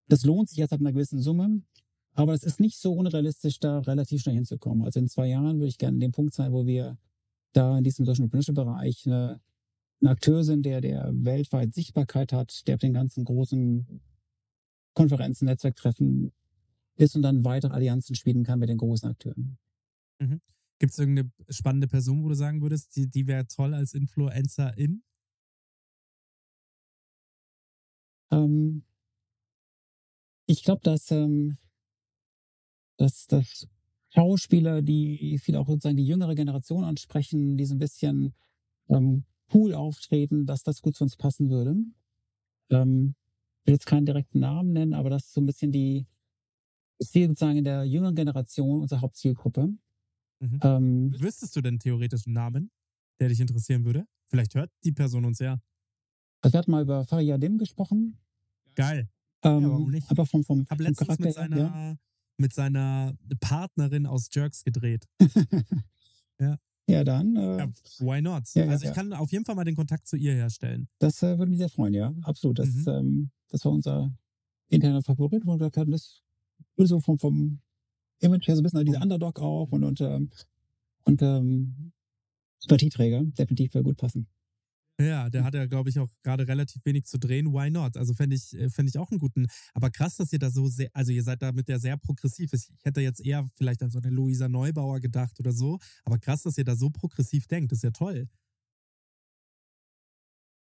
Das 0.08 0.24
lohnt 0.24 0.48
sich 0.48 0.58
jetzt 0.58 0.72
ab 0.72 0.80
einer 0.80 0.92
gewissen 0.92 1.20
Summe, 1.20 1.62
aber 2.14 2.32
es 2.32 2.42
ist 2.42 2.58
nicht 2.58 2.78
so 2.78 2.92
unrealistisch, 2.94 3.60
da 3.60 3.80
relativ 3.80 4.22
schnell 4.22 4.34
hinzukommen. 4.34 4.84
Also 4.84 4.98
in 4.98 5.08
zwei 5.08 5.28
Jahren 5.28 5.58
würde 5.58 5.68
ich 5.68 5.78
gerne 5.78 5.96
an 5.96 6.00
dem 6.00 6.12
Punkt 6.12 6.34
sein, 6.34 6.52
wo 6.52 6.66
wir 6.66 6.98
da 7.52 7.76
in 7.76 7.84
diesem 7.84 8.06
Social 8.06 8.28
Bereich 8.28 9.06
eine 9.06 9.40
ein 10.02 10.08
Akteur 10.08 10.44
sind, 10.44 10.66
der, 10.66 10.80
der 10.80 11.10
weltweit 11.14 11.74
Sichtbarkeit 11.74 12.32
hat, 12.32 12.66
der 12.66 12.74
auf 12.74 12.80
den 12.80 12.92
ganzen 12.92 13.24
großen 13.24 14.00
Konferenzen, 14.94 15.46
Netzwerktreffen 15.46 16.32
ist 17.02 17.16
und 17.16 17.22
dann 17.22 17.44
weitere 17.44 17.72
Allianzen 17.72 18.14
spielen 18.14 18.44
kann 18.44 18.58
mit 18.58 18.68
den 18.68 18.78
großen 18.78 19.10
Akteuren. 19.10 19.58
Mhm. 20.20 20.40
Gibt 20.78 20.92
es 20.92 20.98
irgendeine 20.98 21.30
spannende 21.48 21.88
Person, 21.88 22.24
wo 22.24 22.28
du 22.28 22.34
sagen 22.34 22.60
würdest, 22.60 22.96
die, 22.96 23.08
die 23.08 23.26
wäre 23.26 23.46
toll 23.46 23.74
als 23.74 23.94
Influencerin? 23.94 25.02
Ähm, 28.32 28.84
ich 30.46 30.64
glaube, 30.64 30.80
dass, 30.82 31.10
ähm, 31.10 31.56
dass, 32.96 33.26
dass 33.26 33.68
Schauspieler, 34.14 34.82
die 34.82 35.38
viel 35.38 35.56
auch 35.56 35.68
sozusagen 35.68 35.96
die 35.96 36.06
jüngere 36.06 36.34
Generation 36.34 36.84
ansprechen, 36.84 37.56
die 37.56 37.64
so 37.64 37.74
ein 37.74 37.78
bisschen 37.78 38.34
ähm, 38.88 39.24
cool 39.54 39.74
auftreten, 39.74 40.46
dass 40.46 40.62
das 40.62 40.82
gut 40.82 40.96
zu 40.96 41.04
uns 41.04 41.16
passen 41.16 41.50
würde. 41.50 41.76
Ähm, 42.70 43.14
ich 43.62 43.66
will 43.68 43.74
jetzt 43.74 43.86
keinen 43.86 44.06
direkten 44.06 44.40
Namen 44.40 44.72
nennen, 44.72 44.94
aber 44.94 45.10
das 45.10 45.26
ist 45.26 45.34
so 45.34 45.40
ein 45.40 45.46
bisschen 45.46 45.72
die, 45.72 46.06
ich 47.02 47.08
sehe 47.08 47.28
sozusagen 47.28 47.56
in 47.58 47.64
der 47.64 47.84
jüngeren 47.84 48.14
Generation 48.14 48.80
unsere 48.82 49.00
Hauptzielgruppe. 49.00 49.68
Mhm. 50.40 50.60
Ähm, 50.62 51.14
Wüsstest 51.18 51.54
du 51.56 51.60
denn 51.60 51.78
theoretisch 51.78 52.26
einen 52.26 52.34
Namen, 52.34 52.70
der 53.20 53.28
dich 53.28 53.40
interessieren 53.40 53.84
würde? 53.84 54.06
Vielleicht 54.28 54.54
hört 54.54 54.70
die 54.84 54.92
Person 54.92 55.24
uns 55.24 55.38
ja. 55.38 55.60
also 56.40 56.54
wir 56.54 56.58
hatten 56.58 56.70
mal 56.70 56.82
über 56.82 57.04
Fariyadim 57.04 57.58
gesprochen. 57.58 58.18
Geil. 58.74 59.08
Ähm, 59.44 59.64
warum 59.70 59.90
nicht? 59.90 60.08
Einfach 60.10 60.26
vom, 60.26 60.44
vom, 60.44 60.60
Hab 60.70 60.78
vom 60.78 60.86
letztens 60.86 61.06
Charakter 61.08 61.24
mit 61.26 61.34
seiner, 61.34 61.56
ja. 61.58 61.96
mit 62.38 62.52
seiner 62.54 63.14
Partnerin 63.40 64.06
aus 64.06 64.28
Jerks 64.32 64.64
gedreht. 64.64 65.06
Ja, 66.88 67.04
dann, 67.04 67.36
äh, 67.36 67.58
Ja, 67.58 67.68
why 68.00 68.20
not? 68.20 68.42
Ja, 68.54 68.64
ja, 68.64 68.70
also 68.72 68.82
ich 68.82 68.88
ja. 68.88 68.94
kann 68.94 69.12
auf 69.12 69.30
jeden 69.30 69.44
Fall 69.44 69.54
mal 69.54 69.64
den 69.64 69.76
Kontakt 69.76 70.06
zu 70.08 70.16
ihr 70.16 70.34
herstellen. 70.34 70.88
das 70.98 71.22
äh, 71.22 71.38
würde 71.38 71.50
mich 71.50 71.58
sehr 71.58 71.68
freuen, 71.68 71.94
ja. 71.94 72.12
Absolut. 72.22 72.58
Das, 72.58 72.68
Mhm. 72.68 72.88
ähm, 72.88 73.30
das 73.50 73.64
war 73.64 73.72
unser 73.72 74.12
interner 74.68 75.02
Favorit, 75.02 75.46
wo 75.46 75.52
wir 75.52 75.58
gesagt 75.58 75.76
haben, 75.76 75.92
das 75.92 76.21
so 76.76 77.00
vom, 77.00 77.18
vom 77.18 77.60
Image 78.20 78.46
her 78.46 78.56
so 78.56 78.60
ein 78.60 78.64
bisschen 78.64 78.80
an 78.80 78.86
diese 78.86 79.00
Underdog 79.00 79.40
auch 79.40 79.72
und, 79.72 79.84
und, 79.84 80.00
ähm, 80.00 80.30
und 81.04 81.22
ähm, 81.22 81.92
Sympathieträger 82.58 83.22
definitiv 83.24 83.72
gut 83.72 83.96
passen. 83.96 84.28
Ja, 85.00 85.30
der 85.30 85.42
hat 85.42 85.54
ja, 85.54 85.66
glaube 85.66 85.90
ich, 85.90 85.98
auch 85.98 86.08
gerade 86.22 86.46
relativ 86.46 86.84
wenig 86.84 87.06
zu 87.06 87.18
drehen. 87.18 87.52
Why 87.52 87.70
not? 87.70 87.96
Also 87.96 88.14
fände 88.14 88.36
ich, 88.36 88.52
äh, 88.54 88.68
fänd 88.68 88.88
ich 88.88 88.98
auch 88.98 89.10
einen 89.10 89.18
guten. 89.18 89.46
Aber 89.74 89.90
krass, 89.90 90.16
dass 90.16 90.32
ihr 90.32 90.38
da 90.38 90.50
so 90.50 90.68
sehr, 90.68 90.90
also 90.92 91.12
ihr 91.12 91.22
seid 91.22 91.42
da 91.42 91.50
mit 91.50 91.68
der 91.68 91.80
sehr 91.80 91.96
progressiv. 91.96 92.52
Ich 92.52 92.68
hätte 92.82 93.00
jetzt 93.00 93.24
eher 93.24 93.48
vielleicht 93.54 93.82
an 93.82 93.90
so 93.90 93.98
eine 93.98 94.10
Luisa 94.10 94.48
Neubauer 94.48 95.00
gedacht 95.00 95.40
oder 95.40 95.52
so. 95.52 95.78
Aber 96.04 96.18
krass, 96.18 96.42
dass 96.42 96.58
ihr 96.58 96.64
da 96.64 96.76
so 96.76 96.90
progressiv 96.90 97.46
denkt. 97.46 97.72
Das 97.72 97.78
ist 97.78 97.84
ja 97.84 97.90
toll. 97.90 98.28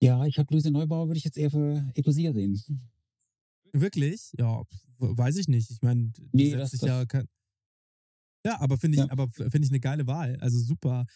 Ja, 0.03 0.24
ich 0.26 0.38
habe 0.38 0.53
Luise 0.53 0.70
Neubauer, 0.70 1.09
würde 1.09 1.18
ich 1.18 1.24
jetzt 1.24 1.36
eher 1.36 1.51
für 1.51 1.90
Ecosier 1.94 2.32
sehen. 2.32 2.62
Wirklich? 3.72 4.32
Ja, 4.38 4.62
weiß 4.98 5.36
ich 5.36 5.48
nicht. 5.48 5.70
Ich 5.70 5.82
meine, 5.82 6.12
Nee, 6.32 6.50
setzt 6.50 6.72
sich 6.72 6.82
ja. 6.82 7.04
Kein... 7.06 7.26
Ja, 8.44 8.60
aber 8.60 8.78
finde 8.78 8.96
ich, 8.98 9.04
Ja. 9.04 9.10
aber 9.10 9.28
finde 9.28 9.60
ich 9.64 9.70
eine 9.70 9.80
geile 9.80 10.06
Wahl. 10.06 10.36
Also 10.40 10.58
super. 10.58 11.06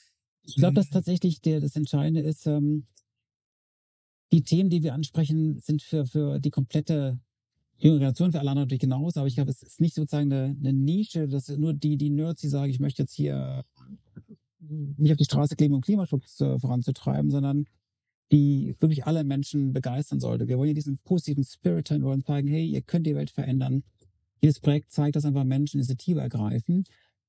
Ich 0.42 0.56
glaube, 0.56 0.74
dass 0.74 0.86
Mhm. 0.88 0.92
tatsächlich 0.92 1.40
der, 1.40 1.60
das 1.60 1.74
Entscheidende 1.76 2.20
ist, 2.20 2.46
ähm, 2.46 2.86
die 4.32 4.42
Themen, 4.42 4.68
die 4.70 4.82
wir 4.82 4.94
ansprechen, 4.94 5.60
sind 5.60 5.82
für, 5.82 6.06
für 6.06 6.38
die 6.40 6.50
komplette 6.50 7.18
jüngere 7.78 7.98
Generation, 7.98 8.32
für 8.32 8.40
alle 8.40 8.50
anderen 8.50 8.66
natürlich 8.66 8.80
genauso, 8.80 9.20
aber 9.20 9.26
ich 9.26 9.34
glaube, 9.34 9.50
es 9.50 9.62
ist 9.62 9.80
nicht 9.80 9.94
sozusagen 9.94 10.32
eine, 10.32 10.56
eine 10.58 10.72
Nische, 10.72 11.28
dass 11.28 11.48
nur 11.48 11.72
die, 11.74 11.96
die 11.96 12.10
Nerds, 12.10 12.40
die 12.40 12.48
sagen, 12.48 12.70
ich 12.70 12.80
möchte 12.80 13.02
jetzt 13.02 13.12
hier 13.14 13.64
mich 14.58 15.10
auf 15.12 15.18
die 15.18 15.24
Straße 15.24 15.56
kleben, 15.56 15.74
um 15.74 15.80
Klimaschutz 15.82 16.40
äh, 16.40 16.58
voranzutreiben, 16.58 17.30
sondern 17.30 17.66
die 18.32 18.74
wirklich 18.78 19.06
alle 19.06 19.24
Menschen 19.24 19.72
begeistern 19.72 20.20
sollte. 20.20 20.48
Wir 20.48 20.58
wollen 20.58 20.68
ja 20.68 20.74
diesen 20.74 20.98
positiven 20.98 21.44
Spirit 21.44 21.90
haben, 21.90 22.02
wir 22.02 22.08
wollen 22.08 22.24
zeigen, 22.24 22.48
hey, 22.48 22.66
ihr 22.66 22.82
könnt 22.82 23.06
die 23.06 23.14
Welt 23.14 23.30
verändern. 23.30 23.84
Jedes 24.40 24.60
Projekt 24.60 24.90
zeigt, 24.92 25.16
dass 25.16 25.24
einfach 25.24 25.44
Menschen 25.44 25.78
Initiative 25.78 26.20
ergreifen. 26.20 26.84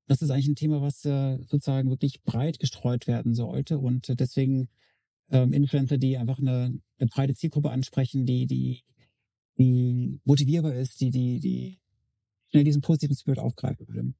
Das 0.06 0.22
ist 0.22 0.30
eigentlich 0.30 0.48
ein 0.48 0.56
Thema, 0.56 0.80
was 0.80 1.04
äh, 1.04 1.38
sozusagen 1.46 1.90
wirklich 1.90 2.22
breit 2.22 2.58
gestreut 2.58 3.06
werden 3.06 3.34
sollte 3.34 3.78
und 3.78 4.08
äh, 4.08 4.16
deswegen 4.16 4.68
ähm, 5.30 5.52
Influencer, 5.52 5.98
die 5.98 6.16
einfach 6.16 6.38
eine, 6.38 6.78
eine 6.98 7.08
breite 7.08 7.34
Zielgruppe 7.34 7.70
ansprechen, 7.70 8.26
die, 8.26 8.46
die, 8.46 8.82
die 9.58 10.20
motivierbar 10.24 10.74
ist, 10.74 11.00
die, 11.00 11.10
die, 11.10 11.40
die 11.40 11.78
schnell 12.50 12.64
diesen 12.64 12.82
positiven 12.82 13.16
Spirit 13.16 13.38
aufgreifen 13.38 13.88
würde. 13.88 14.14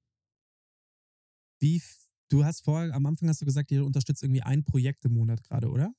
Wie, 1.61 1.81
du 2.29 2.45
hast 2.45 2.65
vorher, 2.65 2.93
am 2.95 3.07
Anfang 3.07 3.29
hast 3.29 3.41
du 3.41 3.47
gesagt, 3.47 3.71
ihr 3.71 3.85
unterstützt 3.85 4.23
irgendwie 4.23 4.43
ein 4.43 4.65
Projekt 4.65 5.05
im 5.05 5.15
Monat 5.15 5.43
gerade, 5.45 5.69
oder? 5.69 5.93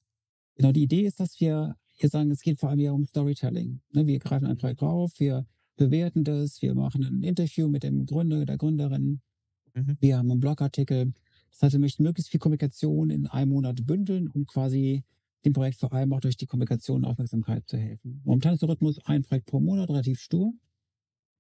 Genau, 0.58 0.72
die 0.72 0.84
Idee 0.84 1.06
ist, 1.06 1.20
dass 1.20 1.40
wir 1.40 1.76
hier 1.94 2.10
sagen, 2.10 2.30
es 2.32 2.42
geht 2.42 2.60
vor 2.60 2.70
allem 2.70 2.80
ja 2.80 2.92
um 2.92 3.06
Storytelling. 3.06 3.82
Ne, 3.94 4.06
wir 4.06 4.20
greifen 4.20 4.46
ein 4.46 4.58
Projekt 4.58 4.84
auf, 4.84 5.20
wir 5.20 5.46
bewerten 5.78 6.24
das, 6.24 6.62
wir 6.62 6.76
machen 6.76 7.04
ein 7.04 7.24
Interview 7.24 7.68
mit 7.68 7.84
dem 7.84 8.06
Gründer, 8.06 8.46
der 8.46 8.58
Gründerin, 8.58 9.22
Mhm. 9.78 9.98
wir 10.00 10.18
haben 10.18 10.32
einen 10.32 10.40
Blogartikel. 10.40 11.14
Das 11.52 11.62
heißt, 11.62 11.74
wir 11.74 11.80
möchten 11.80 12.04
möglichst 12.04 12.32
viel 12.32 12.40
Kommunikation 12.40 13.10
in 13.10 13.28
einem 13.28 13.52
Monat 13.52 13.86
bündeln, 13.86 14.28
um 14.28 14.46
quasi 14.46 15.04
dem 15.46 15.54
Projekt 15.54 15.80
vor 15.80 15.94
allem 15.94 16.14
auch 16.14 16.20
durch 16.20 16.38
die 16.38 16.46
Kommunikation 16.46 17.06
Aufmerksamkeit 17.06 17.68
zu 17.68 17.78
helfen. 17.78 18.22
Momentan 18.26 18.54
ist 18.54 18.62
der 18.62 18.70
Rhythmus 18.70 19.00
ein 19.06 19.24
Projekt 19.24 19.46
pro 19.46 19.60
Monat, 19.60 19.90
relativ 19.90 20.20
stur. 20.20 20.54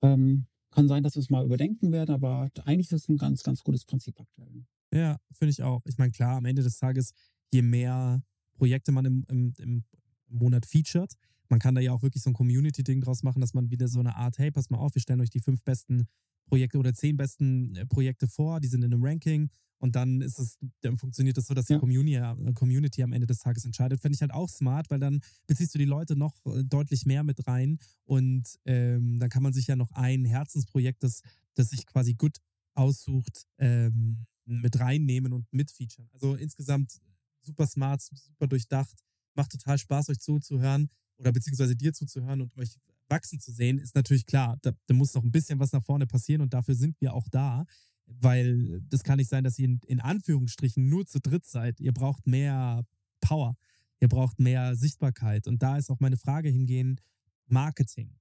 Ähm, 0.01 0.45
kann 0.71 0.87
sein, 0.87 1.03
dass 1.03 1.15
wir 1.15 1.21
es 1.21 1.29
mal 1.29 1.45
überdenken 1.45 1.91
werden, 1.91 2.13
aber 2.13 2.49
eigentlich 2.65 2.91
ist 2.91 3.03
es 3.03 3.09
ein 3.09 3.17
ganz, 3.17 3.43
ganz 3.43 3.63
gutes 3.63 3.85
Prinzip 3.85 4.19
aktuell. 4.19 4.65
Ja, 4.93 5.17
finde 5.31 5.51
ich 5.51 5.63
auch. 5.63 5.81
Ich 5.85 5.97
meine, 5.97 6.11
klar, 6.11 6.37
am 6.37 6.45
Ende 6.45 6.61
des 6.61 6.77
Tages, 6.77 7.13
je 7.51 7.61
mehr 7.61 8.21
Projekte 8.57 8.91
man 8.91 9.05
im, 9.05 9.25
im, 9.29 9.53
im 9.57 9.83
Monat 10.27 10.65
featured, 10.65 11.13
man 11.49 11.59
kann 11.59 11.75
da 11.75 11.81
ja 11.81 11.93
auch 11.93 12.03
wirklich 12.03 12.23
so 12.23 12.29
ein 12.29 12.33
Community-Ding 12.33 12.99
draus 13.01 13.23
machen, 13.23 13.39
dass 13.39 13.53
man 13.53 13.71
wieder 13.71 13.87
so 13.87 13.99
eine 13.99 14.15
Art, 14.17 14.37
hey, 14.37 14.51
pass 14.51 14.69
mal 14.69 14.77
auf, 14.79 14.95
wir 14.95 15.01
stellen 15.01 15.21
euch 15.21 15.29
die 15.29 15.39
fünf 15.39 15.63
besten 15.63 16.07
Projekte 16.45 16.77
oder 16.77 16.93
zehn 16.93 17.17
besten 17.17 17.75
äh, 17.75 17.85
Projekte 17.85 18.27
vor, 18.27 18.59
die 18.59 18.67
sind 18.67 18.83
in 18.83 18.93
einem 18.93 19.03
Ranking 19.03 19.49
und 19.79 19.95
dann 19.95 20.21
ist 20.21 20.39
es, 20.39 20.57
dann 20.81 20.97
funktioniert 20.97 21.37
das 21.37 21.45
so, 21.45 21.53
dass 21.53 21.65
die 21.65 21.73
Ja. 21.73 21.79
Community, 21.79 22.15
äh, 22.15 22.53
Community 22.53 23.03
am 23.03 23.13
Ende 23.13 23.27
des 23.27 23.39
Tages 23.39 23.63
entscheidet. 23.65 24.01
Finde 24.01 24.15
ich 24.15 24.21
halt 24.21 24.31
auch 24.33 24.49
smart, 24.49 24.89
weil 24.89 24.99
dann 24.99 25.21
beziehst 25.45 25.73
du 25.75 25.77
die 25.77 25.85
Leute 25.85 26.15
noch 26.15 26.33
äh, 26.45 26.63
deutlich 26.63 27.05
mehr 27.05 27.23
mit 27.23 27.45
rein 27.47 27.79
und 28.05 28.43
ähm, 28.65 29.19
dann 29.19 29.29
kann 29.29 29.43
man 29.43 29.53
sich 29.53 29.67
ja 29.67 29.75
noch 29.75 29.91
ein 29.91 30.25
Herzensprojekt, 30.25 31.03
das, 31.03 31.21
das 31.55 31.69
sich 31.69 31.85
quasi 31.85 32.13
gut 32.13 32.37
aussucht, 32.73 33.45
ähm, 33.57 34.25
mit 34.45 34.79
reinnehmen 34.79 35.33
und 35.33 35.51
mitfeaturen. 35.51 36.09
Also 36.13 36.35
insgesamt 36.35 37.01
super 37.47 37.65
smart, 37.65 38.01
super 38.01 38.47
durchdacht, 38.47 38.95
macht 39.33 39.51
total 39.51 39.77
Spaß, 39.77 40.09
euch 40.09 40.19
zuzuhören 40.19 40.89
oder 41.17 41.31
beziehungsweise 41.31 41.75
dir 41.75 41.93
zuzuhören 41.93 42.41
und 42.41 42.55
euch 42.57 42.77
wachsen 43.09 43.39
zu 43.39 43.51
sehen, 43.51 43.77
ist 43.77 43.95
natürlich 43.95 44.25
klar. 44.25 44.57
Da, 44.61 44.71
da 44.85 44.93
muss 44.93 45.13
noch 45.13 45.23
ein 45.23 45.31
bisschen 45.31 45.59
was 45.59 45.71
nach 45.71 45.83
vorne 45.83 46.07
passieren 46.07 46.41
und 46.41 46.53
dafür 46.53 46.75
sind 46.75 46.99
wir 46.99 47.13
auch 47.13 47.27
da, 47.29 47.65
weil 48.05 48.81
das 48.89 49.03
kann 49.03 49.17
nicht 49.17 49.29
sein, 49.29 49.43
dass 49.43 49.57
ihr 49.59 49.65
in, 49.65 49.79
in 49.87 49.99
Anführungsstrichen 49.99 50.87
nur 50.87 51.05
zu 51.05 51.19
dritt 51.19 51.45
seid. 51.45 51.79
Ihr 51.79 51.93
braucht 51.93 52.27
mehr 52.27 52.85
Power, 53.21 53.55
ihr 53.99 54.07
braucht 54.07 54.39
mehr 54.39 54.75
Sichtbarkeit 54.75 55.47
und 55.47 55.63
da 55.63 55.77
ist 55.77 55.89
auch 55.89 55.99
meine 55.99 56.17
Frage 56.17 56.49
hingehen, 56.49 56.99
Marketing. 57.47 58.17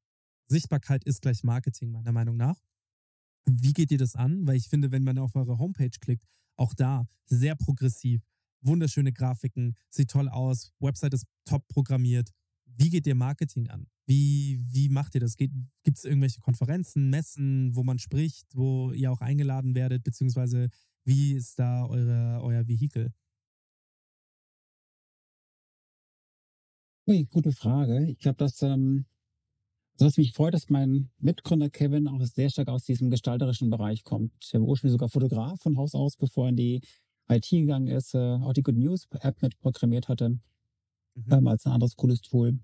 Sichtbarkeit 0.46 1.04
ist 1.04 1.22
gleich 1.22 1.42
Marketing, 1.42 1.90
meiner 1.90 2.12
Meinung 2.12 2.36
nach. 2.36 2.60
Wie 3.44 3.72
geht 3.72 3.90
ihr 3.90 3.98
das 3.98 4.14
an? 4.14 4.46
Weil 4.46 4.56
ich 4.56 4.68
finde, 4.68 4.92
wenn 4.92 5.04
man 5.04 5.18
auf 5.18 5.34
eure 5.34 5.58
Homepage 5.58 5.90
klickt, 6.00 6.24
auch 6.56 6.74
da 6.74 7.06
sehr 7.26 7.54
progressiv, 7.54 8.22
wunderschöne 8.60 9.12
Grafiken, 9.12 9.76
sieht 9.88 10.10
toll 10.10 10.28
aus, 10.28 10.72
Website 10.80 11.14
ist 11.14 11.26
top 11.44 11.66
programmiert. 11.68 12.30
Wie 12.64 12.90
geht 12.90 13.06
ihr 13.06 13.14
Marketing 13.14 13.68
an? 13.68 13.86
Wie, 14.06 14.60
wie 14.70 14.88
macht 14.88 15.14
ihr 15.14 15.20
das? 15.20 15.36
Gibt 15.36 15.54
es 15.86 16.04
irgendwelche 16.04 16.40
Konferenzen, 16.40 17.10
Messen, 17.10 17.74
wo 17.74 17.82
man 17.82 17.98
spricht, 17.98 18.46
wo 18.54 18.92
ihr 18.92 19.10
auch 19.10 19.20
eingeladen 19.20 19.74
werdet, 19.74 20.04
beziehungsweise 20.04 20.68
wie 21.04 21.32
ist 21.32 21.58
da 21.58 21.86
eure, 21.86 22.40
euer 22.42 22.66
Vehikel? 22.68 23.12
Ui, 27.08 27.24
gute 27.26 27.52
Frage. 27.52 28.04
Ich 28.10 28.18
glaube, 28.18 28.36
dass 28.36 28.62
ähm, 28.62 29.06
also 29.98 30.06
was 30.08 30.18
mich 30.18 30.34
freut, 30.34 30.52
dass 30.52 30.68
mein 30.68 31.08
Mitgründer 31.18 31.70
Kevin 31.70 32.06
auch 32.06 32.20
sehr 32.20 32.50
stark 32.50 32.68
aus 32.68 32.84
diesem 32.84 33.08
gestalterischen 33.08 33.70
Bereich 33.70 34.04
kommt. 34.04 34.32
Er 34.52 34.60
war 34.60 34.68
ursprünglich 34.68 34.92
sogar 34.92 35.08
Fotograf 35.08 35.58
von 35.62 35.78
Haus 35.78 35.94
aus, 35.94 36.16
bevor 36.16 36.46
er 36.46 36.48
in 36.50 36.56
die 36.56 36.80
IT 37.28 37.48
gegangen 37.50 37.88
ist, 37.88 38.14
äh, 38.14 38.18
auch 38.18 38.52
die 38.52 38.62
Good 38.62 38.76
News 38.76 39.08
App 39.20 39.42
mit 39.42 39.58
programmiert 39.60 40.08
hatte, 40.08 40.38
Mhm. 41.16 41.32
ähm, 41.32 41.46
als 41.48 41.66
ein 41.66 41.72
anderes 41.72 41.96
cooles 41.96 42.20
Tool. 42.20 42.58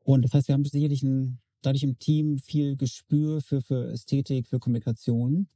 Und 0.00 0.22
das 0.22 0.34
heißt, 0.34 0.48
wir 0.48 0.54
haben 0.54 0.64
sicherlich 0.64 1.02
ein, 1.02 1.40
dadurch 1.62 1.82
im 1.82 1.98
Team 1.98 2.38
viel 2.38 2.76
Gespür 2.76 3.40
für, 3.40 3.62
für 3.62 3.90
Ästhetik, 3.92 4.46
für 4.48 4.58
Kommunikation. 4.58 5.48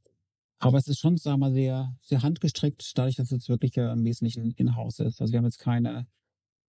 Aber 0.57 0.77
es 0.77 0.87
ist 0.87 0.99
schon, 0.99 1.17
sagen 1.17 1.39
wir 1.39 1.47
mal, 1.49 1.53
sehr, 1.53 1.95
sehr 2.01 2.21
handgestrickt, 2.23 2.91
dadurch, 2.97 3.15
dass 3.15 3.31
es 3.31 3.47
wirklich 3.47 3.77
äh, 3.77 3.91
im 3.91 4.03
Wesentlichen 4.03 4.51
in-house 4.51 4.99
ist. 4.99 5.21
Also 5.21 5.31
wir 5.31 5.37
haben 5.37 5.45
jetzt 5.45 5.59
keine, 5.59 6.07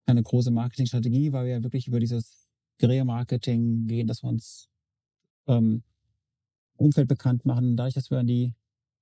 keine 0.06 0.22
große 0.22 0.50
Marketingstrategie, 0.50 1.32
weil 1.32 1.46
wir 1.46 1.52
ja 1.54 1.62
wirklich 1.62 1.88
über 1.88 1.98
dieses 1.98 2.48
Guerilla-Marketing 2.78 3.86
gehen, 3.86 4.06
dass 4.06 4.22
wir 4.22 4.28
uns 4.28 4.68
ähm, 5.46 5.82
Umfeld 6.76 7.08
bekannt 7.08 7.44
machen. 7.46 7.76
Dadurch, 7.76 7.94
dass 7.94 8.10
wir 8.10 8.18
an 8.18 8.26
die 8.26 8.54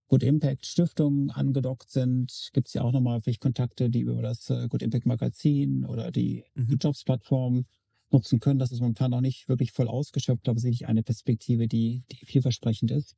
Good 0.09 0.23
Impact 0.23 0.67
Stiftungen 0.67 1.31
angedockt 1.31 1.91
sind, 1.91 2.51
gibt 2.55 2.69
es 2.69 2.75
ja 2.75 2.83
auch 2.83 2.93
nochmal 2.93 3.21
vielleicht 3.21 3.41
Kontakte, 3.41 3.91
die 3.91 4.01
über 4.01 4.23
das 4.23 4.49
äh, 4.51 4.69
Good 4.69 4.83
Impact 4.83 5.07
Magazin 5.07 5.85
oder 5.85 6.11
die 6.11 6.45
Mhm. 6.55 6.67
Good 6.69 6.85
Jobs 6.85 7.05
Plattform 7.05 7.65
nutzen 8.11 8.41
können. 8.41 8.59
Das 8.59 8.73
ist 8.73 8.81
momentan 8.81 9.11
noch 9.11 9.21
nicht 9.21 9.49
wirklich 9.49 9.73
voll 9.73 9.89
ausgeschöpft, 9.89 10.49
aber 10.49 10.59
sicherlich 10.59 10.87
eine 10.89 11.03
Perspektive, 11.03 11.69
die, 11.69 12.05
die 12.11 12.25
vielversprechend 12.25 12.91
ist. 12.91 13.17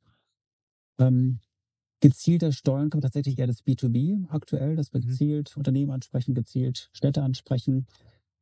Ähm, 0.99 1.39
gezielter 2.01 2.51
Steuern 2.51 2.89
kann 2.89 2.99
man 2.99 3.03
tatsächlich 3.03 3.39
eher 3.39 3.47
das 3.47 3.63
B2B 3.65 4.25
aktuell, 4.29 4.75
dass 4.75 4.93
wir 4.93 5.01
Mhm. 5.01 5.07
gezielt 5.07 5.57
Unternehmen 5.57 5.91
ansprechen, 5.91 6.33
gezielt 6.35 6.89
Städte 6.93 7.23
ansprechen. 7.23 7.87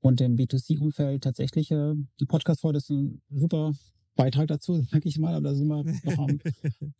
Und 0.01 0.21
im 0.21 0.37
B2C-Umfeld 0.37 1.23
tatsächlich, 1.23 1.71
äh, 1.71 1.95
die 2.19 2.25
Podcast-Folge 2.25 2.77
ist 2.79 2.89
ein 2.89 3.21
super 3.29 3.73
Beitrag 4.15 4.47
dazu, 4.47 4.85
sag 4.91 5.05
ich 5.05 5.17
mal, 5.17 5.33
aber 5.33 5.49
da 5.49 5.55
sind 5.55 5.67
wir 5.67 5.83
noch 6.03 6.17
am, 6.17 6.39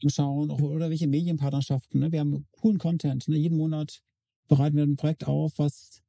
am 0.02 0.10
Schauen, 0.10 0.52
auch, 0.52 0.62
oder 0.62 0.90
welche 0.90 1.08
Medienpartnerschaften. 1.08 2.00
Ne? 2.00 2.12
Wir 2.12 2.22
haben 2.22 2.48
coolen 2.52 2.78
Content. 2.78 3.28
Ne? 3.28 3.38
Jeden 3.38 3.58
Monat 3.58 4.02
bereiten 4.48 4.78
wir 4.78 4.84
ein 4.84 4.96
Projekt 4.96 5.28
auf, 5.28 5.58
was 5.58 6.02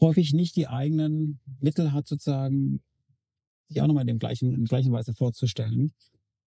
häufig 0.00 0.32
nicht 0.32 0.56
die 0.56 0.68
eigenen 0.68 1.40
Mittel 1.60 1.92
hat, 1.92 2.06
sozusagen, 2.06 2.82
sich 3.68 3.80
auch 3.80 3.86
nochmal 3.86 4.02
in, 4.02 4.08
dem 4.08 4.18
gleichen, 4.18 4.52
in 4.52 4.60
der 4.60 4.68
gleichen 4.68 4.92
Weise 4.92 5.14
vorzustellen. 5.14 5.92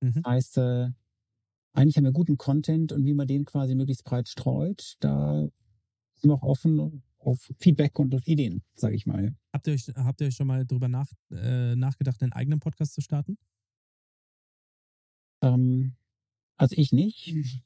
Mhm. 0.02 0.22
Heißt, 0.26 0.58
äh, 0.58 0.90
eigentlich 1.74 1.98
haben 1.98 2.06
wir 2.06 2.12
guten 2.12 2.38
Content 2.38 2.92
und 2.92 3.06
wie 3.06 3.14
man 3.14 3.28
den 3.28 3.46
quasi 3.46 3.76
möglichst 3.76 4.04
breit 4.04 4.28
streut, 4.28 4.96
da 5.00 5.48
sind 6.16 6.30
wir 6.30 6.36
auch 6.36 6.44
offen 6.44 7.04
auf 7.20 7.52
Feedback 7.60 8.00
und 8.00 8.16
auf 8.16 8.26
Ideen, 8.28 8.64
sage 8.74 8.96
ich 8.96 9.06
mal. 9.06 9.36
Habt 9.52 9.68
ihr 9.68 9.74
euch, 9.74 9.88
habt 9.96 10.22
ihr 10.22 10.28
euch 10.28 10.36
schon 10.36 10.48
mal 10.48 10.66
drüber 10.66 10.88
nach, 10.88 11.12
äh, 11.32 11.76
nachgedacht, 11.76 12.22
einen 12.22 12.34
eigenen 12.34 12.60
Podcast 12.60 12.94
zu 12.94 13.02
starten? 13.02 13.38
Ähm, 15.42 15.96
also 16.58 16.76
ich 16.78 16.92
nicht. 16.92 17.64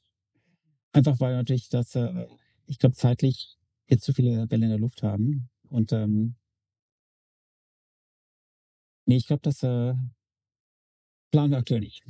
Einfach 0.92 1.18
weil 1.20 1.34
natürlich 1.34 1.68
das, 1.68 1.94
äh, 1.94 2.26
ich 2.66 2.78
glaube, 2.78 2.94
zeitlich 2.94 3.58
jetzt 3.88 4.04
zu 4.04 4.12
viele 4.12 4.46
Bälle 4.46 4.64
in 4.66 4.70
der 4.70 4.78
Luft 4.78 5.02
haben. 5.02 5.48
Und 5.68 5.92
ähm, 5.92 6.36
nee, 9.06 9.16
ich 9.16 9.26
glaube, 9.26 9.42
das 9.42 9.62
äh, 9.62 9.94
planen 11.30 11.50
wir 11.50 11.58
aktuell 11.58 11.80
nicht. 11.80 12.02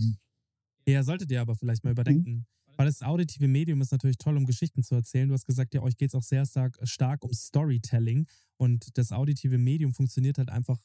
Ja, 0.86 1.02
solltet 1.02 1.30
ihr 1.30 1.40
aber 1.40 1.56
vielleicht 1.56 1.84
mal 1.84 1.92
überdenken. 1.92 2.46
Weil 2.76 2.86
das 2.86 3.02
auditive 3.02 3.46
Medium 3.46 3.80
ist 3.80 3.92
natürlich 3.92 4.18
toll, 4.18 4.36
um 4.36 4.46
Geschichten 4.46 4.82
zu 4.82 4.96
erzählen. 4.96 5.28
Du 5.28 5.34
hast 5.34 5.46
gesagt, 5.46 5.74
ja, 5.74 5.82
euch 5.82 5.96
geht 5.96 6.10
es 6.10 6.14
auch 6.14 6.22
sehr 6.22 6.44
stark, 6.44 6.76
stark 6.82 7.24
um 7.24 7.32
Storytelling. 7.32 8.26
Und 8.56 8.98
das 8.98 9.12
auditive 9.12 9.58
Medium 9.58 9.92
funktioniert 9.92 10.38
halt 10.38 10.50
einfach 10.50 10.80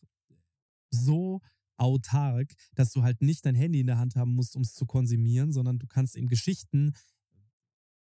so 0.92 1.42
autark, 1.80 2.54
dass 2.76 2.92
du 2.92 3.04
halt 3.04 3.22
nicht 3.22 3.46
dein 3.46 3.56
Handy 3.56 3.80
in 3.80 3.88
der 3.88 3.98
Hand 3.98 4.16
haben 4.16 4.36
musst, 4.36 4.56
um 4.56 4.62
es 4.62 4.74
zu 4.74 4.86
konsumieren, 4.86 5.52
sondern 5.52 5.80
du 5.80 5.88
kannst 5.88 6.16
eben 6.16 6.28
Geschichten 6.28 6.94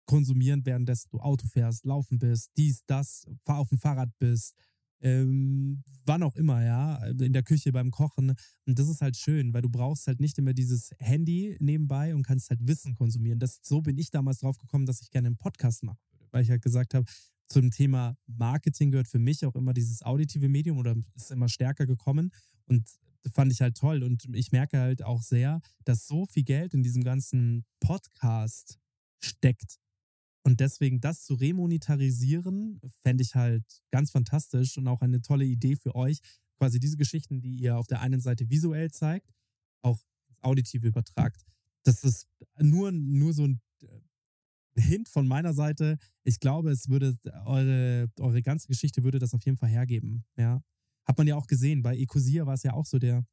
konsumieren, 0.05 0.65
währenddessen 0.65 1.09
du 1.11 1.19
Auto 1.19 1.47
fährst, 1.47 1.86
laufen 1.86 2.17
bist, 2.17 2.51
dies, 2.57 2.84
das, 2.88 3.25
auf 3.45 3.69
dem 3.69 3.78
Fahrrad 3.78 4.09
bist, 4.19 4.55
ähm, 5.01 5.84
wann 6.05 6.23
auch 6.23 6.36
immer, 6.36 6.63
ja, 6.63 6.95
in 7.05 7.34
der 7.34 7.43
Küche 7.43 7.71
beim 7.71 7.91
Kochen. 7.91 8.34
Und 8.65 8.80
das 8.80 8.88
ist 8.88 9.01
halt 9.01 9.15
schön, 9.15 9.53
weil 9.53 9.61
du 9.61 9.69
brauchst 9.69 10.07
halt 10.07 10.19
nicht 10.19 10.38
immer 10.39 10.53
dieses 10.53 10.91
Handy 10.97 11.55
nebenbei 11.59 12.15
und 12.15 12.23
kannst 12.23 12.49
halt 12.49 12.65
Wissen 12.65 12.95
konsumieren. 12.95 13.39
Das, 13.39 13.59
so 13.61 13.82
bin 13.82 13.97
ich 13.97 14.09
damals 14.09 14.39
drauf 14.39 14.57
gekommen, 14.57 14.86
dass 14.86 15.01
ich 15.01 15.11
gerne 15.11 15.28
einen 15.28 15.38
Podcast 15.38 15.84
würde, 15.84 15.99
weil 16.32 16.43
ich 16.43 16.49
halt 16.49 16.63
gesagt 16.63 16.93
habe, 16.93 17.05
zum 17.47 17.71
Thema 17.71 18.17
Marketing 18.25 18.91
gehört 18.91 19.07
für 19.07 19.19
mich 19.19 19.45
auch 19.45 19.55
immer 19.55 19.73
dieses 19.73 20.03
auditive 20.03 20.49
Medium 20.49 20.78
oder 20.78 20.95
ist 21.15 21.32
immer 21.32 21.47
stärker 21.47 21.86
gekommen 21.86 22.32
und 22.65 22.86
fand 23.34 23.51
ich 23.51 23.61
halt 23.61 23.78
toll 23.78 24.03
und 24.03 24.25
ich 24.34 24.51
merke 24.51 24.80
halt 24.80 25.03
auch 25.03 25.21
sehr, 25.21 25.61
dass 25.86 26.07
so 26.07 26.25
viel 26.25 26.43
Geld 26.43 26.73
in 26.73 26.84
diesem 26.84 27.03
ganzen 27.03 27.65
Podcast 27.80 28.80
steckt 29.19 29.80
und 30.47 30.61
deswegen 30.61 31.01
das 31.01 31.25
zu 31.25 31.34
remonetarisieren, 31.34 32.80
fände 33.01 33.21
ich 33.21 33.36
halt 33.36 33.65
ganz 33.91 34.11
fantastisch 34.11 34.78
und 34.78 34.88
auch 34.88 35.01
eine 35.01 35.21
tolle 35.21 35.43
Idee 35.43 35.75
für 35.75 35.93
euch, 35.93 36.19
quasi 36.57 36.80
diese 36.80 36.95
Geschichten, 36.95 37.41
die 37.41 37.57
ihr 37.57 37.78
auf 37.78 37.88
der 37.88 37.99
einen 37.99 38.21
Seite 38.21 38.49
visuell 38.49 38.89
zeigt, 38.89 39.30
auch 39.82 39.99
ins 40.30 40.41
Auditive 40.41 40.88
übertragt. 40.88 41.45
Das 41.84 42.05
ist 42.05 42.30
nur, 42.59 42.93
nur 42.93 43.34
so 43.34 43.45
ein 43.45 43.59
äh, 43.82 44.82
Hint 44.82 45.09
von 45.09 45.28
meiner 45.28 45.53
Seite. 45.53 45.97
Ich 46.23 46.39
glaube, 46.39 46.71
es 46.71 46.88
würde 46.88 47.17
eure, 47.45 48.09
eure 48.17 48.41
ganze 48.41 48.67
Geschichte 48.67 49.03
würde 49.03 49.19
das 49.19 49.34
auf 49.34 49.43
jeden 49.45 49.57
Fall 49.57 49.69
hergeben. 49.69 50.23
Ja. 50.38 50.63
Hat 51.08 51.18
man 51.18 51.28
ja 51.28 51.36
auch 51.36 51.47
gesehen. 51.47 51.82
Bei 51.82 51.95
Ecosia 51.97 52.45
war 52.45 52.53
es 52.55 52.64
ja 52.64 52.74
auch 52.74 52.86
so 52.86 52.99
der, 52.99 53.26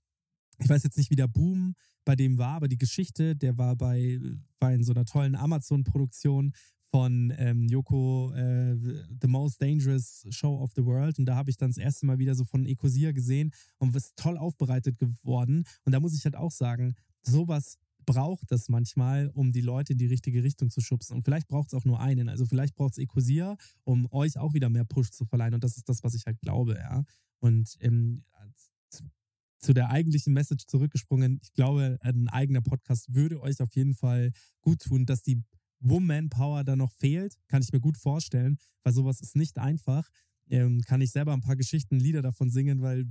ich 0.59 0.69
weiß 0.69 0.83
jetzt 0.85 0.97
nicht, 0.97 1.11
wie 1.11 1.17
der 1.17 1.29
Boom 1.29 1.75
bei 2.05 2.17
dem 2.17 2.39
war, 2.39 2.57
aber 2.57 2.69
die 2.69 2.79
Geschichte, 2.79 3.35
der 3.35 3.59
war 3.59 3.77
bei, 3.77 4.21
war 4.61 4.73
in 4.73 4.85
so 4.85 4.93
einer 4.93 5.05
tollen 5.05 5.35
Amazon-Produktion 5.35 6.53
von 6.91 7.33
ähm, 7.39 7.67
Yoko 7.67 8.33
äh, 8.35 8.77
The 9.21 9.27
Most 9.27 9.61
Dangerous 9.61 10.27
Show 10.31 10.61
of 10.63 10.71
the 10.77 10.85
World. 10.85 11.19
Und 11.19 11.25
da 11.25 11.35
habe 11.35 11.51
ich 11.51 11.57
dann 11.57 11.71
das 11.71 11.79
erste 11.79 12.07
Mal 12.07 12.19
wieder 12.19 12.37
so 12.37 12.45
von 12.45 12.65
Ecosia 12.67 13.11
gesehen 13.11 13.53
und 13.79 13.95
was 13.95 14.15
toll 14.15 14.39
aufbereitet 14.39 14.99
geworden. 14.99 15.65
Und 15.85 15.93
da 15.93 15.99
muss 15.99 16.15
ich 16.15 16.25
halt 16.25 16.37
auch 16.37 16.53
sagen, 16.53 16.95
sowas 17.23 17.79
braucht 18.07 18.53
es 18.53 18.69
manchmal, 18.69 19.31
um 19.35 19.51
die 19.51 19.61
Leute 19.61 19.95
in 19.95 19.99
die 19.99 20.07
richtige 20.07 20.45
Richtung 20.45 20.71
zu 20.71 20.81
schubsen. 20.81 21.17
Und 21.17 21.25
vielleicht 21.25 21.49
braucht 21.49 21.69
es 21.69 21.75
auch 21.75 21.85
nur 21.85 22.01
einen. 22.01 22.29
Also 22.29 22.47
vielleicht 22.47 22.77
braucht 22.77 22.93
es 22.93 22.99
Ecosia, 22.99 23.57
um 23.83 24.07
euch 24.13 24.39
auch 24.39 24.55
wieder 24.55 24.69
mehr 24.69 24.85
Push 24.85 25.11
zu 25.11 25.25
verleihen. 25.25 25.55
Und 25.55 25.65
das 25.65 25.77
ist 25.77 25.89
das, 25.89 26.05
was 26.05 26.15
ich 26.15 26.27
halt 26.27 26.41
glaube, 26.43 26.75
ja. 26.75 27.03
Und 27.45 27.77
ähm, 27.81 28.23
zu, 29.59 29.75
der 29.75 29.91
eigentlichen 29.91 30.33
Message 30.33 30.65
zurückgesprungen, 30.65 31.41
ich 31.43 31.53
glaube, 31.53 31.99
ein 32.01 32.29
eigener 32.29 32.63
Podcast 32.63 33.15
würde 33.15 33.39
euch 33.43 33.61
auf 33.61 33.75
jeden 33.75 33.95
Fall 33.95 34.33
gut 34.63 34.81
tun, 34.81 35.05
dass 35.05 35.23
die 35.23 35.43
Woman 35.79 36.31
Power 36.31 36.65
da 36.65 36.75
noch 36.75 36.91
fehlt, 36.93 37.37
kann 37.49 37.61
ich 37.61 37.71
mir 37.71 37.81
gut 37.81 37.99
vorstellen, 37.99 38.57
weil 38.83 38.95
sowas 38.95 39.21
ist 39.21 39.37
nicht 39.37 39.59
einfach. 39.59 40.09
Ähm, 40.49 40.81
kann 40.87 41.03
ich 41.03 41.11
selber 41.11 41.35
ein 41.35 41.43
paar 41.43 41.57
Geschichten, 41.57 41.99
Lieder 41.99 42.23
davon 42.23 42.49
singen, 42.49 42.81
weil 42.81 43.07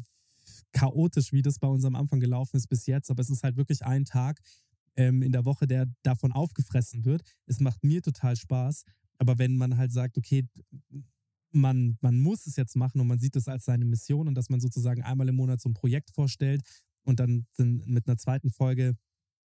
chaotisch, 0.71 1.31
wie 1.31 1.43
das 1.43 1.59
bei 1.59 1.67
uns 1.67 1.85
am 1.85 1.95
Anfang 1.95 2.19
gelaufen 2.19 2.57
ist 2.57 2.67
bis 2.67 2.87
jetzt, 2.87 3.11
aber 3.11 3.21
es 3.21 3.29
ist 3.29 3.43
halt 3.43 3.55
wirklich 3.55 3.85
ein 3.85 4.03
Tag 4.03 4.41
ähm, 4.95 5.21
in 5.21 5.31
der 5.31 5.45
Woche, 5.45 5.67
der 5.67 5.85
davon 6.01 6.31
aufgefressen 6.31 7.05
wird. 7.05 7.21
Es 7.45 7.59
macht 7.59 7.83
mir 7.83 8.01
total 8.01 8.35
Spaß, 8.35 8.83
aber 9.19 9.37
wenn 9.37 9.57
man 9.57 9.77
halt 9.77 9.91
sagt, 9.91 10.17
okay, 10.17 10.47
man, 11.53 11.97
man 12.01 12.19
muss 12.19 12.45
es 12.47 12.55
jetzt 12.55 12.75
machen 12.75 12.99
und 12.99 13.07
man 13.07 13.19
sieht 13.19 13.35
es 13.35 13.47
als 13.47 13.65
seine 13.65 13.85
Mission 13.85 14.27
und 14.27 14.35
dass 14.35 14.49
man 14.49 14.59
sozusagen 14.59 15.03
einmal 15.03 15.29
im 15.29 15.35
Monat 15.35 15.61
so 15.61 15.69
ein 15.69 15.73
Projekt 15.73 16.11
vorstellt 16.11 16.61
und 17.03 17.19
dann, 17.19 17.47
mit 17.57 18.07
einer 18.07 18.17
zweiten 18.17 18.49
Folge 18.49 18.95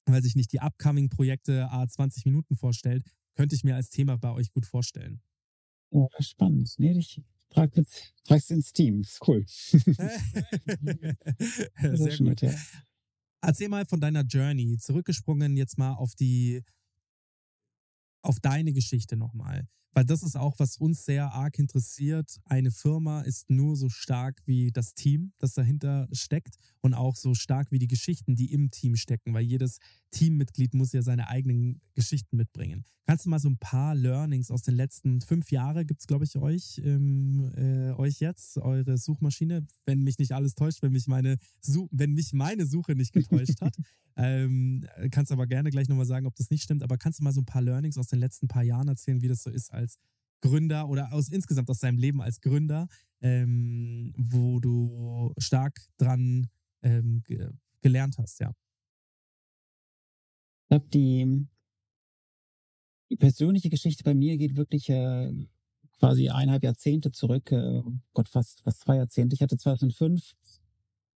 weil 0.07 0.23
sich 0.23 0.35
nicht 0.35 0.51
die 0.53 0.61
upcoming-Projekte 0.61 1.71
A 1.71 1.87
20 1.87 2.25
Minuten 2.25 2.55
vorstellt, 2.55 3.03
könnte 3.35 3.55
ich 3.55 3.63
mir 3.63 3.75
als 3.75 3.89
Thema 3.89 4.17
bei 4.17 4.31
euch 4.31 4.51
gut 4.51 4.65
vorstellen. 4.65 5.21
Oh, 5.89 6.09
spannend. 6.19 6.73
Nee, 6.77 6.97
ich 6.97 7.21
jetzt 7.75 8.13
trag's 8.25 8.49
ins 8.49 8.73
Team. 8.73 9.01
Ist 9.01 9.25
cool. 9.27 9.45
Sehr 9.47 11.15
schön, 12.11 12.29
gut. 12.29 12.41
ja. 12.41 12.53
Erzähl 13.41 13.69
mal 13.69 13.85
von 13.85 14.01
deiner 14.01 14.23
Journey. 14.23 14.77
Zurückgesprungen 14.77 15.55
jetzt 15.55 15.77
mal 15.77 15.93
auf 15.93 16.15
die, 16.15 16.63
auf 18.21 18.39
deine 18.39 18.73
Geschichte 18.73 19.15
nochmal. 19.15 19.69
Weil 19.97 20.05
das 20.05 20.21
ist 20.21 20.37
auch, 20.37 20.59
was 20.59 20.77
uns 20.77 21.05
sehr 21.05 21.33
arg 21.33 21.57
interessiert. 21.57 22.39
Eine 22.45 22.69
Firma 22.69 23.21
ist 23.21 23.49
nur 23.49 23.75
so 23.75 23.89
stark 23.89 24.43
wie 24.45 24.69
das 24.71 24.93
Team, 24.93 25.33
das 25.39 25.55
dahinter 25.55 26.07
steckt 26.11 26.57
und 26.81 26.93
auch 26.93 27.15
so 27.15 27.33
stark 27.33 27.71
wie 27.71 27.79
die 27.79 27.87
Geschichten, 27.87 28.35
die 28.35 28.53
im 28.53 28.69
Team 28.69 28.95
stecken, 28.95 29.33
weil 29.33 29.41
jedes 29.41 29.79
Teammitglied 30.11 30.73
muss 30.73 30.93
ja 30.93 31.01
seine 31.01 31.27
eigenen 31.27 31.81
Geschichten 31.93 32.37
mitbringen. 32.37 32.83
Kannst 33.05 33.25
du 33.25 33.29
mal 33.29 33.39
so 33.39 33.49
ein 33.49 33.57
paar 33.57 33.95
Learnings 33.95 34.51
aus 34.51 34.63
den 34.63 34.75
letzten 34.75 35.21
fünf 35.21 35.51
Jahren, 35.51 35.87
gibt 35.87 36.01
es, 36.01 36.07
glaube 36.07 36.25
ich, 36.25 36.37
euch, 36.37 36.81
ähm, 36.83 37.51
äh, 37.55 37.91
euch 37.93 38.19
jetzt, 38.19 38.57
eure 38.57 38.97
Suchmaschine, 38.97 39.65
wenn 39.85 40.03
mich 40.03 40.17
nicht 40.17 40.33
alles 40.33 40.55
täuscht, 40.55 40.81
wenn 40.81 40.91
mich 40.91 41.07
meine, 41.07 41.37
Su 41.61 41.87
wenn 41.91 42.13
mich 42.13 42.33
meine 42.33 42.65
Suche 42.65 42.95
nicht 42.95 43.13
getäuscht 43.13 43.61
hat. 43.61 43.75
Ähm, 44.19 44.83
kannst 45.11 45.31
aber 45.31 45.45
gerne 45.45 45.69
gleich 45.69 45.89
nochmal 45.89 46.07
sagen, 46.07 46.25
ob 46.25 46.35
das 46.35 46.49
nicht 46.49 46.63
stimmt, 46.63 46.81
aber 46.81 46.97
kannst 46.97 47.19
du 47.19 47.23
mal 47.23 47.31
so 47.31 47.41
ein 47.41 47.45
paar 47.45 47.61
Learnings 47.61 47.99
aus 47.99 48.07
den 48.07 48.17
letzten 48.17 48.47
paar 48.47 48.63
Jahren 48.63 48.87
erzählen, 48.87 49.21
wie 49.21 49.27
das 49.27 49.43
so 49.43 49.51
ist 49.51 49.71
als 49.71 49.99
Gründer 50.41 50.89
oder 50.89 51.13
aus 51.13 51.29
insgesamt 51.29 51.69
aus 51.69 51.81
deinem 51.81 51.99
Leben 51.99 52.19
als 52.19 52.41
Gründer, 52.41 52.87
ähm, 53.21 54.15
wo 54.17 54.59
du 54.59 55.33
stark 55.37 55.79
dran 55.97 56.47
ähm, 56.81 57.21
ge 57.25 57.51
gelernt 57.81 58.17
hast, 58.17 58.39
ja. 58.39 58.53
Ich 60.67 60.69
glaube, 60.69 60.87
die, 60.93 61.47
die 63.09 63.15
persönliche 63.15 63.69
Geschichte 63.69 64.03
bei 64.03 64.13
mir 64.13 64.37
geht 64.37 64.57
wirklich 64.57 64.89
äh, 64.89 65.31
quasi 65.97 66.27
eineinhalb 66.27 66.63
Jahrzehnte 66.63 67.11
zurück. 67.13 67.51
Äh, 67.53 67.83
Gott, 68.13 68.27
fast, 68.27 68.63
fast 68.63 68.81
zwei 68.81 68.97
Jahrzehnte. 68.97 69.33
Ich 69.33 69.41
hatte 69.41 69.57
2005 69.57 70.35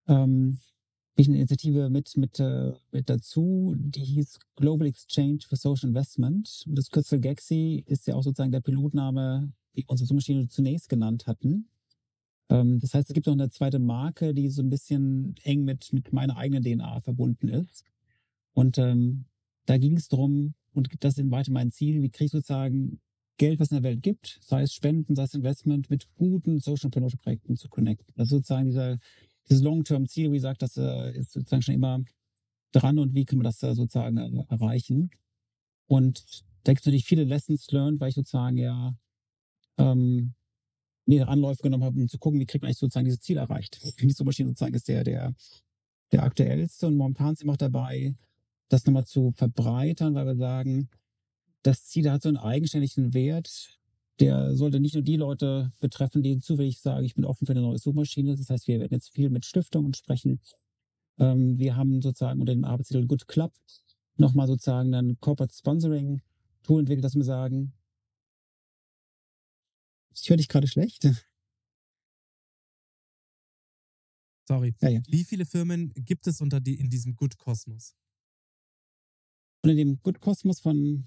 ähm, 0.08 0.58
ich 1.16 1.28
eine 1.28 1.38
Initiative 1.38 1.89
mit, 1.89 2.16
mit, 2.16 2.39
äh, 2.39 2.74
mit 2.91 3.10
dazu, 3.10 3.76
die 3.78 4.04
hieß 4.04 4.39
Global 4.56 4.88
Exchange 4.88 5.39
for 5.45 5.58
Social 5.58 5.89
Investment. 5.89 6.64
Das 6.68 6.89
Kürzel 6.89 7.20
GAXI 7.20 7.84
ist 7.86 8.08
ja 8.08 8.16
auch 8.16 8.24
sozusagen 8.24 8.54
der 8.54 8.62
Pilotname, 8.62 9.52
wie 9.74 9.86
unsere 9.88 10.08
Suchmaschine 10.08 10.47
zunächst 10.47 10.88
genannt 10.88 11.28
hatten. 11.28 11.68
Ähm, 12.49 12.80
das 12.80 12.93
heißt, 12.93 13.10
es 13.10 13.14
gibt 13.14 13.28
noch 13.28 13.34
eine 13.34 13.49
zweite 13.49 13.80
Marke, 13.80 14.34
die 14.34 14.49
so 14.49 14.62
ein 14.62 14.70
bisschen 14.70 15.36
eng 15.43 15.66
mit, 15.66 15.91
mit 15.91 16.14
meiner 16.14 16.38
eigenen 16.38 16.64
DNA 16.64 17.02
verbunden 17.02 17.49
ist. 17.49 17.84
Und 18.54 18.78
ähm, 18.78 19.26
da 19.66 19.78
ging 19.78 19.97
es 19.97 20.07
darum, 20.07 20.53
und 20.74 20.89
das 21.03 21.18
ist 21.18 21.32
weiter 21.32 21.51
mein 21.51 21.72
Ziel, 21.72 22.01
wie 22.01 22.09
kriege 22.09 22.26
ich 22.26 22.32
sozusagen 22.32 23.01
Geld, 23.38 23.59
was 23.59 23.68
es 23.68 23.72
in 23.72 23.82
der 23.82 23.91
Welt 23.91 24.03
gibt, 24.03 24.39
sei 24.41 24.64
es 24.64 24.74
Spenden, 24.74 25.16
sei 25.16 25.24
es 25.24 25.34
Investment, 25.34 25.89
mit 25.89 26.07
guten 26.16 26.59
Social 26.59 26.86
Entrepreneurship 26.86 27.22
Projekten 27.22 27.57
zu 27.57 27.70
connecten. 27.70 28.14
Das 28.16 28.28
ist 28.28 28.32
sozusagen 28.32 28.68
dieser, 28.68 28.99
dieses 29.49 29.64
Long-Term-Ziel, 29.64 30.32
wie 30.32 30.36
gesagt, 30.36 30.62
das 30.62 30.78
äh, 30.78 31.18
ist 31.18 31.32
sozusagen 31.32 31.62
schon 31.62 31.76
immer 31.76 32.03
dran 32.72 32.99
und 32.99 33.16
wie 33.16 33.26
können 33.26 33.41
wir 33.41 33.49
das 33.49 33.59
sozusagen 33.59 34.18
äh, 34.18 34.43
erreichen. 34.49 35.09
Und 35.88 36.43
da 36.64 36.72
gibt 36.72 36.82
es 36.82 36.86
natürlich 36.86 37.05
viele 37.05 37.24
Lessons 37.24 37.70
learned, 37.72 37.99
weil 37.99 38.09
ich 38.09 38.16
sozusagen 38.16 38.57
ja 38.57 38.95
ähm, 39.78 40.36
mehrere 41.05 41.30
Anläufe 41.30 41.64
genommen 41.64 41.84
habe, 41.84 41.99
um 41.99 42.07
zu 42.07 42.20
gucken, 42.20 42.39
wie 42.39 42.45
kriegt 42.45 42.62
man 42.62 42.68
eigentlich 42.68 42.78
sozusagen 42.78 43.05
dieses 43.05 43.22
Ziel 43.22 43.38
erreicht. 43.38 43.82
Die 43.99 44.12
Suchmaschine 44.12 44.49
sozusagen 44.49 44.76
ist 44.76 44.88
der, 44.88 45.03
der, 45.03 45.34
der 46.12 46.24
aktuellste 46.24 46.88
und 46.88 46.95
momentan 46.95 47.36
sind 47.36 47.47
wir 47.47 47.53
auch 47.53 47.57
dabei, 47.57 48.16
das 48.72 48.86
nochmal 48.86 49.05
zu 49.05 49.32
verbreitern, 49.32 50.15
weil 50.15 50.26
wir 50.26 50.36
sagen, 50.36 50.89
das 51.63 51.86
Ziel 51.86 52.09
hat 52.09 52.24
so 52.24 52.30
einen 52.30 52.38
eigenständigen 52.38 53.13
Wert, 53.13 53.78
der 54.19 54.55
sollte 54.55 54.80
nicht 54.80 54.93
nur 54.93 55.03
die 55.03 55.17
Leute 55.17 55.74
betreffen, 55.80 56.24
die 56.24 56.39
zufällig 56.39 56.80
sagen, 56.80 57.05
ich 57.05 57.15
bin 57.15 57.26
offen 57.26 57.45
für 57.45 57.51
eine 57.51 57.61
neue 57.61 57.80
Suchmaschine. 57.80 58.36
Das 58.36 58.49
heißt, 58.49 58.67
wir 58.67 58.80
werden 58.80 58.93
jetzt 58.93 59.09
viel 59.09 59.30
mit 59.30 59.45
Stiftungen 59.45 59.93
sprechen. 59.93 60.39
Ähm, 61.19 61.57
wir 61.57 61.76
haben 61.76 62.01
sozusagen 62.01 62.39
unter 62.39 62.53
dem 62.53 62.63
Arbeitstitel 62.63 63.07
Good 63.07 63.28
Club 63.28 63.51
nochmal 64.17 64.47
sozusagen 64.47 64.93
ein 64.93 65.19
Corporate 65.19 65.53
Sponsoring 65.53 66.22
Tool 66.63 66.80
entwickelt, 66.82 67.03
dass 67.03 67.15
wir 67.15 67.24
sagen, 67.24 67.74
ich 70.13 70.30
höre 70.30 70.38
dich 70.38 70.47
gerade 70.47 70.67
schlecht. 70.67 71.07
Sorry. 74.47 74.76
Ja, 74.82 74.89
ja. 74.89 75.01
Wie 75.07 75.24
viele 75.24 75.45
Firmen 75.45 75.93
gibt 75.95 76.28
es 76.28 76.41
unter 76.41 76.59
die, 76.59 76.80
in 76.80 76.89
diesem 76.89 77.15
Good 77.15 77.38
Kosmos? 77.38 77.95
Unter 79.64 79.76
dem 79.76 79.99
Good 80.01 80.20
Kosmos 80.20 80.59
von 80.59 81.05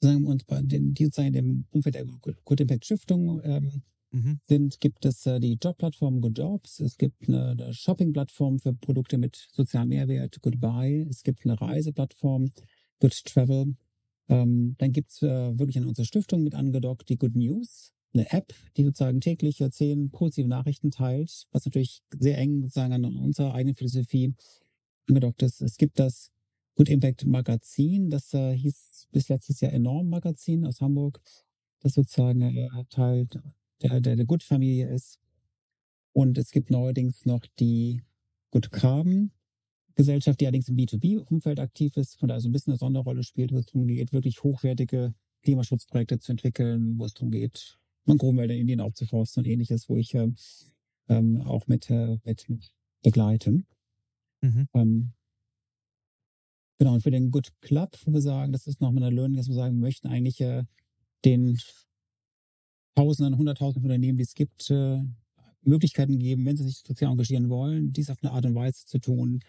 sagen 0.00 0.22
wir 0.22 0.30
uns 0.30 0.44
bei 0.44 0.60
den, 0.62 0.94
die 0.94 1.04
sozusagen 1.04 1.28
in 1.28 1.32
dem 1.32 1.66
Umfeld 1.70 1.94
der 1.94 2.06
Good 2.44 2.60
Impact 2.60 2.84
Stiftung 2.84 3.40
ähm, 3.44 3.82
Mhm. 4.10 4.40
sind, 4.44 4.80
gibt 4.80 5.04
es 5.04 5.26
äh, 5.26 5.38
die 5.38 5.58
Jobplattform 5.62 6.20
Good 6.20 6.38
Jobs, 6.38 6.80
es 6.80 6.96
gibt 6.96 7.28
eine, 7.28 7.50
eine 7.50 7.74
Shopping-Plattform 7.74 8.58
für 8.58 8.72
Produkte 8.72 9.18
mit 9.18 9.48
sozialem 9.52 9.90
Mehrwert, 9.90 10.40
Goodbye, 10.40 11.06
es 11.10 11.22
gibt 11.22 11.44
eine 11.44 11.60
Reiseplattform, 11.60 12.50
Good 13.00 13.24
Travel, 13.26 13.76
ähm, 14.28 14.76
dann 14.78 14.92
gibt 14.92 15.10
es 15.10 15.22
äh, 15.22 15.58
wirklich 15.58 15.76
an 15.76 15.84
unsere 15.84 16.06
Stiftung 16.06 16.42
mit 16.42 16.54
angedockt 16.54 17.08
die 17.10 17.18
Good 17.18 17.36
News, 17.36 17.92
eine 18.14 18.30
App, 18.32 18.54
die 18.76 18.84
sozusagen 18.84 19.20
täglich 19.20 19.60
äh, 19.60 19.70
zehn 19.70 20.10
positive 20.10 20.48
Nachrichten 20.48 20.90
teilt, 20.90 21.46
was 21.52 21.66
natürlich 21.66 22.00
sehr 22.18 22.38
eng 22.38 22.62
sozusagen 22.62 22.92
an 22.94 23.04
unserer 23.04 23.54
eigenen 23.54 23.76
Philosophie 23.76 24.34
angedockt 25.06 25.42
ist. 25.42 25.60
Es 25.60 25.76
gibt 25.76 25.98
das 25.98 26.30
Good 26.78 26.90
Impact 26.90 27.26
Magazin, 27.26 28.08
das 28.08 28.32
äh, 28.34 28.56
hieß 28.56 29.08
bis 29.10 29.28
letztes 29.28 29.60
Jahr 29.60 29.72
Enorm 29.72 30.08
Magazin 30.08 30.64
aus 30.64 30.80
Hamburg, 30.80 31.20
das 31.80 31.94
sozusagen 31.94 32.40
äh, 32.40 32.68
Teil 32.88 33.26
der, 33.82 34.00
der, 34.00 34.14
der 34.14 34.24
Good-Familie 34.24 34.88
ist. 34.88 35.18
Und 36.12 36.38
es 36.38 36.52
gibt 36.52 36.70
neuerdings 36.70 37.26
noch 37.26 37.44
die 37.58 38.04
Good 38.52 38.70
Carbon 38.70 39.32
Gesellschaft, 39.96 40.40
die 40.40 40.46
allerdings 40.46 40.68
im 40.68 40.76
B2B-Umfeld 40.76 41.58
aktiv 41.58 41.96
ist, 41.96 42.16
von 42.16 42.28
daher 42.28 42.40
so 42.40 42.48
ein 42.48 42.52
bisschen 42.52 42.74
eine 42.74 42.78
Sonderrolle 42.78 43.24
spielt, 43.24 43.50
wo 43.50 43.58
es 43.58 43.66
darum 43.66 43.88
geht, 43.88 44.12
wirklich 44.12 44.44
hochwertige 44.44 45.14
Klimaschutzprojekte 45.42 46.20
zu 46.20 46.30
entwickeln, 46.30 46.96
wo 46.96 47.06
es 47.06 47.14
darum 47.14 47.32
geht, 47.32 47.80
Mangrovenwälder 48.04 48.54
in 48.54 48.60
Indien 48.60 48.80
aufzuforsten 48.80 49.42
und 49.42 49.50
ähnliches, 49.50 49.88
wo 49.88 49.96
ich 49.96 50.14
äh, 50.14 50.28
ähm, 51.08 51.40
auch 51.40 51.66
mit, 51.66 51.90
äh, 51.90 52.18
mit 52.22 52.46
begleite. 53.02 53.64
Mhm. 54.42 54.68
Ähm, 54.74 55.12
genau, 56.78 56.94
und 56.94 57.02
für 57.02 57.10
den 57.10 57.30
Good 57.30 57.50
Club, 57.60 57.96
wo 58.04 58.12
wir 58.12 58.20
sagen, 58.20 58.52
das 58.52 58.66
ist 58.66 58.80
nochmal 58.80 59.04
eine 59.04 59.14
Learning, 59.14 59.36
dass 59.36 59.48
wir 59.48 59.54
sagen, 59.54 59.76
wir 59.76 59.86
möchten 59.86 60.08
eigentlich 60.08 60.40
äh, 60.40 60.64
den 61.24 61.58
Tausenden, 62.94 63.38
Hunderttausenden 63.38 63.82
von 63.82 63.90
Unternehmen, 63.90 64.18
die 64.18 64.24
es 64.24 64.34
gibt, 64.34 64.70
äh, 64.70 65.02
Möglichkeiten 65.62 66.18
geben, 66.18 66.44
wenn 66.46 66.56
sie 66.56 66.64
sich 66.64 66.78
sozial 66.78 67.12
engagieren 67.12 67.48
wollen, 67.48 67.92
dies 67.92 68.10
auf 68.10 68.22
eine 68.22 68.32
Art 68.32 68.46
und 68.46 68.54
Weise 68.54 68.86
zu 68.86 68.98
tun, 68.98 69.40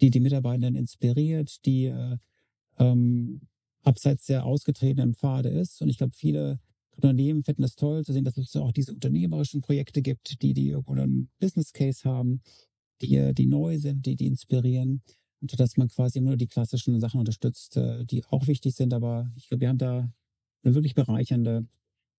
die 0.00 0.10
die 0.10 0.20
Mitarbeitenden 0.20 0.74
inspiriert, 0.74 1.64
die 1.64 1.86
äh, 1.86 2.16
ähm, 2.78 3.40
abseits 3.82 4.26
der 4.26 4.44
ausgetretenen 4.44 5.14
Pfade 5.14 5.48
ist. 5.48 5.80
Und 5.82 5.88
ich 5.88 5.98
glaube, 5.98 6.14
viele 6.14 6.60
Unternehmen 6.96 7.42
finden 7.42 7.64
es 7.64 7.76
toll 7.76 8.04
zu 8.04 8.12
sehen, 8.12 8.24
dass 8.24 8.36
es 8.36 8.54
auch 8.56 8.72
diese 8.72 8.92
unternehmerischen 8.92 9.60
Projekte 9.60 10.02
gibt, 10.02 10.42
die, 10.42 10.54
die 10.54 10.68
irgendwo 10.68 10.92
einen 10.92 11.30
Business 11.40 11.72
Case 11.72 12.08
haben, 12.08 12.42
die, 13.00 13.16
äh, 13.16 13.32
die 13.32 13.46
neu 13.46 13.78
sind, 13.78 14.06
die, 14.06 14.16
die 14.16 14.26
inspirieren. 14.26 15.02
Und 15.42 15.58
dass 15.58 15.76
man 15.76 15.88
quasi 15.88 16.18
immer 16.18 16.30
nur 16.30 16.36
die 16.36 16.46
klassischen 16.46 16.98
Sachen 17.00 17.20
unterstützt, 17.20 17.76
äh, 17.76 18.04
die 18.04 18.24
auch 18.26 18.46
wichtig 18.46 18.74
sind. 18.74 18.94
Aber 18.94 19.30
ich 19.36 19.48
glaube, 19.48 19.62
wir 19.62 19.68
haben 19.68 19.78
da 19.78 20.10
eine 20.62 20.74
wirklich 20.74 20.94
bereichernde 20.94 21.66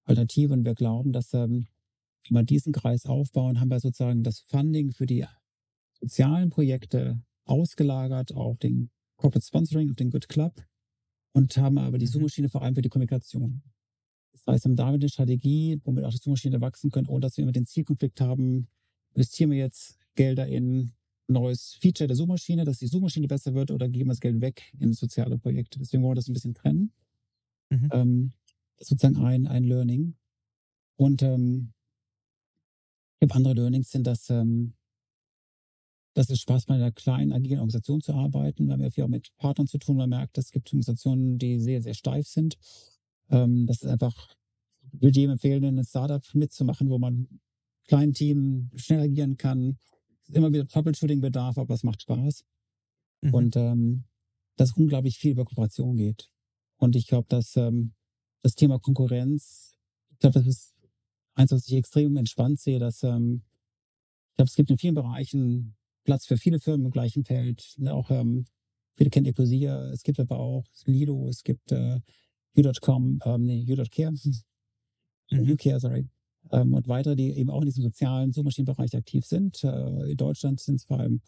Alternative 0.04 0.54
und 0.54 0.66
wir 0.66 0.76
glauben, 0.76 1.14
dass 1.14 1.34
ähm, 1.34 1.68
wenn 2.30 2.36
wir 2.38 2.44
diesen 2.44 2.74
Kreis 2.74 3.06
aufbauen, 3.06 3.60
haben 3.60 3.70
wir 3.70 3.80
sozusagen 3.80 4.24
das 4.24 4.42
Funding 4.42 4.92
für 4.92 5.06
die 5.06 5.26
sozialen 6.00 6.50
Projekte 6.50 7.22
ausgelagert 7.46 8.34
auf 8.34 8.60
den 8.60 8.90
Corporate 9.16 9.46
Sponsoring, 9.46 9.90
auf 9.90 9.96
den 9.96 10.12
Good 10.12 10.28
Club 10.28 10.62
und 11.34 11.56
haben 11.58 11.78
aber 11.78 11.98
die 11.98 12.06
Mhm. 12.06 12.12
Suchmaschine 12.12 12.50
vor 12.50 12.62
allem 12.62 12.76
für 12.76 12.82
die 12.82 12.90
Kommunikation. 12.90 13.62
Das 14.34 14.46
heißt, 14.48 14.66
wir 14.66 14.70
haben 14.70 14.76
damit 14.76 15.02
eine 15.02 15.10
Strategie, 15.10 15.80
womit 15.86 16.04
auch 16.04 16.12
die 16.12 16.18
Suchmaschine 16.18 16.60
wachsen 16.60 16.92
können, 16.92 17.08
ohne 17.08 17.22
dass 17.22 17.38
wir 17.38 17.44
immer 17.44 17.52
den 17.52 17.66
Zielkonflikt 17.66 18.20
haben, 18.20 18.68
investieren 19.14 19.52
wir 19.52 19.58
jetzt 19.58 19.98
Gelder 20.16 20.48
in 20.48 20.92
neues 21.28 21.78
Feature 21.82 22.08
der 22.08 22.16
Suchmaschine, 22.16 22.66
dass 22.66 22.80
die 22.80 22.88
Suchmaschine 22.88 23.28
besser 23.28 23.54
wird 23.54 23.72
oder 23.72 23.88
geben 23.90 24.10
wir 24.10 24.14
das 24.14 24.20
Geld 24.20 24.42
weg 24.42 24.74
in 24.80 24.94
soziale 24.94 25.38
Projekte. 25.38 25.80
Deswegen 25.80 26.04
wollen 26.04 26.12
wir 26.12 26.16
das 26.16 26.28
ein 26.28 26.34
bisschen 26.34 26.54
trennen. 26.54 26.92
Mhm. 27.70 27.90
Ähm, 27.92 28.34
das 28.78 28.86
ist 28.86 28.90
sozusagen 28.90 29.24
ein, 29.26 29.48
ein 29.48 29.64
Learning. 29.64 30.16
Und 30.96 31.22
ähm, 31.24 31.74
ich 33.20 33.32
andere 33.34 33.54
Learnings 33.54 33.90
sind, 33.90 34.06
dass, 34.06 34.30
ähm, 34.30 34.74
dass 36.14 36.30
es 36.30 36.40
Spaß 36.40 36.66
bei 36.66 36.76
einer 36.76 36.92
kleinen, 36.92 37.32
agilen 37.32 37.60
Organisation 37.60 38.02
zu 38.02 38.14
arbeiten. 38.14 38.68
Wir 38.68 38.74
haben 38.74 38.82
ja 38.82 38.90
viel 38.90 39.04
auch 39.04 39.10
mit 39.10 39.36
Partnern 39.38 39.68
zu 39.68 39.78
tun. 39.78 39.98
Man 39.98 40.10
merkt, 40.10 40.38
es 40.38 40.52
gibt 40.52 40.68
Organisationen, 40.68 41.38
die 41.40 41.60
sehr, 41.60 41.82
sehr 41.82 41.94
steif 41.94 42.28
sind. 42.28 42.58
Ähm, 43.30 43.66
das 43.66 43.82
ist 43.82 43.90
einfach, 43.90 44.36
ich 44.92 45.02
würde 45.02 45.20
jedem 45.20 45.34
empfehlen, 45.34 45.64
in 45.64 45.70
einem 45.70 45.86
Startup 45.86 46.24
mitzumachen, 46.34 46.90
wo 46.90 47.00
man 47.00 47.28
kleinen 47.88 48.14
Team 48.14 48.70
schnell 48.76 49.02
agieren 49.02 49.38
kann. 49.38 49.78
Ist 50.28 50.36
immer 50.36 50.52
wieder 50.52 50.68
Troubleshooting-Bedarf, 50.68 51.58
aber 51.58 51.74
es 51.74 51.84
macht 51.84 52.02
Spaß. 52.02 52.46
Mhm. 53.22 53.34
Und 53.34 53.56
ähm, 53.56 54.04
dass 54.56 54.74
unglaublich 54.74 55.18
viel 55.18 55.32
über 55.32 55.46
Kooperation 55.46 55.98
geht. 55.98 56.30
Und 56.78 56.96
ich 56.96 57.08
glaube, 57.08 57.28
dass 57.30 57.56
ähm, 57.56 57.94
das 58.42 58.56
Thema 58.56 58.80
Konkurrenz, 58.80 59.78
ich 60.12 60.20
glaube, 60.20 60.40
das 60.40 60.48
ist 60.48 60.74
eins, 61.34 61.52
was 61.52 61.68
ich 61.68 61.74
extrem 61.74 62.18
entspannt 62.18 62.60
sehe, 62.60 62.80
dass 62.80 63.04
ähm, 63.04 63.44
ich 64.32 64.36
glaube, 64.36 64.50
es 64.50 64.56
gibt 64.56 64.70
in 64.70 64.78
vielen 64.78 64.96
Bereichen 64.96 65.76
Platz 66.04 66.26
für 66.26 66.38
viele 66.38 66.60
Firmen 66.60 66.86
im 66.86 66.92
gleichen 66.92 67.24
Feld. 67.24 67.76
Ne, 67.78 67.94
Auch 67.94 68.10
ähm, 68.12 68.46
viele 68.96 69.10
kennen 69.10 69.26
Ecosia, 69.26 69.92
es 69.92 70.04
gibt 70.04 70.20
aber 70.20 70.38
auch 70.38 70.66
Lido, 70.86 71.28
es 71.30 71.44
gibt 71.44 71.72
äh, 71.72 72.00
U.com, 72.58 73.20
ähm, 73.26 73.46
nee, 73.46 73.66
U.care, 73.70 74.14
Mhm. 75.32 75.50
UCare, 75.52 75.80
sorry. 75.80 76.08
Ähm, 76.52 76.74
und 76.74 76.88
weitere, 76.88 77.16
die 77.16 77.32
eben 77.32 77.50
auch 77.50 77.62
in 77.62 77.68
diesem 77.68 77.84
sozialen 77.84 78.32
Suchmaschinenbereich 78.32 78.96
aktiv 78.96 79.26
sind. 79.26 79.64
Äh, 79.64 80.12
in 80.12 80.18
Deutschland 80.18 80.60
sind 80.60 80.76
es 80.76 80.84
vor 80.84 81.00
allem 81.00 81.22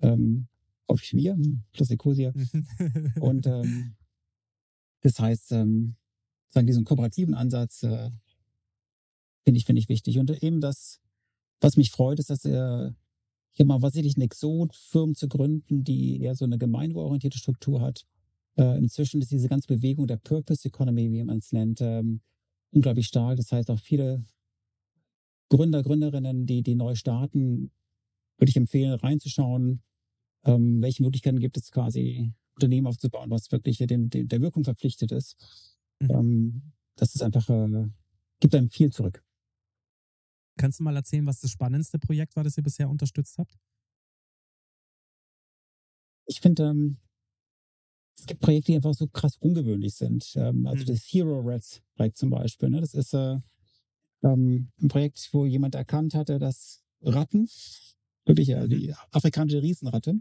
ähm, 0.00 0.48
auch 0.86 1.00
wir 1.12 1.38
plus 1.72 1.90
Ecosia. 1.90 2.32
Und 3.20 3.46
ähm, 3.46 3.94
das 5.02 5.18
heißt, 5.18 5.52
ähm, 5.52 5.96
sagen 6.48 6.66
diesen 6.66 6.84
kooperativen 6.84 7.34
Ansatz 7.34 7.82
äh, 7.82 8.10
finde 9.44 9.58
ich 9.58 9.66
finde 9.66 9.80
ich 9.80 9.88
wichtig 9.88 10.18
und 10.18 10.30
eben 10.42 10.60
das, 10.60 11.00
was 11.60 11.76
mich 11.76 11.90
freut, 11.90 12.18
ist, 12.18 12.30
dass 12.30 12.44
äh, 12.44 12.90
ich 13.52 13.60
habe 13.60 13.68
mal 13.68 13.80
tatsächlich 13.80 14.16
eine 14.16 14.24
Exot-Firmen 14.24 15.14
zu 15.14 15.28
gründen, 15.28 15.84
die 15.84 16.20
eher 16.20 16.34
so 16.34 16.44
eine 16.44 16.58
gemeinwohlorientierte 16.58 17.38
Struktur 17.38 17.80
hat. 17.80 18.04
Äh, 18.56 18.78
inzwischen 18.78 19.20
ist 19.20 19.30
diese 19.30 19.48
ganze 19.48 19.68
Bewegung 19.68 20.06
der 20.06 20.16
Purpose 20.16 20.66
Economy, 20.66 21.12
wie 21.12 21.22
man 21.22 21.38
es 21.38 21.52
nennt, 21.52 21.80
ähm, 21.80 22.20
unglaublich 22.72 23.06
stark. 23.06 23.36
Das 23.36 23.52
heißt 23.52 23.70
auch 23.70 23.78
viele 23.78 24.24
Gründer, 25.54 25.82
Gründerinnen, 25.84 26.46
die 26.46 26.62
die 26.62 26.74
neu 26.74 26.96
starten, 26.96 27.70
würde 28.38 28.50
ich 28.50 28.56
empfehlen, 28.56 28.92
reinzuschauen, 28.94 29.82
ähm, 30.44 30.82
welche 30.82 31.02
Möglichkeiten 31.02 31.38
gibt 31.38 31.56
es 31.56 31.70
quasi 31.70 32.32
Unternehmen 32.56 32.86
aufzubauen, 32.88 33.30
was 33.30 33.52
wirklich 33.52 33.78
dem, 33.78 34.10
dem, 34.10 34.28
der 34.28 34.40
Wirkung 34.40 34.64
verpflichtet 34.64 35.12
ist. 35.12 35.36
Mhm. 36.00 36.10
Ähm, 36.10 36.62
das 36.96 37.14
ist 37.14 37.22
einfach, 37.22 37.48
äh, 37.48 37.86
gibt 38.40 38.54
einem 38.54 38.68
viel 38.68 38.92
zurück. 38.92 39.22
Kannst 40.56 40.80
du 40.80 40.84
mal 40.84 40.96
erzählen, 40.96 41.26
was 41.26 41.40
das 41.40 41.50
spannendste 41.52 41.98
Projekt 42.00 42.34
war, 42.34 42.42
das 42.42 42.56
ihr 42.56 42.64
bisher 42.64 42.88
unterstützt 42.88 43.38
habt? 43.38 43.56
Ich 46.26 46.40
finde, 46.40 46.64
ähm, 46.64 46.96
es 48.18 48.26
gibt 48.26 48.40
Projekte, 48.40 48.72
die 48.72 48.76
einfach 48.76 48.94
so 48.94 49.06
krass 49.06 49.36
ungewöhnlich 49.36 49.94
sind. 49.94 50.32
Ähm, 50.36 50.66
also 50.66 50.84
Mhm. 50.84 50.88
das 50.88 51.02
Hero 51.12 51.40
Rats 51.40 51.80
Projekt 51.96 52.16
zum 52.16 52.30
Beispiel. 52.30 52.70
Ne? 52.70 52.80
Das 52.80 52.94
ist 52.94 53.14
äh, 53.14 53.36
ähm, 54.24 54.70
ein 54.82 54.88
Projekt, 54.88 55.28
wo 55.32 55.46
jemand 55.46 55.74
erkannt 55.76 56.14
hatte, 56.14 56.38
dass 56.38 56.82
Ratten, 57.02 57.48
wirklich 58.24 58.48
äh, 58.50 58.64
Mhm. 58.64 58.70
die 58.70 58.94
afrikanische 59.12 59.62
Riesenratte, 59.62 60.14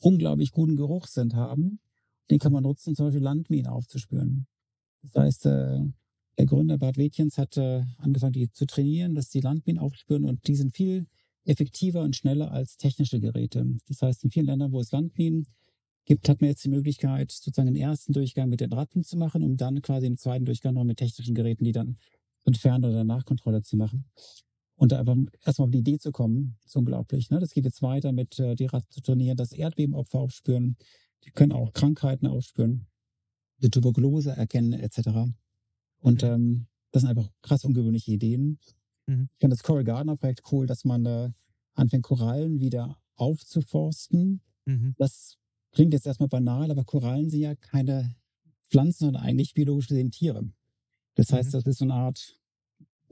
unglaublich 0.00 0.50
guten 0.50 0.76
Geruchssinn 0.76 1.34
haben 1.34 1.80
den 2.30 2.38
kann 2.38 2.52
man 2.52 2.62
nutzen, 2.62 2.94
zum 2.94 3.06
Beispiel 3.06 3.22
Landminen 3.22 3.66
aufzuspüren. 3.66 4.46
Das 5.02 5.14
heißt, 5.14 5.46
äh, 5.46 5.80
der 6.38 6.46
Gründer 6.46 6.78
Bart 6.78 6.98
Wetjens 6.98 7.38
hat 7.38 7.56
äh, 7.56 7.84
angefangen, 7.98 8.32
die 8.32 8.50
zu 8.50 8.66
trainieren, 8.66 9.14
dass 9.14 9.28
die 9.30 9.40
Landminen 9.40 9.80
aufspüren 9.80 10.24
und 10.24 10.46
die 10.46 10.56
sind 10.56 10.74
viel 10.74 11.06
effektiver 11.44 12.02
und 12.02 12.16
schneller 12.16 12.50
als 12.50 12.76
technische 12.76 13.20
Geräte. 13.20 13.64
Das 13.88 14.02
heißt, 14.02 14.24
in 14.24 14.30
vielen 14.30 14.46
Ländern, 14.46 14.72
wo 14.72 14.80
es 14.80 14.90
Landminen 14.90 15.46
gibt, 16.04 16.28
hat 16.28 16.40
man 16.40 16.50
jetzt 16.50 16.64
die 16.64 16.68
Möglichkeit, 16.68 17.30
sozusagen 17.30 17.72
den 17.72 17.80
ersten 17.80 18.12
Durchgang 18.12 18.48
mit 18.48 18.60
den 18.60 18.72
Ratten 18.72 19.04
zu 19.04 19.16
machen, 19.16 19.42
um 19.42 19.56
dann 19.56 19.80
quasi 19.80 20.06
im 20.06 20.16
zweiten 20.16 20.44
Durchgang 20.44 20.74
noch 20.74 20.84
mit 20.84 20.98
technischen 20.98 21.34
Geräten, 21.34 21.64
die 21.64 21.72
dann 21.72 21.96
entfernen 22.46 22.84
oder 22.84 23.04
Nachkontrolle 23.04 23.62
zu 23.62 23.76
machen. 23.76 24.06
Und 24.76 24.92
da 24.92 24.98
einfach 24.98 25.16
erstmal 25.44 25.66
auf 25.66 25.72
die 25.72 25.78
Idee 25.78 25.98
zu 25.98 26.12
kommen, 26.12 26.58
ist 26.64 26.76
unglaublich. 26.76 27.30
Ne? 27.30 27.40
Das 27.40 27.52
geht 27.52 27.64
jetzt 27.64 27.82
weiter 27.82 28.12
mit 28.12 28.38
äh, 28.38 28.54
die 28.54 28.66
Ratten 28.66 28.90
zu 28.90 29.00
trainieren, 29.00 29.36
das 29.36 29.52
Erdbebenopfer 29.52 30.18
aufspüren. 30.18 30.76
Die 31.24 31.30
können 31.30 31.52
auch 31.52 31.72
Krankheiten 31.72 32.26
aufspüren, 32.26 32.86
die 33.58 33.70
Tuberkulose 33.70 34.30
erkennen 34.30 34.74
etc. 34.74 35.30
Und 35.98 36.22
ähm, 36.22 36.66
das 36.92 37.02
sind 37.02 37.10
einfach 37.10 37.30
krass 37.42 37.64
ungewöhnliche 37.64 38.12
Ideen. 38.12 38.58
Mhm. 39.06 39.28
Ich 39.32 39.40
finde 39.40 39.56
das 39.56 39.62
Coral 39.62 39.84
Gardner 39.84 40.16
Projekt 40.16 40.42
cool, 40.52 40.66
dass 40.66 40.84
man 40.84 41.06
äh, 41.06 41.30
anfängt, 41.74 42.04
Korallen 42.04 42.60
wieder 42.60 42.98
aufzuforsten. 43.14 44.42
Mhm. 44.66 44.94
Das 44.98 45.38
klingt 45.72 45.94
jetzt 45.94 46.06
erstmal 46.06 46.28
banal, 46.28 46.70
aber 46.70 46.84
Korallen 46.84 47.30
sind 47.30 47.40
ja 47.40 47.54
keine 47.54 48.14
Pflanzen, 48.68 49.06
sondern 49.06 49.22
eigentlich 49.22 49.54
biologisch 49.54 49.88
gesehen 49.88 50.10
Tiere. 50.10 50.50
Das 51.16 51.32
heißt, 51.32 51.48
Mhm. 51.48 51.52
das 51.58 51.66
ist 51.66 51.78
so 51.78 51.84
eine 51.84 51.94
Art 51.94 52.38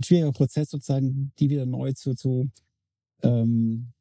schwieriger 0.00 0.32
Prozess, 0.32 0.70
sozusagen, 0.70 1.32
die 1.38 1.50
wieder 1.50 1.66
neu 1.66 1.92
zu, 1.92 2.14
zu 2.14 2.50
ähm, 3.22 3.92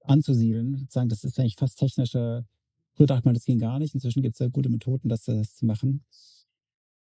anzusiedeln. 0.00 0.76
Sozusagen, 0.76 1.08
das 1.08 1.24
ist 1.24 1.38
eigentlich 1.38 1.56
fast 1.56 1.78
technische. 1.78 2.44
Früher 2.94 3.06
dachte 3.06 3.26
man, 3.26 3.34
das 3.34 3.44
ging 3.44 3.58
gar 3.58 3.78
nicht. 3.78 3.94
Inzwischen 3.94 4.22
gibt 4.22 4.34
es 4.34 4.40
ja 4.40 4.48
gute 4.48 4.68
Methoden, 4.68 5.08
das, 5.08 5.24
das 5.24 5.56
zu 5.56 5.66
machen. 5.66 6.04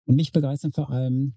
Und 0.06 0.16
mich 0.16 0.32
begeistern 0.32 0.72
vor 0.72 0.90
allem 0.90 1.36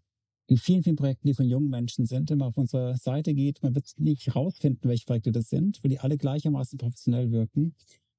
die 0.49 0.57
vielen, 0.57 0.83
vielen 0.83 0.97
Projekten, 0.97 1.29
die 1.29 1.35
von 1.35 1.47
jungen 1.47 1.71
Menschen 1.71 2.07
sind. 2.07 2.29
Wenn 2.31 2.39
man 2.39 2.49
auf 2.49 2.57
unsere 2.57 2.97
Seite 2.97 3.35
geht, 3.35 3.63
man 3.63 3.75
wird 3.75 3.93
nicht 3.99 4.35
rausfinden, 4.35 4.89
welche 4.89 5.07
Projekte 5.07 5.31
das 5.31 5.49
sind, 5.49 5.83
weil 5.83 5.91
die 5.91 6.01
alle 6.01 6.19
gleichermaßen 6.19 6.77
professionell 6.77 7.31
wirken. 7.31 7.75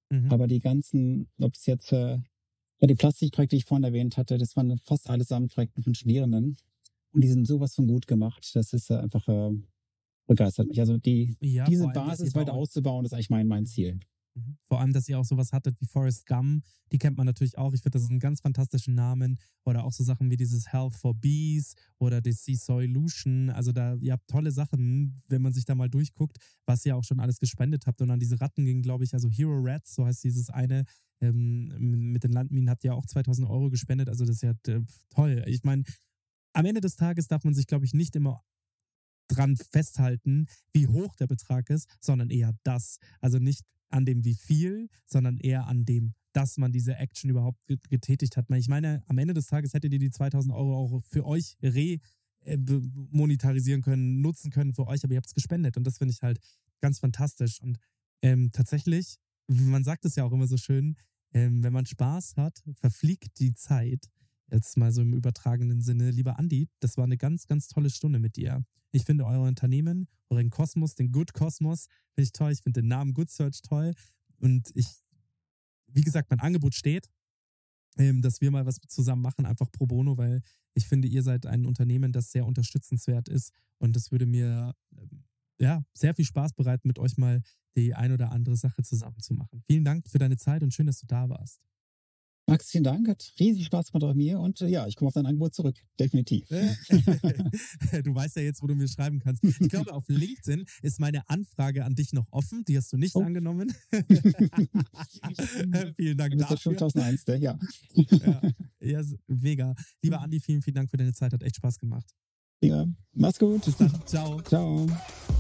Mhm. 0.10 0.32
Aber 0.32 0.48
die 0.48 0.60
ganzen, 0.60 1.30
ob 1.40 1.56
es 1.56 1.66
jetzt 1.66 1.92
äh, 1.92 2.20
ja, 2.82 2.88
die 2.88 2.96
Plastikprojekte, 2.96 3.56
die 3.56 3.60
ich 3.60 3.66
vorhin 3.66 3.84
erwähnt 3.84 4.18
hatte, 4.18 4.38
das 4.38 4.56
waren 4.56 4.78
fast 4.80 5.10
allesamt 5.10 5.54
Projekte 5.54 5.82
von 5.82 5.94
Studierenden. 5.94 6.58
Und 7.14 7.24
die 7.24 7.28
sind 7.28 7.46
sowas 7.46 7.76
von 7.76 7.88
gut 7.88 8.08
gemacht. 8.08 8.50
Das 8.54 8.74
ist 8.74 8.90
einfach 8.90 9.28
äh, 9.28 9.52
begeistert 10.28 10.68
mich. 10.68 10.80
Also 10.80 10.98
die, 10.98 11.36
Ja, 11.42 11.66
diese 11.66 11.88
Basis 11.88 12.34
weiter 12.36 12.54
auszubauen, 12.54 13.06
ist 13.06 13.14
eigentlich 13.14 13.30
mein, 13.30 13.48
mein 13.48 13.66
Ziel. 13.66 14.00
Mhm. 14.34 14.58
Vor 14.64 14.80
allem, 14.80 14.94
dass 14.94 15.10
ihr 15.10 15.20
auch 15.20 15.26
sowas 15.26 15.52
hattet 15.52 15.80
wie 15.82 15.86
Forrest 15.86 16.26
Gump, 16.26 16.64
die 16.92 16.98
kennt 16.98 17.18
man 17.18 17.26
natürlich 17.26 17.58
auch. 17.58 17.74
Ich 17.74 17.82
finde, 17.82 17.98
das 17.98 18.04
ist 18.04 18.12
ein 18.12 18.20
ganz 18.20 18.42
fantastischen 18.42 18.96
Namen. 18.96 19.40
Oder 19.66 19.84
auch 19.84 19.92
so 19.92 20.04
Sachen 20.04 20.30
wie 20.30 20.38
dieses 20.38 20.72
Health 20.72 20.96
for 20.96 21.14
Bees 21.14 21.76
oder 21.98 22.22
das 22.22 22.44
Sea 22.44 22.56
Solution. 22.56 23.50
Also 23.50 23.72
da, 23.72 23.96
ihr 23.96 24.14
habt 24.14 24.28
tolle 24.28 24.52
Sachen, 24.52 25.22
wenn 25.28 25.42
man 25.42 25.54
sich 25.54 25.66
da 25.66 25.76
mal 25.76 25.90
durchguckt, 25.90 26.38
was 26.66 26.86
ihr 26.86 26.96
auch 26.96 27.04
schon 27.04 27.20
alles 27.20 27.40
gespendet 27.40 27.86
habt. 27.88 28.02
Und 28.02 28.12
an 28.12 28.20
diese 28.20 28.40
Ratten 28.40 28.66
ging, 28.66 28.82
glaube 28.82 29.04
ich, 29.04 29.14
also 29.14 29.30
Hero 29.30 29.60
Rats, 29.62 29.96
so 29.96 30.06
heißt 30.06 30.24
dieses 30.24 30.50
eine, 30.50 30.86
ähm, 31.22 32.12
mit 32.12 32.24
den 32.24 32.32
Landminen 32.32 32.70
habt 32.70 32.84
ihr 32.84 32.96
auch 32.96 33.06
2000 33.06 33.48
Euro 33.50 33.70
gespendet. 33.70 34.10
Also 34.10 34.26
das 34.26 34.36
ist 34.38 34.44
ja 34.44 34.54
äh, 34.68 34.82
toll. 35.10 35.44
Ich 35.48 35.64
meine, 35.64 35.84
am 36.54 36.66
Ende 36.66 36.82
des 36.82 36.96
Tages 36.96 37.28
darf 37.28 37.44
man 37.44 37.54
sich, 37.54 37.68
glaube 37.68 37.86
ich, 37.86 37.94
nicht 37.94 38.16
immer 38.16 38.44
dran 39.28 39.56
festhalten, 39.56 40.48
wie 40.74 40.88
hoch 40.88 41.16
der 41.16 41.28
Betrag 41.28 41.70
ist, 41.70 41.90
sondern 42.02 42.30
eher 42.30 42.54
das. 42.64 42.98
Also 43.22 43.40
nicht 43.40 43.66
an 43.92 44.06
dem 44.06 44.24
wie 44.26 44.36
viel, 44.36 44.90
sondern 45.06 45.38
eher 45.38 45.68
an 45.68 45.86
dem, 45.86 46.14
dass 46.34 46.58
man 46.58 46.72
diese 46.72 46.96
Action 46.96 47.30
überhaupt 47.30 47.66
get- 47.68 47.90
getätigt 47.90 48.38
hat. 48.38 48.46
Ich 48.52 48.68
meine, 48.70 49.04
am 49.08 49.18
Ende 49.18 49.34
des 49.34 49.48
Tages 49.48 49.74
hättet 49.74 49.94
ihr 49.94 50.00
die 50.00 50.12
2000 50.12 50.54
Euro 50.54 50.78
auch 50.78 51.02
für 51.10 51.26
euch 51.26 51.58
re 51.62 52.00
äh, 52.44 52.58
monetarisieren 53.12 53.82
können, 53.82 54.22
nutzen 54.22 54.50
können 54.52 54.74
für 54.74 54.88
euch, 54.88 55.04
aber 55.04 55.14
ihr 55.14 55.18
habt 55.18 55.28
es 55.28 55.34
gespendet 55.34 55.78
und 55.78 55.86
das 55.86 55.98
finde 56.00 56.14
ich 56.14 56.22
halt 56.22 56.40
ganz 56.80 57.00
fantastisch. 57.00 57.62
Und 57.62 57.78
ähm, 58.22 58.50
tatsächlich, 58.52 59.18
man 59.48 59.84
sagt 59.84 60.06
es 60.06 60.16
ja 60.16 60.24
auch 60.24 60.32
immer 60.32 60.48
so 60.48 60.58
schön, 60.58 60.96
ähm, 61.34 61.64
wenn 61.64 61.74
man 61.74 61.86
Spaß 61.86 62.36
hat, 62.38 62.64
verfliegt 62.74 63.40
die 63.40 63.54
Zeit. 63.54 64.10
Jetzt 64.50 64.76
mal 64.76 64.92
so 64.92 65.02
im 65.02 65.14
übertragenen 65.14 65.82
Sinne. 65.82 66.12
Lieber 66.12 66.38
Andi, 66.40 66.68
das 66.80 66.98
war 66.98 67.06
eine 67.06 67.18
ganz, 67.18 67.48
ganz 67.48 67.68
tolle 67.68 67.90
Stunde 67.90 68.20
mit 68.20 68.36
dir. 68.36 68.66
Ich 68.92 69.06
finde 69.06 69.26
euer 69.26 69.42
Unternehmen, 69.42 70.08
euren 70.30 70.50
Kosmos, 70.50 70.96
den 70.96 71.12
Good 71.12 71.34
Kosmos, 71.34 71.88
finde 72.14 72.26
ich 72.26 72.32
toll. 72.32 72.52
Ich 72.52 72.62
finde 72.62 72.82
den 72.82 72.90
Namen 72.90 73.14
Good 73.14 73.30
Search 73.30 73.62
toll. 73.62 73.94
Und 74.38 74.72
ich, 74.76 74.88
wie 75.88 76.02
gesagt, 76.02 76.30
mein 76.30 76.40
Angebot 76.40 76.76
steht, 76.76 77.10
ähm, 77.98 78.22
dass 78.22 78.42
wir 78.42 78.52
mal 78.52 78.66
was 78.66 78.78
zusammen 78.88 79.22
machen, 79.22 79.46
einfach 79.46 79.72
pro 79.72 79.86
bono, 79.86 80.18
weil 80.18 80.42
ich 80.74 80.88
finde, 80.88 81.08
ihr 81.08 81.24
seid 81.24 81.46
ein 81.46 81.66
Unternehmen, 81.66 82.12
das 82.12 82.32
sehr 82.32 82.46
unterstützenswert 82.46 83.28
ist. 83.28 83.52
Und 83.78 83.96
das 83.96 84.12
würde 84.12 84.26
mir 84.26 84.74
ähm, 84.96 85.26
ja, 85.60 85.84
sehr 85.94 86.14
viel 86.14 86.26
Spaß 86.26 86.54
bereiten, 86.54 86.88
mit 86.88 87.00
euch 87.00 87.18
mal 87.18 87.42
die 87.76 87.94
ein 87.94 88.12
oder 88.12 88.32
andere 88.32 88.58
Sache 88.58 88.84
zusammen 88.84 89.20
zu 89.20 89.34
machen. 89.34 89.62
Vielen 89.66 89.86
Dank 89.86 90.10
für 90.10 90.18
deine 90.18 90.38
Zeit 90.38 90.64
und 90.64 90.74
schön, 90.74 90.88
dass 90.88 91.00
du 91.00 91.08
da 91.08 91.30
warst. 91.30 91.62
Max, 92.48 92.70
vielen 92.72 92.84
Dank. 92.84 93.08
Hat 93.08 93.32
riesig 93.40 93.66
Spaß 93.66 93.92
gemacht 93.92 94.02
bei 94.10 94.14
mir. 94.14 94.40
Und 94.40 94.60
äh, 94.62 94.68
ja, 94.68 94.86
ich 94.88 94.96
komme 94.98 95.08
auf 95.08 95.14
dein 95.14 95.26
Angebot 95.26 95.54
zurück. 95.56 95.78
Definitiv. 96.00 96.48
du 96.50 98.16
weißt 98.16 98.36
ja 98.36 98.42
jetzt, 98.42 98.62
wo 98.62 98.68
du 98.68 98.76
mir 98.76 98.88
schreiben 98.90 99.20
kannst. 99.20 99.42
Ich 99.44 99.58
glaube, 99.70 99.94
auf 99.94 100.04
LinkedIn 100.10 100.66
ist 100.82 101.00
meine 101.00 101.28
Anfrage 101.30 101.86
an 101.86 101.96
dich 101.96 102.12
noch 102.14 102.28
offen. 102.32 102.66
Die 102.66 102.76
hast 102.78 102.92
du 102.92 102.98
nicht 102.98 103.16
Oh. 103.16 103.22
angenommen. 103.22 103.74
vielen 105.96 106.18
Dank 106.18 106.34
Das 106.34 106.42
ist 106.42 106.52
dafür. 106.52 106.72
5001, 106.72 107.26
der, 107.26 107.38
ja. 107.38 107.60
Ja, 107.94 108.42
ja, 108.82 109.02
mega. 109.28 109.76
Lieber 110.02 110.22
Andi, 110.22 110.40
vielen, 110.40 110.62
vielen 110.62 110.76
Dank 110.76 110.90
für 110.90 110.98
deine 110.98 111.14
Zeit. 111.14 111.34
Hat 111.34 111.44
echt 111.44 111.58
Spaß 111.58 111.80
gemacht. 111.80 112.06
ja. 112.62 112.86
Mach's 113.14 113.40
gut. 113.40 113.64
Bis 113.66 113.76
dann. 113.78 113.92
Ciao. 114.06 114.42
Ciao. 114.42 114.88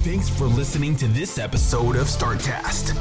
Thanks 0.04 0.30
for 0.30 0.47
listening 0.58 0.95
to 0.97 1.08
this 1.14 1.38
episode 1.38 1.99
of 1.99 2.10
StartCast. 2.10 2.93